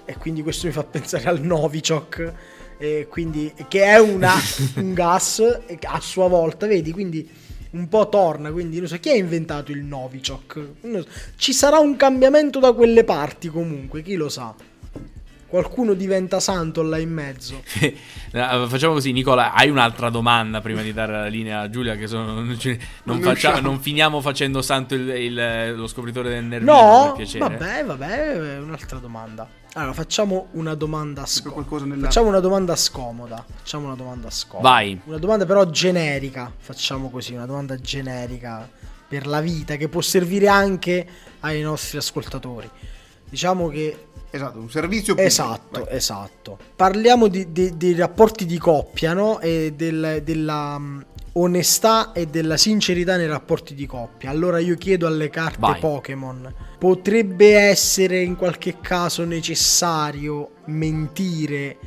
E 0.05 0.15
quindi 0.17 0.41
questo 0.41 0.67
mi 0.67 0.73
fa 0.73 0.83
pensare 0.83 1.25
al 1.25 1.41
Novichok. 1.41 2.33
E 2.79 3.07
quindi, 3.09 3.53
che 3.67 3.83
è 3.83 3.97
una, 3.99 4.33
un 4.77 4.93
gas 4.93 5.41
a 5.83 5.99
sua 5.99 6.27
volta, 6.27 6.65
vedi? 6.67 6.91
Quindi 6.91 7.29
un 7.71 7.87
po' 7.89 8.09
torna. 8.09 8.51
Quindi 8.51 8.79
non 8.79 8.87
so 8.87 8.97
chi 8.99 9.09
ha 9.09 9.15
inventato 9.15 9.71
il 9.71 9.83
Novichok. 9.83 10.67
So. 10.81 11.05
Ci 11.35 11.53
sarà 11.53 11.79
un 11.79 11.95
cambiamento 11.95 12.59
da 12.59 12.71
quelle 12.73 13.03
parti 13.03 13.47
comunque, 13.49 14.01
chi 14.01 14.15
lo 14.15 14.29
sa. 14.29 14.53
Qualcuno 15.49 15.93
diventa 15.93 16.41
santo 16.41 16.81
là 16.81 16.97
in 16.97 17.11
mezzo. 17.11 17.61
Eh, 18.29 18.65
Facciamo 18.67 18.91
così, 18.93 19.13
Nicola. 19.13 19.53
Hai 19.53 19.69
un'altra 19.69 20.09
domanda 20.09 20.59
prima 20.59 20.81
di 20.81 20.91
dare 20.91 21.13
la 21.13 21.25
linea 21.27 21.61
a 21.61 21.69
Giulia? 21.69 21.95
Che 21.95 22.05
sono, 22.07 22.33
non, 22.33 22.59
ci- 22.59 22.77
non 23.03 23.19
Non 23.19 23.21
faccia- 23.21 23.61
non 23.61 23.79
finiamo 23.79 24.19
facendo 24.19 24.61
santo 24.61 24.95
il- 24.95 25.07
il- 25.07 25.73
lo 25.77 25.87
scopritore 25.87 26.27
del 26.29 26.43
nervino. 26.43 26.73
No, 26.73 27.15
vabbè, 27.39 27.85
vabbè, 27.85 28.57
un'altra 28.59 28.99
domanda. 28.99 29.47
Allora, 29.77 29.93
facciamo 29.93 30.47
una 30.53 30.73
domanda 30.73 31.25
scomoda. 31.27 31.85
nella... 31.85 32.05
Facciamo 32.05 32.29
una 32.29 32.39
domanda 32.39 32.75
scomoda. 32.75 33.45
Facciamo 33.57 33.85
una 33.85 33.95
domanda 33.95 34.29
scomoda. 34.31 34.67
Vai. 34.69 34.99
Una 35.05 35.17
domanda 35.19 35.45
però 35.45 35.65
generica. 35.69 36.51
Facciamo 36.57 37.09
così, 37.11 37.33
una 37.33 37.45
domanda 37.45 37.79
generica 37.79 38.67
per 39.07 39.27
la 39.27 39.39
vita 39.39 39.75
che 39.75 39.87
può 39.87 40.01
servire 40.01 40.47
anche 40.47 41.07
ai 41.41 41.61
nostri 41.61 41.97
ascoltatori. 41.97 42.67
Diciamo 43.29 43.67
che 43.69 44.05
Esatto, 44.29 44.57
un 44.59 44.69
servizio 44.69 45.13
pubblico. 45.13 45.27
Esatto, 45.29 45.83
Vai. 45.83 45.95
esatto. 45.95 46.57
Parliamo 46.75 47.27
di- 47.27 47.51
di- 47.51 47.77
dei 47.77 47.93
rapporti 47.93 48.45
di 48.45 48.57
coppia, 48.57 49.13
no? 49.13 49.39
E 49.39 49.73
del- 49.75 50.21
della 50.23 50.77
mm, 50.79 51.01
onestà 51.33 52.11
e 52.13 52.25
della 52.27 52.57
sincerità 52.57 53.15
nei 53.15 53.27
rapporti 53.27 53.73
di 53.75 53.85
coppia. 53.85 54.29
Allora 54.31 54.57
io 54.59 54.75
chiedo 54.75 55.07
alle 55.07 55.29
carte 55.29 55.57
Vai. 55.59 55.79
Pokémon, 55.79 56.53
potrebbe 56.77 57.55
essere 57.57 58.21
in 58.21 58.35
qualche 58.35 58.79
caso 58.79 59.23
necessario 59.25 60.51
mentire 60.65 61.77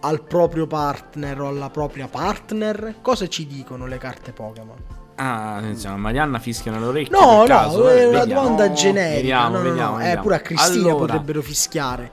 al 0.00 0.22
proprio 0.22 0.66
partner 0.66 1.40
o 1.42 1.48
alla 1.48 1.70
propria 1.70 2.08
partner? 2.08 2.96
Cosa 3.02 3.28
ci 3.28 3.46
dicono 3.46 3.86
le 3.86 3.98
carte 3.98 4.32
Pokémon? 4.32 4.76
Ah, 5.16 5.56
attenzione, 5.56 5.96
Marianna 5.96 6.38
fischia 6.38 6.72
nell'orecchio. 6.72 7.18
No, 7.18 7.26
per 7.26 7.36
no, 7.38 7.44
caso, 7.44 7.88
è 7.88 8.00
eh, 8.00 8.06
una 8.06 8.18
vediamo. 8.20 8.40
domanda 8.42 8.68
No, 8.68 8.74
generica. 8.74 9.16
vediamo, 9.16 9.48
no, 9.50 9.58
no, 9.58 9.68
vediamo, 9.68 9.90
no. 9.90 9.96
Eh, 9.96 10.02
vediamo. 10.04 10.22
pure 10.22 10.34
a 10.34 10.40
Cristina 10.40 10.88
Allora. 10.88 10.96
potrebbero 11.04 11.42
fischiare. 11.42 12.10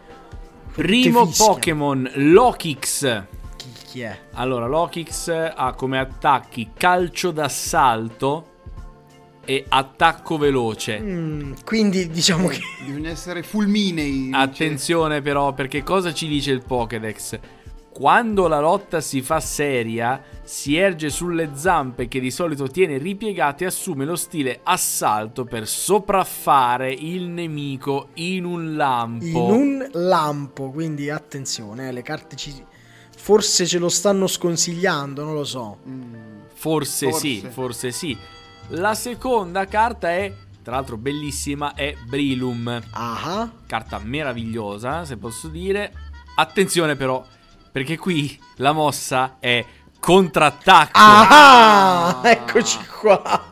Primo 0.73 1.25
fischiano. 1.25 1.53
Pokémon, 1.53 2.11
Lokix. 2.15 3.23
Chi, 3.55 3.71
chi 3.85 4.01
è? 4.01 4.19
Allora, 4.33 4.67
Lokix 4.67 5.29
ha 5.29 5.73
come 5.73 5.99
attacchi 5.99 6.71
calcio 6.75 7.31
d'assalto 7.31 8.55
e 9.47 9.63
attacco 9.69 10.38
veloce. 10.38 10.99
Mm, 10.99 11.53
quindi 11.63 12.10
diciamo 12.10 12.49
che 12.49 12.60
Bisogna 12.86 13.10
essere 13.10 13.43
fulminei. 13.43 14.29
Attenzione 14.33 15.21
però, 15.21 15.53
perché 15.53 15.83
cosa 15.83 16.13
ci 16.13 16.27
dice 16.27 16.51
il 16.51 16.63
Pokédex? 16.63 17.39
Quando 17.89 18.47
la 18.47 18.60
lotta 18.60 18.99
si 19.01 19.21
fa 19.21 19.39
seria, 19.39 20.21
si 20.43 20.75
erge 20.75 21.10
sulle 21.10 21.51
zampe 21.55 22.07
che 22.10 22.19
di 22.19 22.29
solito 22.29 22.67
tiene 22.67 22.97
ripiegate 22.97 23.63
e 23.63 23.67
assume 23.67 24.03
lo 24.05 24.15
stile 24.17 24.60
assalto 24.63 25.45
per 25.45 25.65
sopraffare 25.67 26.91
il 26.91 27.24
nemico 27.24 28.09
in 28.15 28.43
un 28.45 28.76
lampo. 28.76 29.26
in 29.26 29.36
un 29.36 29.89
lampo, 29.93 30.69
quindi 30.69 31.09
attenzione, 31.09 31.88
eh, 31.88 31.91
le 31.91 32.01
carte 32.03 32.36
ci 32.36 32.53
forse 33.15 33.65
ce 33.65 33.80
lo 33.80 33.89
stanno 33.89 34.28
sconsigliando, 34.28 35.24
non 35.24 35.34
lo 35.34 35.43
so. 35.43 35.78
Mm, 35.88 36.13
Forse, 36.53 37.09
Forse. 37.09 37.19
sì, 37.28 37.47
forse 37.49 37.91
sì. 37.91 38.17
La 38.72 38.95
seconda 38.95 39.65
carta 39.65 40.09
è, 40.09 40.34
tra 40.61 40.76
l'altro 40.76 40.97
bellissima, 40.97 41.74
è 41.74 41.95
Brilum. 42.05 42.82
Ah, 42.91 43.49
Carta 43.65 43.97
meravigliosa, 44.03 45.05
se 45.05 45.15
posso 45.15 45.47
dire. 45.47 45.93
Attenzione 46.36 46.97
però, 46.97 47.26
perché 47.72 47.97
qui 47.97 48.38
la 48.57 48.74
mossa 48.74 49.38
è 49.39 49.65
contrattacco. 49.99 50.91
ah, 50.99 52.22
eccoci 52.26 52.80
qua. 52.99 53.47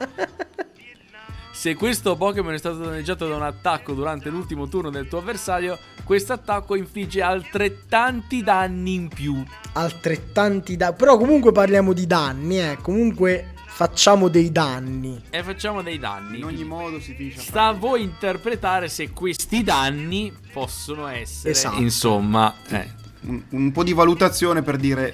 Se 1.54 1.76
questo 1.76 2.18
Pokémon 2.18 2.54
è 2.54 2.58
stato 2.58 2.80
danneggiato 2.80 3.28
da 3.28 3.38
un 3.38 3.44
attacco 3.44 3.94
durante 3.94 4.30
l'ultimo 4.30 4.68
turno 4.68 4.90
del 4.90 5.08
tuo 5.08 5.20
avversario, 5.20 5.80
questo 6.04 6.34
attacco 6.34 6.76
infligge 6.76 7.22
altrettanti 7.22 8.44
danni 8.44 8.94
in 8.96 9.08
più. 9.08 9.42
Altrettanti 9.72 10.76
da 10.76 10.92
però 10.92 11.18
comunque 11.18 11.54
parliamo 11.54 11.94
di 11.94 12.06
danni, 12.06 12.60
eh. 12.60 12.78
Comunque 12.82 13.54
facciamo 13.76 14.30
dei 14.30 14.52
danni. 14.54 15.22
E 15.30 15.44
facciamo 15.44 15.82
dei 15.82 16.00
danni. 16.00 16.38
In 16.38 16.46
ogni 16.46 16.64
modo 16.64 17.00
si 17.02 17.14
finisce 17.14 17.40
a 17.40 17.44
Sta 17.44 17.66
a 17.68 17.72
voi 17.74 18.04
interpretare 18.04 18.88
se 18.88 19.10
questi 19.12 19.64
danni 19.64 20.32
possono 20.54 21.08
essere, 21.08 21.52
Esatto. 21.52 21.82
insomma, 21.82 22.56
eh, 22.70 22.88
un, 23.24 23.44
un 23.50 23.72
po' 23.74 23.84
di 23.84 23.92
valutazione 23.92 24.62
per 24.62 24.78
dire 24.78 25.14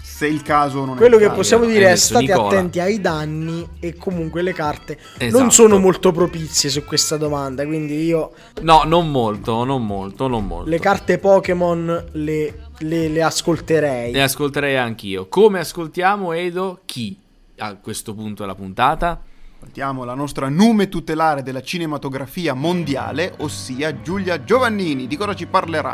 se 0.00 0.26
il 0.26 0.40
caso 0.42 0.78
o 0.78 0.84
non 0.86 0.96
Quello 0.96 1.16
è 1.16 1.18
il 1.18 1.22
che 1.24 1.28
caso. 1.28 1.40
possiamo 1.40 1.64
dire 1.66 1.84
è 1.86 1.88
detto 1.88 2.00
state 2.00 2.24
Nicola. 2.24 2.46
attenti 2.46 2.80
ai 2.80 3.00
danni 3.02 3.68
e 3.80 3.96
comunque 3.96 4.40
le 4.42 4.52
carte 4.54 4.98
Esatto. 5.18 5.38
non 5.42 5.50
sono 5.50 5.78
molto 5.78 6.10
propizie 6.12 6.70
su 6.70 6.84
questa 6.84 7.16
domanda, 7.18 7.66
quindi 7.66 8.02
io 8.04 8.32
no, 8.62 8.84
non 8.86 9.10
molto, 9.10 9.64
non 9.64 9.84
molto, 9.84 10.26
non 10.28 10.46
molto. 10.46 10.70
le 10.70 10.78
carte 10.78 11.18
Pokémon 11.18 12.06
le, 12.12 12.68
le- 12.78 13.08
le 13.08 13.22
ascolterei. 13.22 14.12
Le 14.12 14.22
ascolterei 14.22 14.76
anch'io. 14.78 15.26
Come 15.28 15.58
ascoltiamo 15.58 16.32
Edo? 16.32 16.80
Chi 16.86 17.18
a 17.58 17.76
questo 17.76 18.14
punto 18.14 18.42
della 18.42 18.54
puntata? 18.54 19.20
Ascoltiamo 19.56 20.04
la 20.04 20.14
nostra 20.14 20.48
nume 20.48 20.88
tutelare 20.88 21.42
della 21.42 21.62
cinematografia 21.62 22.52
mondiale, 22.52 23.34
ossia 23.38 24.02
Giulia 24.02 24.44
Giovannini. 24.44 25.06
Di 25.06 25.16
cosa 25.16 25.34
ci 25.34 25.46
parlerà? 25.46 25.92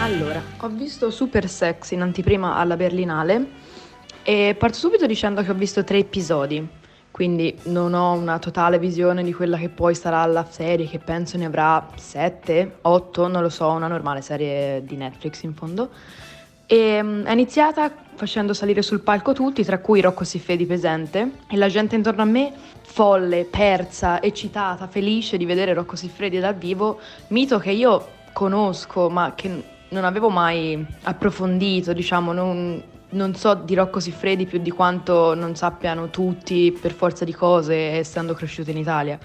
Allora, 0.00 0.42
ho 0.58 0.68
visto 0.68 1.10
Super 1.10 1.48
Sex 1.48 1.90
in 1.90 2.00
anteprima 2.00 2.56
alla 2.56 2.76
Berlinale 2.76 3.46
e 4.22 4.54
parto 4.58 4.78
subito 4.78 5.06
dicendo 5.06 5.42
che 5.42 5.50
ho 5.50 5.54
visto 5.54 5.84
tre 5.84 5.98
episodi, 5.98 6.66
quindi 7.10 7.54
non 7.64 7.92
ho 7.92 8.12
una 8.12 8.38
totale 8.38 8.78
visione 8.78 9.22
di 9.22 9.34
quella 9.34 9.58
che 9.58 9.68
poi 9.68 9.94
sarà 9.94 10.24
la 10.24 10.46
serie, 10.48 10.86
che 10.86 10.98
penso 10.98 11.36
ne 11.36 11.44
avrà 11.44 11.90
sette, 11.96 12.78
otto, 12.82 13.28
non 13.28 13.42
lo 13.42 13.50
so, 13.50 13.68
una 13.68 13.88
normale 13.88 14.22
serie 14.22 14.82
di 14.84 14.96
Netflix 14.96 15.42
in 15.42 15.54
fondo. 15.54 15.90
E 16.66 17.02
mm, 17.02 17.24
è 17.24 17.32
iniziata 17.32 17.92
facendo 18.20 18.52
salire 18.52 18.82
sul 18.82 19.00
palco 19.00 19.32
tutti, 19.32 19.64
tra 19.64 19.78
cui 19.78 20.02
Rocco 20.02 20.24
Siffredi 20.24 20.66
presente, 20.66 21.30
e 21.48 21.56
la 21.56 21.68
gente 21.68 21.96
intorno 21.96 22.20
a 22.20 22.26
me 22.26 22.52
folle, 22.82 23.46
persa, 23.46 24.20
eccitata, 24.20 24.86
felice 24.88 25.38
di 25.38 25.46
vedere 25.46 25.72
Rocco 25.72 25.96
Siffredi 25.96 26.38
dal 26.38 26.54
vivo, 26.54 27.00
mito 27.28 27.58
che 27.58 27.70
io 27.70 28.08
conosco 28.34 29.08
ma 29.08 29.32
che 29.34 29.62
non 29.88 30.04
avevo 30.04 30.28
mai 30.28 30.84
approfondito, 31.04 31.94
diciamo, 31.94 32.34
non, 32.34 32.82
non 33.08 33.34
so 33.34 33.54
di 33.54 33.74
Rocco 33.74 34.00
Siffredi 34.00 34.44
più 34.44 34.58
di 34.58 34.70
quanto 34.70 35.34
non 35.34 35.56
sappiano 35.56 36.10
tutti 36.10 36.76
per 36.78 36.92
forza 36.92 37.24
di 37.24 37.32
cose 37.32 37.74
essendo 37.74 38.34
cresciuto 38.34 38.70
in 38.70 38.76
Italia. 38.76 39.18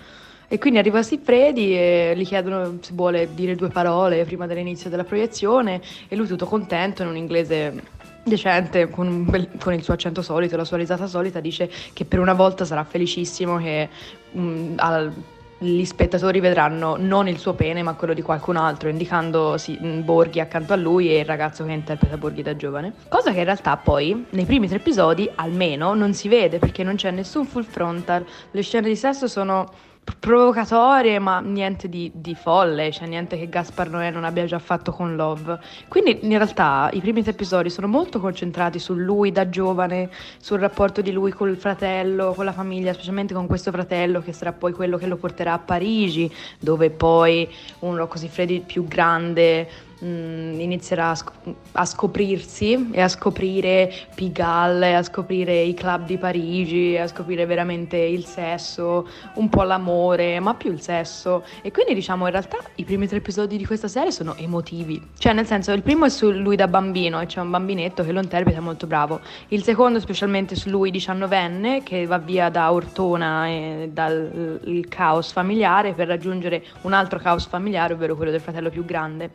E 0.48 0.58
quindi 0.58 0.80
arriva 0.80 1.04
Siffredi 1.04 1.76
e 1.76 2.14
gli 2.16 2.26
chiedono 2.26 2.78
se 2.80 2.94
vuole 2.94 3.34
dire 3.34 3.56
due 3.56 3.68
parole 3.68 4.24
prima 4.24 4.48
dell'inizio 4.48 4.90
della 4.90 5.04
proiezione 5.04 5.82
e 6.08 6.16
lui 6.16 6.28
tutto 6.28 6.46
contento 6.46 7.02
in 7.02 7.10
un 7.10 7.18
inglese 7.18 7.95
decente, 8.26 8.90
con, 8.90 9.26
bel- 9.26 9.50
con 9.60 9.74
il 9.74 9.84
suo 9.84 9.94
accento 9.94 10.22
solito, 10.22 10.58
la 10.58 10.66
sua 10.66 10.78
risata 10.78 11.08
solita, 11.08 11.40
dice 11.40 11.70
che 11.94 12.06
per 12.06 12.20
una 12.20 12.34
volta 12.34 12.66
sarà 12.66 12.84
felicissimo 12.84 13.58
che 13.58 13.88
mm, 14.36 14.74
al- 14.78 15.14
gli 15.58 15.86
spettatori 15.86 16.42
vedranno 16.42 16.98
non 16.98 17.30
il 17.30 17.38
suo 17.38 17.54
pene 17.54 17.82
ma 17.82 17.94
quello 17.94 18.14
di 18.14 18.22
qualcun 18.22 18.58
altro, 18.58 18.90
indicando 18.90 19.58
sì, 19.58 19.78
mm, 19.82 20.04
Borghi 20.04 20.40
accanto 20.40 20.74
a 20.74 20.76
lui 20.76 21.10
e 21.10 21.20
il 21.20 21.26
ragazzo 21.26 21.64
che 21.64 21.72
interpreta 21.72 22.18
Borghi 22.18 22.42
da 22.42 22.56
giovane. 22.56 22.94
Cosa 23.08 23.32
che 23.32 23.40
in 23.40 23.46
realtà 23.46 23.78
poi 23.78 24.26
nei 24.32 24.46
primi 24.46 24.68
tre 24.68 24.78
episodi 24.78 25.30
almeno 25.36 25.94
non 25.94 26.14
si 26.14 26.28
vede 26.28 26.60
perché 26.60 26.84
non 26.84 26.96
c'è 26.96 27.12
nessun 27.12 27.46
full 27.46 27.64
frontal, 27.64 28.26
le 28.52 28.62
scene 28.62 28.88
di 28.88 28.96
sesso 28.96 29.28
sono 29.28 29.72
provocatorie 30.20 31.18
ma 31.20 31.40
niente 31.40 31.90
di, 31.90 32.12
di 32.14 32.36
folle, 32.36 32.92
cioè 32.92 33.08
niente 33.08 33.38
che 33.38 33.50
Gaspar 33.50 33.90
Noè 33.90 34.12
non 34.12 34.24
abbia 34.24 34.46
già 34.46 34.60
fatto 34.60 34.92
con 34.92 35.16
Love. 35.16 35.60
Quindi 35.88 36.20
in 36.22 36.38
realtà 36.38 36.90
i 36.94 37.00
primi 37.00 37.24
tre 37.24 37.32
episodi 37.32 37.70
sono 37.70 37.88
molto 37.88 38.20
concentrati 38.20 38.78
su 38.78 38.94
lui 38.94 39.32
da 39.32 39.50
giovane, 39.50 40.10
sul 40.40 40.60
rapporto 40.60 41.02
di 41.02 41.12
lui 41.12 41.32
col 41.32 41.58
fratello, 41.58 42.34
con 42.34 42.46
la 42.46 42.54
famiglia, 42.54 42.94
specialmente 42.94 43.34
con 43.34 43.48
questo 43.48 43.72
fratello 43.72 44.22
che 44.22 44.32
sarà 44.32 44.52
poi 44.52 44.74
quello 44.74 44.98
che 44.98 45.08
lo 45.08 45.18
porterà 45.18 45.54
a 45.54 45.60
Parigi, 45.60 46.32
dove 46.60 46.92
poi 46.92 47.50
un 47.80 47.96
Rocco 47.96 48.18
Siffredi 48.18 48.62
più 48.66 48.86
grande 48.86 49.68
mh, 50.00 50.60
inizierà 50.60 51.10
a, 51.10 51.16
sc- 51.16 51.32
a 51.74 51.86
scoprirsi 51.86 52.90
e 52.92 53.02
a 53.02 53.08
scoprire 53.08 53.92
Pigalle, 54.14 54.96
a 54.96 55.04
scoprire 55.04 55.62
i 55.62 55.74
club 55.74 56.06
di 56.06 56.18
Parigi, 56.18 56.98
a 56.98 57.08
scoprire 57.08 57.46
veramente 57.46 57.98
il 57.98 58.26
sesso, 58.26 59.08
un 59.36 59.50
po' 59.50 59.64
l'amore, 59.64 60.40
ma 60.40 60.54
più 60.56 60.72
il 60.72 60.82
sesso. 60.82 61.44
E 61.62 61.72
quindi 61.72 61.94
diciamo 61.94 62.26
in 62.26 62.32
realtà 62.32 62.58
i 62.76 62.84
primi 62.84 63.08
tre 63.08 63.18
episodi 63.18 63.58
di 63.58 63.66
questa 63.66 63.88
serie 63.88 64.12
sono 64.12 64.36
emotivi. 64.36 65.02
Cioè 65.18 65.34
nel 65.34 65.46
senso 65.46 65.72
il 65.72 65.82
primo 65.82 66.06
è 66.06 66.10
su 66.10 66.30
lui 66.32 66.56
da 66.56 66.68
bambino 66.68 67.20
e 67.20 67.26
c'è 67.26 67.40
un 67.40 67.50
bambinetto 67.50 68.04
che 68.04 68.12
lo 68.12 68.22
interpreta 68.22 68.62
molto 68.62 68.88
bravo. 68.88 69.22
Il 69.50 69.64
secondo 69.64 70.00
specialmente 70.00 70.56
su 70.56 70.70
lui 70.70 70.92
diciannovenne 70.92 71.84
che 71.84 72.06
va 72.06 72.18
via 72.18 72.50
da 72.50 72.72
Ortona 72.72 73.48
e 73.48 73.90
dal 73.92 74.86
caos 74.90 75.32
familiare 75.32 75.94
per 75.94 76.08
raggiungere 76.08 76.64
un 76.82 76.94
altro 76.94 77.20
caos 77.20 77.46
familiare, 77.46 77.94
ovvero 77.94 78.16
quello 78.16 78.32
del 78.32 78.42
fratello 78.42 78.70
più 78.70 78.86
grande. 78.86 79.32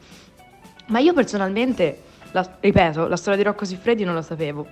Ma 0.90 0.98
io 0.98 1.12
personalmente, 1.12 2.02
la- 2.32 2.48
ripeto, 2.58 3.06
la 3.06 3.16
storia 3.16 3.38
di 3.38 3.44
Rocco 3.44 3.64
Siffredi 3.64 4.02
non 4.04 4.14
lo 4.14 4.22
sapevo, 4.22 4.66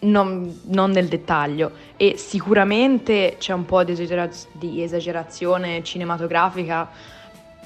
non, 0.00 0.60
non 0.64 0.90
nel 0.90 1.08
dettaglio. 1.08 1.72
E 1.96 2.16
sicuramente 2.16 3.36
c'è 3.38 3.52
un 3.52 3.66
po' 3.66 3.84
di, 3.84 3.92
esagera- 3.92 4.28
di 4.52 4.82
esagerazione 4.82 5.82
cinematografica 5.84 6.88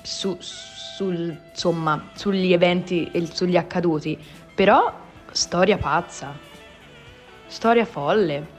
su- 0.02 0.36
sul- 0.40 1.36
insomma, 1.50 2.10
sugli 2.14 2.52
eventi 2.52 3.08
e 3.12 3.26
sugli 3.32 3.56
accaduti, 3.56 4.18
però 4.54 4.92
storia 5.30 5.76
pazza, 5.78 6.36
storia 7.46 7.84
folle. 7.84 8.58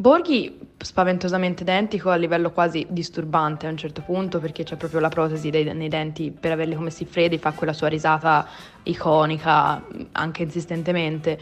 Borghi 0.00 0.56
spaventosamente 0.78 1.64
identico 1.64 2.10
a 2.10 2.14
livello 2.14 2.52
quasi 2.52 2.86
disturbante 2.88 3.66
a 3.66 3.70
un 3.70 3.76
certo 3.76 4.00
punto 4.02 4.38
perché 4.38 4.62
c'è 4.62 4.76
proprio 4.76 5.00
la 5.00 5.08
protesi 5.08 5.50
dei- 5.50 5.74
nei 5.74 5.88
denti 5.88 6.30
per 6.30 6.52
averli 6.52 6.76
come 6.76 6.90
Siffredi, 6.90 7.36
fa 7.38 7.50
quella 7.50 7.72
sua 7.72 7.88
risata 7.88 8.46
iconica 8.84 9.84
anche 10.12 10.44
insistentemente. 10.44 11.36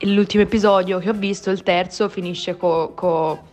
L'ultimo 0.00 0.42
episodio 0.42 0.98
che 0.98 1.08
ho 1.08 1.14
visto, 1.14 1.48
il 1.50 1.62
terzo, 1.62 2.10
finisce 2.10 2.54
co- 2.58 2.92
co- 2.94 3.48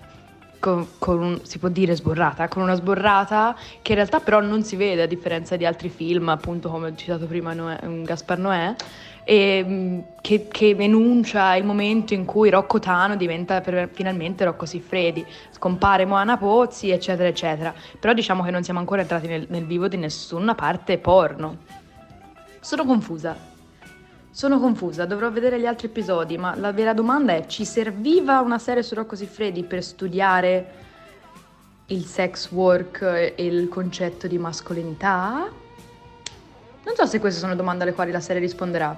co- 0.59 0.87
con, 0.97 1.21
un, 1.21 1.39
si 1.43 1.57
può 1.57 1.69
dire 1.69 1.95
sborrata, 1.95 2.49
con 2.49 2.63
una 2.63 2.75
sborrata 2.75 3.55
che 3.81 3.93
in 3.93 3.97
realtà 3.97 4.19
però 4.19 4.41
non 4.41 4.63
si 4.63 4.75
vede 4.75 5.03
a 5.03 5.07
differenza 5.07 5.55
di 5.55 5.65
altri 5.65 5.87
film, 5.87 6.27
appunto 6.27 6.69
come 6.69 6.89
ho 6.89 6.95
citato 6.95 7.27
prima 7.27 7.53
Noè- 7.53 8.03
Gaspar 8.03 8.39
Noè, 8.39 8.75
e, 9.23 9.63
mh, 9.63 10.03
che, 10.21 10.47
che 10.49 10.75
enuncia 10.77 11.55
il 11.55 11.65
momento 11.65 12.13
in 12.13 12.25
cui 12.25 12.49
Rocco 12.49 12.79
Tano 12.79 13.15
diventa 13.15 13.61
per- 13.61 13.89
finalmente 13.91 14.43
Rocco 14.43 14.65
Siffredi, 14.65 15.25
scompare 15.51 16.05
Moana 16.05 16.37
Pozzi, 16.37 16.89
eccetera, 16.89 17.27
eccetera. 17.27 17.73
Però 17.99 18.13
diciamo 18.13 18.43
che 18.43 18.51
non 18.51 18.63
siamo 18.63 18.79
ancora 18.79 19.01
entrati 19.01 19.27
nel, 19.27 19.45
nel 19.49 19.65
vivo 19.65 19.87
di 19.87 19.97
nessuna 19.97 20.55
parte 20.55 20.97
porno. 20.97 21.57
Sono 22.59 22.85
confusa. 22.85 23.51
Sono 24.31 24.59
confusa, 24.59 25.05
dovrò 25.05 25.29
vedere 25.29 25.59
gli 25.59 25.67
altri 25.67 25.87
episodi, 25.87 26.37
ma 26.37 26.55
la 26.55 26.71
vera 26.71 26.93
domanda 26.93 27.33
è: 27.33 27.45
ci 27.45 27.65
serviva 27.65 28.39
una 28.39 28.57
serie 28.57 28.81
su 28.81 28.95
Rocco 28.95 29.15
Siffredi 29.15 29.63
per 29.63 29.83
studiare 29.83 30.71
il 31.87 32.03
sex 32.05 32.49
work 32.49 33.01
e 33.35 33.45
il 33.45 33.69
concetto 33.69 34.25
di 34.25 34.39
mascolinità? 34.39 35.61
Non 36.85 36.95
so 36.95 37.05
se 37.05 37.19
queste 37.19 37.39
sono 37.39 37.55
domande 37.55 37.83
alle 37.83 37.93
quali 37.93 38.11
la 38.11 38.19
serie 38.19 38.41
risponderà. 38.41 38.97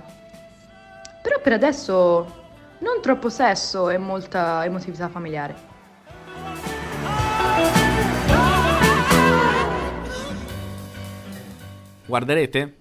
Però 1.22 1.40
per 1.40 1.54
adesso 1.54 2.44
non 2.80 3.02
troppo 3.02 3.30
sesso 3.30 3.90
e 3.90 3.98
molta 3.98 4.64
emotività 4.66 5.08
familiare. 5.08 5.74
Guarderete? 12.06 12.76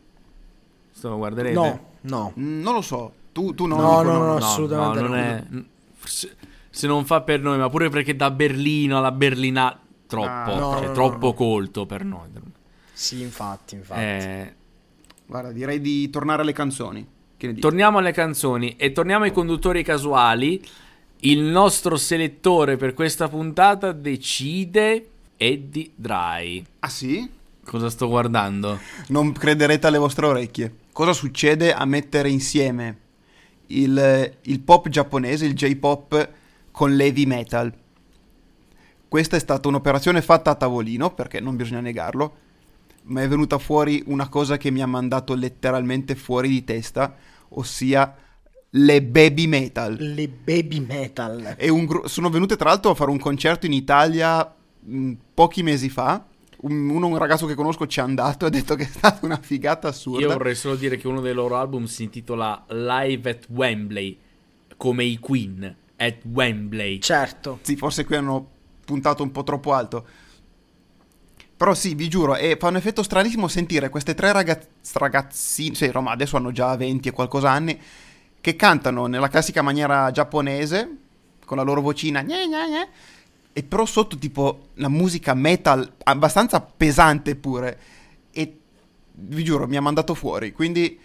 Sto 0.92 1.16
guarderete? 1.16 1.54
No, 1.54 1.80
no. 2.02 2.32
Mm, 2.38 2.60
non 2.62 2.74
lo 2.74 2.80
so. 2.82 3.12
Tu, 3.32 3.54
tu 3.54 3.66
no, 3.66 3.76
No, 3.76 4.02
no, 4.02 4.12
no, 4.18 4.24
No, 4.26 4.34
assolutamente 4.36 5.00
no, 5.00 5.08
non 5.08 5.16
no. 5.16 5.22
è. 5.24 5.44
Se, 6.06 6.36
se 6.70 6.86
non 6.86 7.04
fa 7.04 7.22
per 7.22 7.40
noi, 7.40 7.58
ma 7.58 7.68
pure 7.70 7.88
perché 7.88 8.14
da 8.14 8.30
Berlino 8.30 8.98
alla 8.98 9.12
Berlina. 9.12 9.78
Troppo, 10.06 10.28
Ah, 10.28 10.54
no, 10.58 10.72
cioè, 10.76 10.86
no, 10.88 10.92
troppo 10.92 11.26
no. 11.28 11.32
colto 11.32 11.86
per 11.86 12.04
noi. 12.04 12.28
Sì, 12.92 13.22
infatti, 13.22 13.74
infatti. 13.74 14.00
Eh, 14.00 14.54
Guarda, 15.26 15.52
direi 15.52 15.80
di 15.80 16.10
tornare 16.10 16.42
alle 16.42 16.52
canzoni. 16.52 17.06
Che 17.36 17.46
ne 17.46 17.52
dici? 17.54 17.62
torniamo 17.66 17.98
alle 17.98 18.12
canzoni 18.12 18.76
e 18.76 18.92
torniamo 18.92 19.24
ai 19.24 19.32
conduttori 19.32 19.82
casuali. 19.82 20.62
Il 21.20 21.40
nostro 21.40 21.96
selettore 21.96 22.76
per 22.76 22.92
questa 22.94 23.28
puntata 23.28 23.92
decide 23.92 25.08
Eddie 25.36 25.90
Dry. 25.94 26.64
ah 26.80 26.88
sì? 26.88 27.28
Cosa 27.64 27.88
sto 27.88 28.08
guardando? 28.08 28.78
Non 29.08 29.32
crederete 29.32 29.86
alle 29.86 29.98
vostre 29.98 30.26
orecchie. 30.26 30.74
Cosa 30.92 31.14
succede 31.14 31.72
a 31.72 31.84
mettere 31.86 32.28
insieme 32.28 32.98
il, 33.68 34.36
il 34.42 34.60
pop 34.60 34.88
giapponese, 34.88 35.46
il 35.46 35.54
J-pop, 35.54 36.30
con 36.70 36.94
l'heavy 36.94 37.24
metal? 37.24 37.72
Questa 39.08 39.36
è 39.36 39.40
stata 39.40 39.66
un'operazione 39.68 40.20
fatta 40.20 40.50
a 40.50 40.54
tavolino, 40.56 41.14
perché 41.14 41.40
non 41.40 41.56
bisogna 41.56 41.80
negarlo, 41.80 42.36
ma 43.04 43.22
è 43.22 43.28
venuta 43.28 43.58
fuori 43.58 44.02
una 44.06 44.28
cosa 44.28 44.56
che 44.56 44.70
mi 44.70 44.80
ha 44.80 44.86
mandato 44.86 45.34
letteralmente 45.34 46.14
fuori 46.14 46.48
di 46.48 46.64
testa, 46.64 47.14
ossia 47.50 48.16
le 48.70 49.02
Baby 49.02 49.46
Metal. 49.46 49.96
Le 49.98 50.28
baby 50.28 50.80
metal. 50.80 51.56
Gru- 51.56 52.06
sono 52.06 52.28
venute 52.28 52.56
tra 52.56 52.70
l'altro 52.70 52.90
a 52.90 52.94
fare 52.94 53.10
un 53.10 53.18
concerto 53.18 53.66
in 53.66 53.72
Italia 53.72 54.52
mh, 54.80 55.12
pochi 55.32 55.62
mesi 55.62 55.88
fa. 55.88 56.24
Un, 56.64 56.88
uno, 56.88 57.08
un 57.08 57.18
ragazzo 57.18 57.46
che 57.46 57.54
conosco 57.54 57.86
ci 57.86 58.00
è 58.00 58.02
andato 58.02 58.44
e 58.44 58.48
ha 58.48 58.50
detto 58.50 58.74
che 58.74 58.84
è 58.84 58.86
stata 58.86 59.24
una 59.26 59.38
figata 59.38 59.88
assurda. 59.88 60.26
Io 60.26 60.32
vorrei 60.32 60.54
solo 60.54 60.76
dire 60.76 60.96
che 60.96 61.06
uno 61.06 61.20
dei 61.20 61.34
loro 61.34 61.56
album 61.56 61.84
si 61.84 62.04
intitola 62.04 62.64
Live 62.68 63.28
at 63.28 63.46
Wembley, 63.48 64.18
come 64.76 65.04
i 65.04 65.18
Queen, 65.18 65.76
at 65.96 66.16
Wembley. 66.24 67.00
Certo. 67.00 67.58
Sì, 67.60 67.76
forse 67.76 68.04
qui 68.06 68.16
hanno 68.16 68.48
puntato 68.84 69.22
un 69.22 69.30
po' 69.30 69.44
troppo 69.44 69.74
alto. 69.74 70.06
Però 71.64 71.74
sì, 71.74 71.94
vi 71.94 72.10
giuro, 72.10 72.36
e 72.36 72.58
fa 72.60 72.68
un 72.68 72.76
effetto 72.76 73.02
stranissimo 73.02 73.48
sentire 73.48 73.88
queste 73.88 74.12
tre 74.12 74.32
ragaz- 74.32 74.68
ragazzine, 74.96 75.74
sì, 75.74 75.90
Roma 75.90 76.10
adesso 76.10 76.36
hanno 76.36 76.52
già 76.52 76.76
20 76.76 77.08
e 77.08 77.10
qualcosa 77.10 77.50
anni, 77.50 77.80
che 78.38 78.54
cantano 78.54 79.06
nella 79.06 79.28
classica 79.28 79.62
maniera 79.62 80.10
giapponese, 80.10 80.96
con 81.46 81.56
la 81.56 81.62
loro 81.62 81.80
vocina, 81.80 82.20
gne, 82.20 82.48
gne, 82.48 82.68
gne, 82.68 82.88
e 83.54 83.62
però 83.62 83.86
sotto 83.86 84.18
tipo 84.18 84.66
la 84.74 84.90
musica 84.90 85.32
metal 85.32 85.90
abbastanza 86.02 86.60
pesante 86.60 87.34
pure. 87.34 87.78
E 88.30 88.58
vi 89.12 89.42
giuro, 89.42 89.66
mi 89.66 89.78
ha 89.78 89.80
mandato 89.80 90.12
fuori. 90.12 90.52
Quindi, 90.52 91.00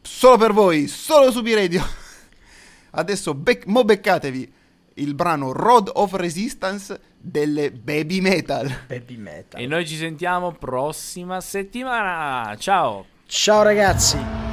solo 0.00 0.38
per 0.38 0.54
voi, 0.54 0.86
solo 0.88 1.30
su 1.30 1.42
B-Radio. 1.42 1.84
Adesso, 2.92 3.34
bec- 3.34 3.66
mo 3.66 3.84
beccatevi 3.84 4.52
il 5.00 5.14
brano 5.14 5.52
Road 5.52 5.90
of 5.94 6.12
Resistance 6.12 6.98
delle 7.18 7.70
Baby 7.70 8.20
Metal. 8.20 8.84
Baby 8.86 9.16
metal. 9.16 9.60
E 9.60 9.66
noi 9.66 9.86
ci 9.86 9.96
sentiamo 9.96 10.52
prossima 10.52 11.40
settimana. 11.40 12.54
Ciao! 12.56 13.06
Ciao 13.26 13.62
ragazzi. 13.62 14.49